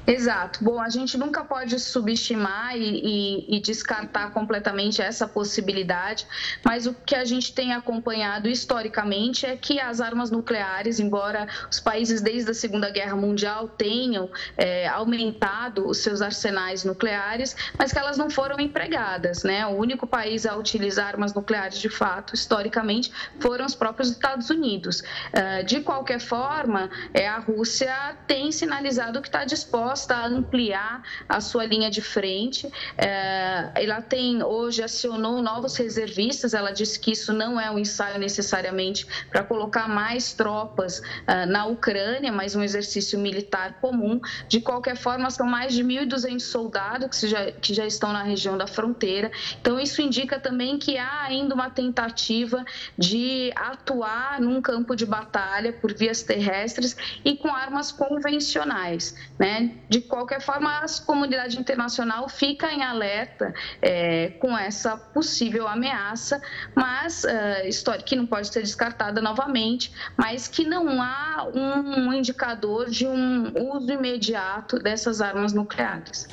Exato. 0.05 0.63
Bom, 0.63 0.81
a 0.81 0.89
gente 0.89 1.15
nunca 1.17 1.43
pode 1.43 1.79
subestimar 1.79 2.75
e, 2.75 2.81
e, 2.81 3.57
e, 3.57 3.59
descartar 3.59 4.31
completamente 4.31 5.01
essa 5.01 5.27
possibilidade, 5.27 6.25
mas 6.63 6.87
o 6.87 6.93
que 6.93 7.15
a 7.15 7.23
gente 7.23 7.53
tem 7.53 7.71
acompanhado 7.73 8.49
historicamente 8.49 9.45
é 9.45 9.55
que 9.55 9.79
as 9.79 10.01
armas 10.01 10.31
nucleares, 10.31 10.99
embora 10.99 11.47
os 11.69 11.79
países 11.79 12.19
desde 12.19 12.49
a 12.49 12.53
Segunda 12.53 12.89
Guerra 12.89 13.15
Mundial 13.15 13.67
tenham 13.67 14.29
é, 14.57 14.87
aumentado 14.87 15.87
os 15.87 15.99
seus 15.99 16.21
arsenais 16.21 16.83
nucleares, 16.83 17.55
mas 17.77 17.91
que 17.91 17.99
elas 17.99 18.17
não 18.17 18.29
foram 18.29 18.59
empregadas. 18.59 19.43
Né? 19.43 19.65
O 19.67 19.77
único 19.77 20.07
país 20.07 20.47
a 20.47 20.55
utilizar 20.55 21.09
armas 21.09 21.33
nucleares 21.33 21.79
de 21.79 21.89
fato, 21.89 22.33
historicamente, 22.33 23.11
foram 23.39 23.65
os 23.65 23.75
próprios 23.75 24.09
Estados 24.09 24.49
Unidos. 24.49 25.01
Uh, 25.01 25.63
de 25.63 25.81
qualquer 25.81 26.19
forma, 26.19 26.89
é, 27.13 27.27
a 27.27 27.37
Rússia 27.37 28.17
tem 28.25 28.51
sinalizado 28.51 29.21
que 29.21 29.27
está 29.27 29.45
disposta 29.45 29.90
disposta 29.91 30.15
a 30.15 30.25
ampliar 30.25 31.03
a 31.27 31.41
sua 31.41 31.65
linha 31.65 31.89
de 31.89 32.01
frente. 32.01 32.71
É, 32.97 33.71
ela 33.75 34.01
tem 34.01 34.41
hoje 34.41 34.81
acionou 34.81 35.41
novos 35.41 35.75
reservistas. 35.75 36.53
Ela 36.53 36.71
disse 36.71 36.99
que 36.99 37.11
isso 37.11 37.33
não 37.33 37.59
é 37.59 37.69
um 37.69 37.77
ensaio 37.77 38.17
necessariamente 38.17 39.05
para 39.29 39.43
colocar 39.43 39.87
mais 39.89 40.33
tropas 40.33 41.01
é, 41.27 41.45
na 41.45 41.65
Ucrânia, 41.65 42.31
mas 42.31 42.55
um 42.55 42.63
exercício 42.63 43.19
militar 43.19 43.79
comum. 43.81 44.19
De 44.47 44.61
qualquer 44.61 44.95
forma, 44.95 45.29
são 45.29 45.45
mais 45.45 45.73
de 45.73 45.83
1.200 45.83 46.39
soldados 46.39 47.19
que 47.19 47.27
já, 47.27 47.51
que 47.51 47.73
já 47.73 47.85
estão 47.85 48.13
na 48.13 48.23
região 48.23 48.57
da 48.57 48.67
fronteira. 48.67 49.29
Então, 49.59 49.79
isso 49.79 50.01
indica 50.01 50.39
também 50.39 50.77
que 50.77 50.97
há 50.97 51.23
ainda 51.23 51.53
uma 51.53 51.69
tentativa 51.69 52.63
de 52.97 53.51
atuar 53.55 54.39
num 54.39 54.61
campo 54.61 54.95
de 54.95 55.05
batalha 55.05 55.73
por 55.73 55.93
vias 55.93 56.23
terrestres 56.23 56.95
e 57.25 57.35
com 57.35 57.53
armas 57.53 57.91
convencionais. 57.91 59.15
Né? 59.37 59.80
De 59.91 59.99
qualquer 59.99 60.39
forma, 60.39 60.69
a 60.77 60.85
comunidade 61.05 61.59
internacional 61.59 62.29
fica 62.29 62.71
em 62.71 62.81
alerta 62.81 63.53
é, 63.81 64.29
com 64.39 64.57
essa 64.57 64.95
possível 64.95 65.67
ameaça, 65.67 66.41
mas 66.73 67.25
uh, 67.25 67.67
história 67.67 68.01
que 68.01 68.15
não 68.15 68.25
pode 68.25 68.47
ser 68.47 68.61
descartada 68.61 69.21
novamente, 69.21 69.91
mas 70.15 70.47
que 70.47 70.63
não 70.63 71.01
há 71.01 71.45
um 71.53 72.13
indicador 72.13 72.89
de 72.89 73.05
um 73.05 73.51
uso 73.75 73.91
imediato 73.91 74.79
dessas 74.79 75.19
armas 75.19 75.51
nucleares. 75.51 76.25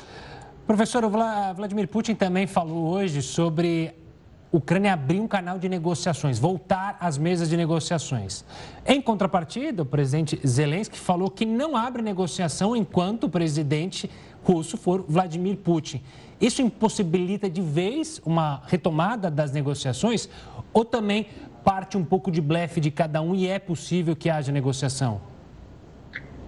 Professor, 0.65 1.03
o 1.03 1.09
Vladimir 1.09 1.89
Putin 1.89 2.15
também 2.15 2.47
falou 2.47 2.93
hoje 2.93 3.21
sobre 3.21 3.93
Ucrânia 4.51 4.93
abrir 4.93 5.19
um 5.19 5.27
canal 5.27 5.59
de 5.59 5.69
negociações, 5.69 6.39
voltar 6.39 6.97
às 6.99 7.19
mesas 7.19 7.49
de 7.49 7.55
negociações. 7.55 8.43
Em 8.83 8.99
contrapartida, 8.99 9.83
o 9.83 9.85
presidente 9.85 10.39
Zelensky 10.45 10.97
falou 10.97 11.29
que 11.29 11.45
não 11.45 11.77
abre 11.77 12.01
negociação 12.01 12.75
enquanto 12.75 13.25
o 13.25 13.29
presidente 13.29 14.09
russo 14.43 14.75
for 14.75 15.05
Vladimir 15.07 15.57
Putin. 15.57 16.01
Isso 16.41 16.63
impossibilita 16.63 17.47
de 17.47 17.61
vez 17.61 18.19
uma 18.25 18.63
retomada 18.65 19.29
das 19.29 19.51
negociações 19.51 20.27
ou 20.73 20.83
também 20.83 21.27
parte 21.63 21.95
um 21.97 22.03
pouco 22.03 22.31
de 22.31 22.41
blefe 22.41 22.79
de 22.79 22.89
cada 22.89 23.21
um 23.21 23.35
e 23.35 23.47
é 23.47 23.59
possível 23.59 24.15
que 24.15 24.29
haja 24.29 24.51
negociação? 24.51 25.21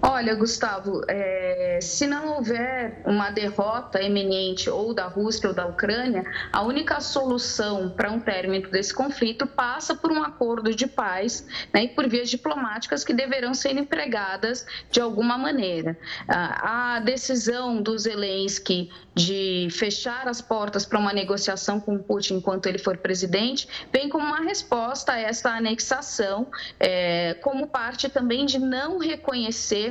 Olha, 0.04 0.34
Gustavo, 0.34 1.04
é, 1.08 1.78
se 1.80 2.08
não 2.08 2.36
houver 2.38 3.04
uma 3.06 3.30
derrota 3.30 4.02
eminente 4.02 4.68
ou 4.68 4.95
da 4.95 5.06
Rússia 5.06 5.47
ou 5.47 5.54
da 5.54 5.68
Ucrânia, 5.68 6.24
a 6.52 6.64
única 6.64 6.99
solução 6.99 7.88
para 7.91 8.12
um 8.12 8.20
término 8.20 8.68
desse 8.70 8.91
conflito 8.91 9.45
passa 9.45 9.93
por 9.93 10.12
um 10.12 10.24
acordo 10.24 10.74
de 10.74 10.88
paz 10.88 11.45
né, 11.72 11.84
e 11.84 11.88
por 11.89 12.08
vias 12.10 12.32
diplomáticas 12.32 13.04
que 13.04 13.14
deverão 13.14 13.54
ser 13.54 13.78
empregadas 13.78 14.66
de 14.89 14.99
alguma 14.99 15.38
maneira. 15.38 15.95
A 16.28 16.99
decisão 17.04 17.80
do 17.80 17.95
Zelensky 17.97 18.89
de 19.14 19.68
fechar 19.72 20.28
as 20.28 20.41
portas 20.41 20.86
para 20.86 20.97
uma 20.97 21.14
negociação 21.14 21.80
com 21.80 21.97
Putin 21.97 22.36
enquanto 22.36 22.66
ele 22.66 22.80
for 22.80 22.97
presidente 22.97 23.68
vem 23.91 24.10
como 24.10 24.26
uma 24.26 24.41
resposta 24.41 25.14
a 25.14 25.20
essa 25.20 25.49
anexação, 25.52 26.47
é, 26.80 27.36
como 27.41 27.68
parte 27.68 28.10
também 28.10 28.45
de 28.45 28.58
não 28.58 28.97
reconhecer 28.97 29.91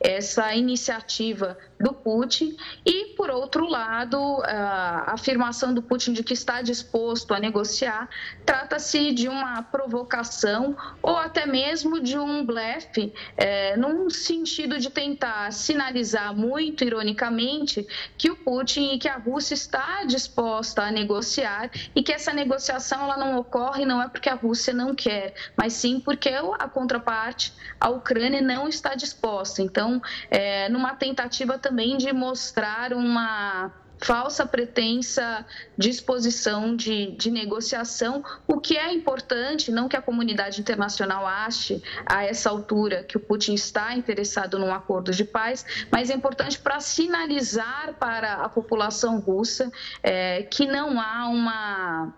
essa 0.00 0.54
iniciativa 0.54 1.56
do 1.78 1.92
Putin 1.92 2.56
e, 2.84 3.14
por 3.16 3.30
outro 3.30 3.66
lado, 3.68 4.42
a 4.44 5.12
afirmação 5.12 5.74
do 5.74 5.82
Putin 5.82 6.12
de 6.12 6.22
que 6.22 6.32
está 6.32 6.62
disposto 6.62 7.34
a 7.34 7.40
negociar 7.40 8.08
trata-se 8.44 9.12
de 9.12 9.28
uma 9.28 9.62
provocação 9.62 10.76
ou 11.02 11.16
até 11.16 11.46
mesmo 11.46 12.00
de 12.00 12.18
um 12.18 12.44
blefe, 12.44 13.12
é, 13.36 13.76
num 13.76 14.08
sentido 14.08 14.78
de 14.78 14.90
tentar 14.90 15.52
sinalizar 15.52 16.34
muito 16.34 16.84
ironicamente 16.84 17.86
que 18.16 18.30
o 18.30 18.36
Putin 18.36 18.94
e 18.94 18.98
que 18.98 19.08
a 19.08 19.16
Rússia 19.16 19.54
está 19.54 20.04
disposta 20.04 20.82
a 20.82 20.90
negociar 20.90 21.70
e 21.94 22.02
que 22.02 22.12
essa 22.12 22.32
negociação 22.32 23.02
ela 23.04 23.16
não 23.16 23.38
ocorre 23.38 23.84
não 23.84 24.02
é 24.02 24.08
porque 24.08 24.28
a 24.28 24.34
Rússia 24.34 24.72
não 24.72 24.94
quer, 24.94 25.34
mas 25.56 25.72
sim 25.72 26.00
porque 26.00 26.30
a 26.30 26.68
contraparte, 26.68 27.52
a 27.80 27.88
Ucrânia, 27.90 28.40
não 28.40 28.68
está 28.68 28.94
disposta. 28.94 29.62
Então, 29.74 30.00
é, 30.30 30.68
numa 30.68 30.94
tentativa 30.94 31.58
também 31.58 31.96
de 31.96 32.12
mostrar 32.12 32.92
uma 32.92 33.72
falsa 33.98 34.46
pretensa 34.46 35.44
disposição 35.76 36.76
de, 36.76 37.12
de 37.16 37.28
negociação, 37.28 38.22
o 38.46 38.60
que 38.60 38.76
é 38.76 38.92
importante, 38.92 39.72
não 39.72 39.88
que 39.88 39.96
a 39.96 40.02
comunidade 40.02 40.60
internacional 40.60 41.26
ache 41.26 41.82
a 42.06 42.24
essa 42.24 42.50
altura 42.50 43.02
que 43.02 43.16
o 43.16 43.20
Putin 43.20 43.54
está 43.54 43.96
interessado 43.96 44.60
num 44.60 44.72
acordo 44.72 45.10
de 45.10 45.24
paz, 45.24 45.66
mas 45.90 46.08
é 46.08 46.14
importante 46.14 46.56
para 46.60 46.78
sinalizar 46.78 47.94
para 47.98 48.34
a 48.34 48.48
população 48.48 49.18
russa 49.18 49.72
é, 50.04 50.44
que 50.44 50.66
não 50.66 51.00
há 51.00 51.26
uma 51.28 52.14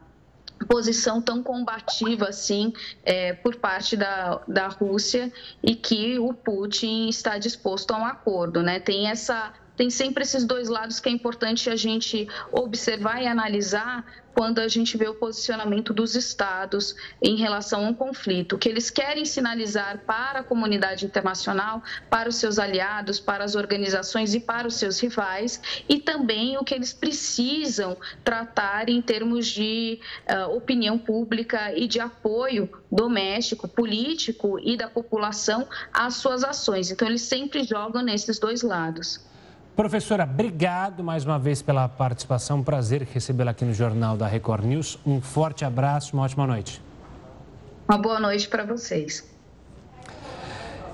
posição 0.66 1.22
tão 1.22 1.42
combativa 1.42 2.28
assim 2.28 2.72
é, 3.04 3.32
por 3.32 3.56
parte 3.56 3.96
da, 3.96 4.40
da 4.46 4.68
Rússia 4.68 5.32
e 5.62 5.74
que 5.74 6.18
o 6.18 6.32
Putin 6.34 7.08
está 7.08 7.38
disposto 7.38 7.92
a 7.92 7.98
um 7.98 8.04
acordo, 8.04 8.62
né? 8.62 8.80
Tem 8.80 9.08
essa 9.08 9.52
tem 9.76 9.90
sempre 9.90 10.22
esses 10.22 10.44
dois 10.44 10.68
lados 10.68 11.00
que 11.00 11.08
é 11.08 11.12
importante 11.12 11.68
a 11.68 11.76
gente 11.76 12.28
observar 12.52 13.22
e 13.22 13.26
analisar 13.26 14.04
quando 14.36 14.58
a 14.58 14.68
gente 14.68 14.98
vê 14.98 15.08
o 15.08 15.14
posicionamento 15.14 15.94
dos 15.94 16.14
estados 16.14 16.94
em 17.22 17.36
relação 17.36 17.86
ao 17.86 17.94
conflito, 17.94 18.58
que 18.58 18.68
eles 18.68 18.90
querem 18.90 19.24
sinalizar 19.24 20.02
para 20.06 20.40
a 20.40 20.42
comunidade 20.42 21.06
internacional, 21.06 21.82
para 22.10 22.28
os 22.28 22.36
seus 22.36 22.58
aliados, 22.58 23.18
para 23.18 23.44
as 23.44 23.54
organizações 23.54 24.34
e 24.34 24.40
para 24.40 24.68
os 24.68 24.74
seus 24.74 25.00
rivais, 25.00 25.58
e 25.88 25.98
também 25.98 26.58
o 26.58 26.64
que 26.64 26.74
eles 26.74 26.92
precisam 26.92 27.96
tratar 28.22 28.90
em 28.90 29.00
termos 29.00 29.46
de 29.46 30.00
uh, 30.28 30.54
opinião 30.54 30.98
pública 30.98 31.72
e 31.74 31.88
de 31.88 31.98
apoio 31.98 32.68
doméstico, 32.92 33.66
político 33.66 34.60
e 34.60 34.76
da 34.76 34.86
população 34.86 35.66
às 35.90 36.16
suas 36.16 36.44
ações. 36.44 36.90
Então, 36.90 37.08
eles 37.08 37.22
sempre 37.22 37.64
jogam 37.64 38.02
nesses 38.02 38.38
dois 38.38 38.60
lados. 38.60 39.24
Professora, 39.76 40.24
obrigado 40.24 41.04
mais 41.04 41.26
uma 41.26 41.38
vez 41.38 41.60
pela 41.60 41.86
participação. 41.86 42.62
Prazer 42.62 43.06
recebê-la 43.12 43.50
aqui 43.50 43.62
no 43.62 43.74
Jornal 43.74 44.16
da 44.16 44.26
Record 44.26 44.64
News. 44.64 44.98
Um 45.04 45.20
forte 45.20 45.66
abraço, 45.66 46.16
uma 46.16 46.22
ótima 46.22 46.46
noite. 46.46 46.82
Uma 47.86 47.98
boa 47.98 48.18
noite 48.18 48.48
para 48.48 48.64
vocês. 48.64 49.30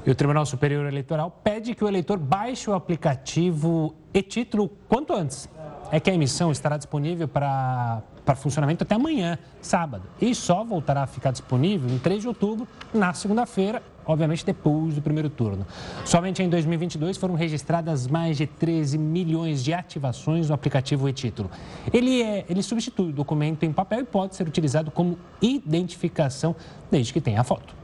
E 0.04 0.10
o 0.10 0.14
Tribunal 0.16 0.44
Superior 0.44 0.84
Eleitoral 0.84 1.30
pede 1.44 1.76
que 1.76 1.84
o 1.84 1.86
eleitor 1.86 2.18
baixe 2.18 2.68
o 2.68 2.74
aplicativo 2.74 3.94
e-título 4.12 4.68
quanto 4.88 5.12
antes. 5.12 5.48
É 5.92 6.00
que 6.00 6.10
a 6.10 6.14
emissão 6.14 6.50
estará 6.50 6.76
disponível 6.76 7.28
para 7.28 8.02
para 8.24 8.36
funcionamento 8.36 8.84
até 8.84 8.94
amanhã, 8.94 9.38
sábado, 9.60 10.04
e 10.20 10.34
só 10.34 10.62
voltará 10.62 11.02
a 11.02 11.06
ficar 11.06 11.32
disponível 11.32 11.90
em 11.90 11.98
3 11.98 12.22
de 12.22 12.28
outubro, 12.28 12.68
na 12.94 13.12
segunda-feira, 13.12 13.82
obviamente 14.06 14.44
depois 14.44 14.94
do 14.94 15.02
primeiro 15.02 15.30
turno. 15.30 15.66
Somente 16.04 16.42
em 16.42 16.48
2022 16.48 17.16
foram 17.16 17.34
registradas 17.34 18.06
mais 18.06 18.36
de 18.36 18.46
13 18.46 18.98
milhões 18.98 19.62
de 19.62 19.72
ativações 19.72 20.48
no 20.48 20.54
aplicativo 20.54 21.08
e-título. 21.08 21.50
Ele, 21.92 22.22
é, 22.22 22.44
ele 22.48 22.62
substitui 22.62 23.10
o 23.10 23.12
documento 23.12 23.64
em 23.64 23.72
papel 23.72 24.00
e 24.00 24.04
pode 24.04 24.34
ser 24.34 24.46
utilizado 24.46 24.90
como 24.90 25.18
identificação 25.40 26.54
desde 26.90 27.12
que 27.12 27.20
tenha 27.20 27.40
a 27.40 27.44
foto. 27.44 27.74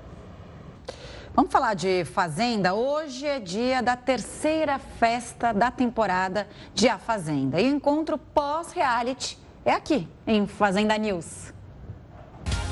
Vamos 1.34 1.52
falar 1.52 1.74
de 1.74 2.04
Fazenda? 2.04 2.74
Hoje 2.74 3.24
é 3.24 3.38
dia 3.38 3.80
da 3.80 3.94
terceira 3.94 4.76
festa 4.78 5.52
da 5.52 5.70
temporada 5.70 6.48
de 6.74 6.88
A 6.88 6.98
Fazenda. 6.98 7.60
E 7.60 7.66
encontro 7.68 8.18
pós-reality 8.18 9.38
é 9.64 9.72
aqui, 9.72 10.08
em 10.26 10.48
Fazenda 10.48 10.98
News. 10.98 11.52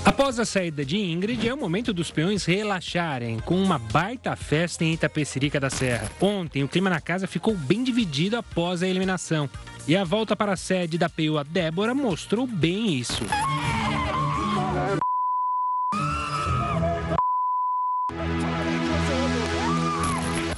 Após 0.06 0.38
a 0.38 0.44
saída 0.44 0.84
de 0.84 0.96
Ingrid, 0.96 1.48
é 1.48 1.52
o 1.52 1.56
momento 1.56 1.92
dos 1.92 2.12
peões 2.12 2.44
relaxarem 2.44 3.40
com 3.40 3.60
uma 3.60 3.76
baita 3.76 4.36
festa 4.36 4.84
em 4.84 4.92
Itapecerica 4.92 5.58
da 5.58 5.68
Serra. 5.68 6.08
Ontem, 6.20 6.62
o 6.62 6.68
clima 6.68 6.88
na 6.88 7.00
casa 7.00 7.26
ficou 7.26 7.56
bem 7.56 7.82
dividido 7.82 8.36
após 8.36 8.84
a 8.84 8.86
eliminação. 8.86 9.50
E 9.86 9.96
a 9.96 10.04
volta 10.04 10.36
para 10.36 10.52
a 10.52 10.56
sede 10.56 10.96
da 10.96 11.08
PUA 11.08 11.42
Débora 11.42 11.92
mostrou 11.92 12.46
bem 12.46 12.94
isso. 12.94 13.24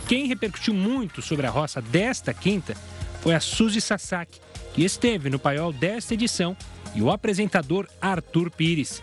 Quem 0.07 0.26
repercutiu 0.26 0.74
muito 0.74 1.22
sobre 1.22 1.46
a 1.46 1.51
roça 1.51 1.80
desta 1.80 2.34
quinta 2.34 2.74
foi 3.22 3.34
a 3.34 3.40
Suzy 3.40 3.80
Sasaki, 3.80 4.40
que 4.74 4.84
esteve 4.84 5.30
no 5.30 5.38
paiol 5.38 5.72
desta 5.72 6.12
edição, 6.12 6.55
e 6.94 7.01
o 7.01 7.11
apresentador 7.11 7.88
Arthur 8.01 8.51
Pires. 8.51 9.03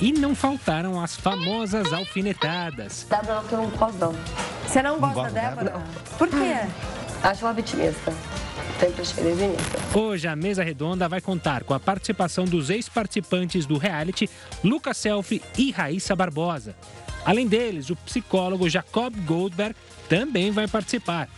E 0.00 0.12
não 0.12 0.34
faltaram 0.34 1.00
as 1.00 1.16
famosas 1.16 1.92
alfinetadas. 1.92 3.06
Débora 3.08 3.42
que 3.48 3.52
eu 3.54 3.62
não 3.62 3.70
posso 3.70 3.96
não. 3.98 4.14
Você 4.66 4.82
não 4.82 4.98
gosta 4.98 5.22
da 5.22 5.28
Débora? 5.28 5.64
Débora? 5.70 5.84
Por 6.18 6.28
quê? 6.28 6.66
Acho 7.22 7.46
uma 7.46 7.54
vitimista. 7.54 8.12
Sempre 8.78 9.00
achei 9.00 9.24
desinista. 9.24 9.98
Hoje 9.98 10.28
a 10.28 10.36
mesa 10.36 10.62
redonda 10.62 11.08
vai 11.08 11.22
contar 11.22 11.64
com 11.64 11.72
a 11.72 11.80
participação 11.80 12.44
dos 12.44 12.68
ex-participantes 12.68 13.64
do 13.64 13.78
reality 13.78 14.28
Lucas 14.62 14.98
Selfie 14.98 15.42
e 15.56 15.70
Raíssa 15.70 16.14
Barbosa. 16.14 16.76
Além 17.24 17.46
deles, 17.46 17.88
o 17.88 17.96
psicólogo 17.96 18.68
Jacob 18.68 19.14
Goldberg 19.24 19.74
também 20.08 20.50
vai 20.50 20.68
participar. 20.68 21.28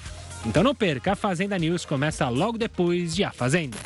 Então 0.44 0.62
não 0.62 0.74
perca, 0.74 1.12
a 1.12 1.16
Fazenda 1.16 1.56
News 1.59 1.84
começa 1.84 2.28
logo 2.28 2.59
depois 2.59 3.14
de 3.14 3.22
A 3.22 3.30
Fazenda. 3.30 3.76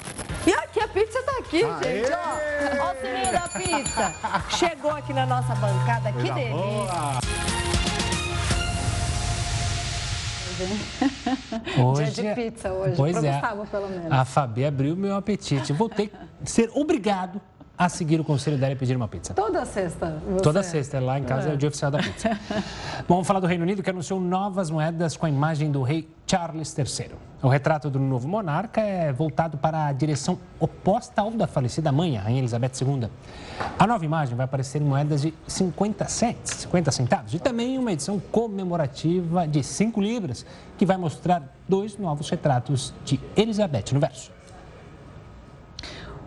E 0.46 0.52
aqui 0.52 0.80
a 0.80 0.88
pizza 0.88 1.21
aqui, 1.52 1.64
Aê! 1.64 2.02
gente, 2.02 2.12
ó. 2.12 2.82
Ó 2.82 2.92
o 2.92 3.00
sininho 3.00 3.32
da 3.32 3.48
pizza. 3.48 4.14
Chegou 4.56 4.90
aqui 4.90 5.12
na 5.12 5.26
nossa 5.26 5.54
bancada, 5.54 6.12
que 6.12 6.22
delícia. 6.22 6.50
Boa. 6.50 7.20
Hoje, 11.78 12.10
Dia 12.12 12.34
de 12.34 12.42
pizza 12.42 12.72
hoje, 12.72 12.94
pois 12.96 13.16
é, 13.24 13.32
Gustavo, 13.32 13.66
pelo 13.66 13.88
menos. 13.88 14.12
A 14.12 14.24
Fabi 14.24 14.64
abriu 14.64 14.96
meu 14.96 15.16
apetite. 15.16 15.72
Vou 15.72 15.88
ter 15.88 16.08
que 16.08 16.50
ser 16.50 16.70
obrigado 16.74 17.40
a 17.76 17.88
seguir 17.88 18.20
o 18.20 18.24
conselho 18.24 18.58
dela 18.58 18.72
e 18.72 18.76
pedir 18.76 18.96
uma 18.96 19.08
pizza. 19.08 19.34
Toda 19.34 19.64
sexta. 19.64 20.18
Você... 20.28 20.42
Toda 20.42 20.62
sexta, 20.62 21.00
lá 21.00 21.18
em 21.18 21.24
casa 21.24 21.48
é. 21.48 21.52
é 21.52 21.54
o 21.54 21.56
dia 21.56 21.68
oficial 21.68 21.90
da 21.90 21.98
pizza. 21.98 22.30
Bom, 23.08 23.14
vamos 23.14 23.26
falar 23.26 23.40
do 23.40 23.46
Reino 23.46 23.64
Unido 23.64 23.82
que 23.82 23.90
anunciou 23.90 24.20
novas 24.20 24.70
moedas 24.70 25.16
com 25.16 25.26
a 25.26 25.28
imagem 25.28 25.70
do 25.70 25.82
rei 25.82 26.08
Charles 26.26 26.76
III. 26.76 27.10
O 27.42 27.48
retrato 27.48 27.90
do 27.90 27.98
novo 27.98 28.28
monarca 28.28 28.80
é 28.80 29.12
voltado 29.12 29.56
para 29.56 29.86
a 29.86 29.92
direção 29.92 30.38
oposta 30.60 31.20
ao 31.20 31.32
da 31.32 31.46
falecida 31.46 31.90
mãe, 31.90 32.16
a 32.16 32.22
Rainha 32.22 32.38
Elizabeth 32.38 32.72
II. 32.80 33.08
A 33.78 33.86
nova 33.86 34.04
imagem 34.04 34.36
vai 34.36 34.44
aparecer 34.44 34.80
em 34.80 34.84
moedas 34.84 35.22
de 35.22 35.34
50 35.46 36.06
cents, 36.06 36.50
50 36.60 36.90
centavos, 36.92 37.34
e 37.34 37.38
também 37.38 37.78
uma 37.78 37.92
edição 37.92 38.20
comemorativa 38.30 39.46
de 39.48 39.62
5 39.62 40.00
libras, 40.00 40.46
que 40.78 40.86
vai 40.86 40.96
mostrar 40.96 41.42
dois 41.68 41.98
novos 41.98 42.30
retratos 42.30 42.94
de 43.04 43.18
Elizabeth 43.36 43.86
no 43.92 43.98
verso. 43.98 44.30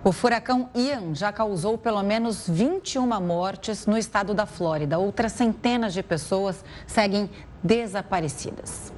O 0.08 0.12
furacão 0.12 0.70
Ian 0.76 1.16
já 1.16 1.32
causou 1.34 1.80
pelo 1.80 2.04
menos 2.04 2.48
21 2.48 3.20
mortes 3.20 3.88
no 3.88 3.98
estado 3.98 4.36
da 4.36 4.46
Flórida. 4.46 5.00
Outras 5.00 5.32
centenas 5.32 5.96
de 5.96 6.04
pessoas 6.04 6.64
seguem 6.86 7.28
desaparecidas. 7.64 8.94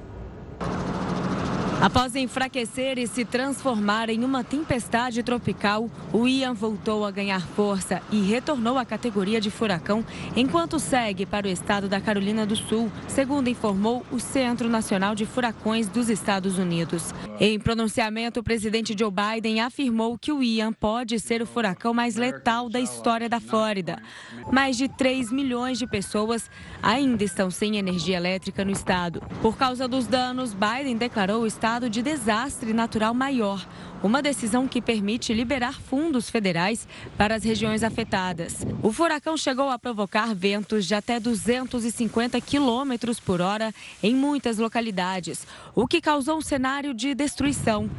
Após 1.80 2.16
enfraquecer 2.16 2.98
e 2.98 3.06
se 3.06 3.24
transformar 3.24 4.10
em 4.10 4.24
uma 4.24 4.42
tempestade 4.42 5.22
tropical, 5.22 5.88
o 6.12 6.26
Ian 6.26 6.52
voltou 6.52 7.06
a 7.06 7.10
ganhar 7.12 7.40
força 7.40 8.02
e 8.10 8.20
retornou 8.20 8.76
à 8.76 8.84
categoria 8.84 9.40
de 9.40 9.48
furacão, 9.48 10.04
enquanto 10.34 10.80
segue 10.80 11.24
para 11.24 11.46
o 11.46 11.50
estado 11.50 11.88
da 11.88 12.00
Carolina 12.00 12.44
do 12.44 12.56
Sul, 12.56 12.90
segundo 13.06 13.48
informou 13.48 14.04
o 14.10 14.18
Centro 14.18 14.68
Nacional 14.68 15.14
de 15.14 15.24
Furacões 15.24 15.86
dos 15.86 16.08
Estados 16.08 16.58
Unidos. 16.58 17.14
Em 17.38 17.60
pronunciamento, 17.60 18.40
o 18.40 18.42
presidente 18.42 18.96
Joe 18.98 19.12
Biden 19.12 19.60
afirmou 19.60 20.18
que 20.18 20.32
o 20.32 20.42
Ian 20.42 20.72
pode 20.72 21.20
ser 21.20 21.42
o 21.42 21.46
furacão 21.46 21.94
mais 21.94 22.16
letal 22.16 22.68
da 22.68 22.80
história 22.80 23.28
da 23.28 23.38
Flórida. 23.38 24.02
Mais 24.50 24.76
de 24.76 24.88
3 24.88 25.30
milhões 25.30 25.78
de 25.78 25.86
pessoas 25.86 26.50
ainda 26.82 27.22
estão 27.22 27.52
sem 27.52 27.76
energia 27.76 28.16
elétrica 28.16 28.64
no 28.64 28.72
estado. 28.72 29.22
Por 29.40 29.56
causa 29.56 29.86
dos 29.86 30.08
danos, 30.08 30.52
Biden 30.52 30.96
declarou 30.96 31.42
o 31.42 31.46
estado 31.46 31.67
estado 31.68 31.90
de 31.90 32.00
desastre 32.00 32.72
natural 32.72 33.12
maior, 33.12 33.62
uma 34.02 34.22
decisão 34.22 34.66
que 34.66 34.80
permite 34.80 35.34
liberar 35.34 35.74
fundos 35.74 36.30
federais 36.30 36.88
para 37.14 37.34
as 37.34 37.44
regiões 37.44 37.82
afetadas. 37.82 38.66
O 38.82 38.90
furacão 38.90 39.36
chegou 39.36 39.68
a 39.68 39.78
provocar 39.78 40.34
ventos 40.34 40.86
de 40.86 40.94
até 40.94 41.20
250 41.20 42.40
quilômetros 42.40 43.20
por 43.20 43.42
hora 43.42 43.70
em 44.02 44.14
muitas 44.14 44.56
localidades, 44.56 45.46
o 45.74 45.86
que 45.86 46.00
causou 46.00 46.38
um 46.38 46.40
cenário 46.40 46.94
de 46.94 47.14
destruição. 47.14 47.90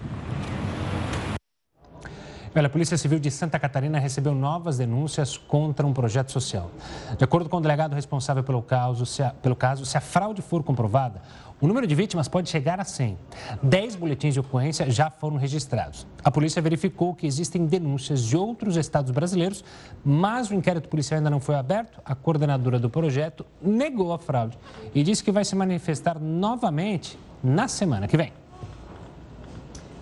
A 2.55 2.67
Polícia 2.67 2.97
Civil 2.97 3.19
de 3.19 3.31
Santa 3.31 3.57
Catarina 3.57 3.99
recebeu 3.99 4.35
novas 4.35 4.77
denúncias 4.77 5.37
contra 5.37 5.85
um 5.87 5.93
projeto 5.93 6.31
social. 6.31 6.71
De 7.17 7.23
acordo 7.23 7.47
com 7.47 7.57
o 7.57 7.61
delegado 7.61 7.93
responsável 7.93 8.43
pelo 8.43 8.61
caso, 8.61 9.05
se 9.05 9.23
a, 9.23 9.29
pelo 9.29 9.55
caso, 9.55 9.85
se 9.85 9.95
a 9.95 10.01
fraude 10.01 10.41
for 10.41 10.61
comprovada, 10.61 11.21
o 11.61 11.67
número 11.67 11.85
de 11.85 11.93
vítimas 11.93 12.27
pode 12.27 12.49
chegar 12.49 12.79
a 12.79 12.83
100. 12.83 13.17
10 13.61 13.95
boletins 13.95 14.33
de 14.33 14.39
ocorrência 14.39 14.89
já 14.89 15.09
foram 15.09 15.37
registrados. 15.37 16.07
A 16.23 16.31
polícia 16.31 16.61
verificou 16.61 17.13
que 17.13 17.27
existem 17.27 17.65
denúncias 17.65 18.23
de 18.23 18.37
outros 18.37 18.77
estados 18.77 19.11
brasileiros, 19.11 19.63
mas 20.03 20.49
o 20.49 20.53
inquérito 20.53 20.87
policial 20.87 21.17
ainda 21.17 21.29
não 21.29 21.39
foi 21.39 21.55
aberto. 21.55 22.01
A 22.05 22.15
coordenadora 22.15 22.79
do 22.79 22.89
projeto 22.89 23.45
negou 23.61 24.13
a 24.13 24.17
fraude 24.17 24.57
e 24.95 25.03
disse 25.03 25.23
que 25.23 25.31
vai 25.31 25.43
se 25.43 25.55
manifestar 25.55 26.19
novamente 26.19 27.19
na 27.43 27.67
semana 27.67 28.07
que 28.07 28.15
vem. 28.15 28.31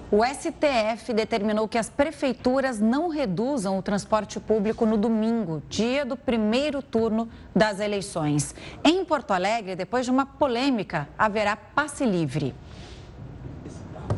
O 0.09 0.23
STF 0.23 1.13
determinou 1.13 1.67
que 1.67 1.77
as 1.77 1.89
prefeituras 1.89 2.79
não 2.79 3.09
reduzam 3.09 3.77
o 3.77 3.81
transporte 3.81 4.39
público 4.39 4.85
no 4.85 4.95
domingo, 4.95 5.61
dia 5.67 6.05
do 6.05 6.15
primeiro 6.15 6.81
turno 6.81 7.27
das 7.53 7.81
eleições. 7.81 8.55
Em 8.85 9.03
Porto 9.03 9.31
Alegre, 9.31 9.75
depois 9.75 10.05
de 10.05 10.11
uma 10.11 10.25
polêmica, 10.25 11.09
haverá 11.17 11.57
passe 11.57 12.05
livre. 12.05 12.55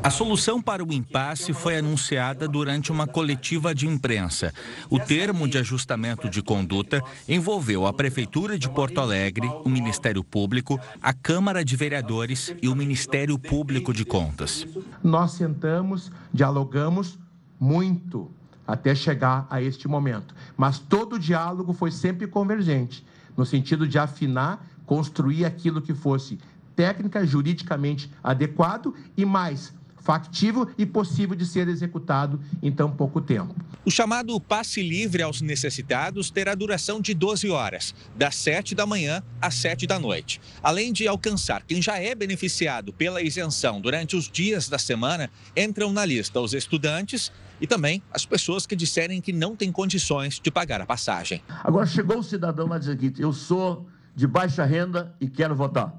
A 0.02 0.10
solução 0.10 0.62
para 0.62 0.84
o 0.84 0.94
impasse 0.94 1.52
foi 1.52 1.78
anunciada 1.78 2.48
durante 2.48 2.90
uma 2.92 3.06
coletiva 3.06 3.76
de 3.76 3.86
imprensa. 3.86 4.54
O 4.90 4.98
termo 4.98 5.48
de 5.48 5.58
ajustamento 5.58 6.30
de 6.30 6.42
conduta 6.42 7.04
envolveu 7.28 7.86
a 7.86 7.92
Prefeitura 7.92 8.58
de 8.58 8.70
Porto 8.70 9.02
Alegre, 9.02 9.48
o 9.66 9.70
Ministério 9.70 10.24
Público, 10.24 10.80
a 11.02 11.12
Câmara 11.12 11.66
de 11.66 11.76
Vereadores 11.76 12.56
e 12.62 12.70
o 12.70 12.76
Ministério 12.76 13.38
Público 13.38 13.94
de 13.94 14.06
Contas. 14.06 14.66
Nós 15.04 15.32
sentamos, 15.32 16.10
dialogamos 16.34 17.20
muito 17.60 18.32
até 18.66 18.96
chegar 18.96 19.48
a 19.50 19.62
este 19.62 19.88
momento, 19.88 20.34
mas 20.56 20.80
todo 20.80 21.18
o 21.18 21.20
diálogo 21.20 21.74
foi 21.74 21.92
sempre 21.92 22.26
convergente, 22.26 23.06
no 23.36 23.46
sentido 23.46 23.86
de 23.86 24.00
afinar, 24.00 24.66
construir 24.86 25.44
aquilo 25.44 25.82
que 25.82 25.94
fosse 25.94 26.40
técnica, 26.76 27.26
juridicamente 27.26 28.10
adequado 28.24 28.96
e 29.18 29.26
mais 29.26 29.74
factível 30.10 30.68
e 30.76 30.88
possível 30.88 31.36
de 31.36 31.46
ser 31.46 31.68
executado 31.68 32.40
em 32.64 32.72
tão 32.72 32.90
pouco 32.90 33.22
tempo. 33.22 33.54
O 33.86 33.92
chamado 33.92 34.42
passe 34.42 34.82
livre 34.82 35.22
aos 35.22 35.40
necessitados 35.40 36.32
terá 36.32 36.56
duração 36.56 37.00
de 37.00 37.14
12 37.14 37.48
horas, 37.52 37.94
das 38.16 38.34
7 38.34 38.74
da 38.74 38.88
manhã 38.88 39.22
às 39.40 39.54
7 39.54 39.86
da 39.86 40.00
noite. 40.00 40.42
Além 40.64 40.92
de 40.92 41.08
alcançar 41.08 41.62
quem 41.62 41.80
já 41.80 42.00
é 42.00 42.16
beneficiado 42.16 42.92
pela 42.92 43.22
isenção 43.22 43.80
durante 43.80 44.16
os 44.16 44.28
dias 44.28 44.68
da 44.68 44.80
semana, 44.80 45.30
entram 45.56 45.94
na 45.94 46.04
lista 46.06 46.42
os 46.42 46.56
estudantes 46.56 47.32
e 47.62 47.68
também 47.68 48.02
as 48.12 48.26
pessoas 48.26 48.66
que 48.66 48.76
disserem 48.76 49.22
que 49.22 49.32
não 49.32 49.56
têm 49.56 49.72
condições 49.72 50.40
de 50.40 50.50
pagar 50.50 50.82
a 50.82 50.88
passagem. 50.88 51.44
Agora 51.64 51.86
chegou 51.86 52.18
o 52.18 52.24
cidadão 52.24 52.66
lá 52.66 52.80
dizer 52.80 52.98
que 52.98 53.14
eu 53.20 53.32
sou 53.32 53.86
de 54.16 54.26
baixa 54.26 54.66
renda 54.66 55.16
e 55.22 55.30
quero 55.30 55.56
votar. 55.56 55.94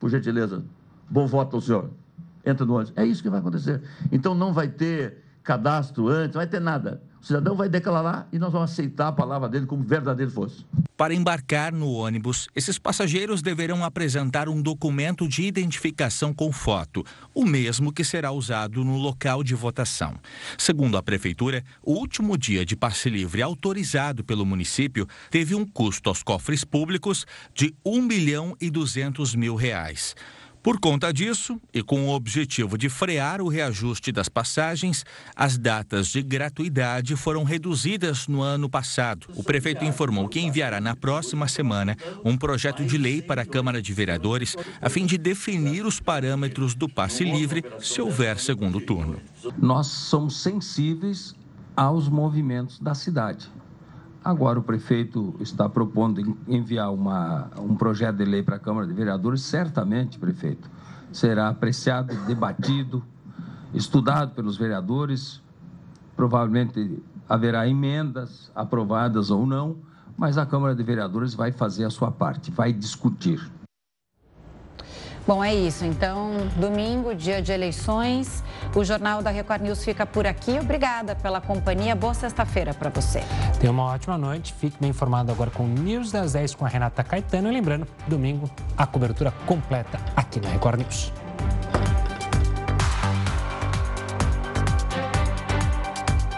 Por 0.00 0.10
gentileza, 0.10 0.64
bom 1.08 1.28
voto 1.28 1.54
ao 1.54 1.62
senhor 1.62 2.03
entra 2.44 2.64
no 2.64 2.74
ônibus. 2.74 2.92
É 2.96 3.04
isso 3.04 3.22
que 3.22 3.30
vai 3.30 3.40
acontecer. 3.40 3.82
Então 4.12 4.34
não 4.34 4.52
vai 4.52 4.68
ter 4.68 5.24
cadastro 5.42 6.08
antes, 6.08 6.34
não 6.34 6.40
vai 6.40 6.46
ter 6.46 6.60
nada. 6.60 7.02
O 7.24 7.26
cidadão 7.26 7.56
vai 7.56 7.70
declarar 7.70 8.28
e 8.30 8.38
nós 8.38 8.52
vamos 8.52 8.70
aceitar 8.70 9.08
a 9.08 9.12
palavra 9.12 9.48
dele 9.48 9.64
como 9.64 9.82
verdadeiro 9.82 10.30
fosse. 10.30 10.66
Para 10.94 11.14
embarcar 11.14 11.72
no 11.72 11.90
ônibus, 11.90 12.48
esses 12.54 12.78
passageiros 12.78 13.40
deverão 13.40 13.82
apresentar 13.82 14.46
um 14.46 14.60
documento 14.60 15.26
de 15.26 15.42
identificação 15.42 16.34
com 16.34 16.52
foto, 16.52 17.02
o 17.34 17.46
mesmo 17.46 17.92
que 17.92 18.04
será 18.04 18.30
usado 18.30 18.84
no 18.84 18.98
local 18.98 19.42
de 19.42 19.54
votação. 19.54 20.16
Segundo 20.58 20.98
a 20.98 21.02
Prefeitura, 21.02 21.64
o 21.82 21.94
último 21.94 22.36
dia 22.36 22.64
de 22.64 22.76
passe 22.76 23.08
livre 23.08 23.40
autorizado 23.40 24.22
pelo 24.22 24.44
município 24.44 25.06
teve 25.30 25.54
um 25.54 25.66
custo 25.66 26.10
aos 26.10 26.22
cofres 26.22 26.62
públicos 26.62 27.26
de 27.54 27.74
1 27.84 28.02
milhão 28.02 28.54
e 28.60 28.70
200 28.70 29.34
mil 29.34 29.54
reais. 29.54 30.14
Por 30.64 30.80
conta 30.80 31.12
disso, 31.12 31.60
e 31.74 31.82
com 31.82 32.06
o 32.06 32.14
objetivo 32.14 32.78
de 32.78 32.88
frear 32.88 33.42
o 33.42 33.48
reajuste 33.48 34.10
das 34.10 34.30
passagens, 34.30 35.04
as 35.36 35.58
datas 35.58 36.06
de 36.06 36.22
gratuidade 36.22 37.14
foram 37.16 37.44
reduzidas 37.44 38.26
no 38.26 38.40
ano 38.40 38.66
passado. 38.66 39.26
O 39.36 39.44
prefeito 39.44 39.84
informou 39.84 40.26
que 40.26 40.40
enviará 40.40 40.80
na 40.80 40.96
próxima 40.96 41.46
semana 41.48 41.98
um 42.24 42.34
projeto 42.34 42.82
de 42.82 42.96
lei 42.96 43.20
para 43.20 43.42
a 43.42 43.46
Câmara 43.46 43.82
de 43.82 43.92
Vereadores 43.92 44.56
a 44.80 44.88
fim 44.88 45.04
de 45.04 45.18
definir 45.18 45.84
os 45.84 46.00
parâmetros 46.00 46.74
do 46.74 46.88
passe 46.88 47.24
livre 47.24 47.62
se 47.78 48.00
houver 48.00 48.38
segundo 48.38 48.80
turno. 48.80 49.20
Nós 49.58 49.88
somos 49.88 50.40
sensíveis 50.40 51.34
aos 51.76 52.08
movimentos 52.08 52.78
da 52.78 52.94
cidade. 52.94 53.50
Agora 54.24 54.58
o 54.58 54.62
prefeito 54.62 55.34
está 55.38 55.68
propondo 55.68 56.38
enviar 56.48 56.90
uma, 56.90 57.50
um 57.58 57.76
projeto 57.76 58.16
de 58.16 58.24
lei 58.24 58.42
para 58.42 58.56
a 58.56 58.58
Câmara 58.58 58.86
de 58.86 58.94
Vereadores, 58.94 59.42
certamente, 59.42 60.18
prefeito, 60.18 60.70
será 61.12 61.48
apreciado, 61.50 62.14
debatido, 62.24 63.04
estudado 63.74 64.34
pelos 64.34 64.56
vereadores, 64.56 65.42
provavelmente 66.16 67.02
haverá 67.28 67.68
emendas 67.68 68.50
aprovadas 68.54 69.30
ou 69.30 69.46
não, 69.46 69.76
mas 70.16 70.38
a 70.38 70.46
Câmara 70.46 70.74
de 70.74 70.82
Vereadores 70.82 71.34
vai 71.34 71.52
fazer 71.52 71.84
a 71.84 71.90
sua 71.90 72.10
parte, 72.10 72.50
vai 72.50 72.72
discutir. 72.72 73.46
Bom, 75.26 75.42
é 75.42 75.54
isso. 75.54 75.86
Então, 75.86 76.32
domingo, 76.56 77.14
dia 77.14 77.40
de 77.40 77.50
eleições. 77.50 78.44
O 78.74 78.84
Jornal 78.84 79.22
da 79.22 79.30
Record 79.30 79.62
News 79.62 79.82
fica 79.82 80.04
por 80.04 80.26
aqui. 80.26 80.58
Obrigada 80.58 81.16
pela 81.16 81.40
companhia. 81.40 81.94
Boa 81.94 82.12
sexta-feira 82.12 82.74
para 82.74 82.90
você. 82.90 83.22
Tenha 83.58 83.72
uma 83.72 83.84
ótima 83.84 84.18
noite. 84.18 84.52
Fique 84.52 84.76
bem 84.78 84.90
informado 84.90 85.32
agora 85.32 85.50
com 85.50 85.64
o 85.64 85.68
News 85.68 86.12
das 86.12 86.34
10 86.34 86.54
com 86.56 86.66
a 86.66 86.68
Renata 86.68 87.02
Caetano. 87.02 87.48
E 87.48 87.52
lembrando, 87.52 87.86
domingo, 88.06 88.50
a 88.76 88.86
cobertura 88.86 89.32
completa 89.46 89.98
aqui 90.14 90.40
na 90.40 90.50
Record 90.50 90.80
News. 90.80 91.23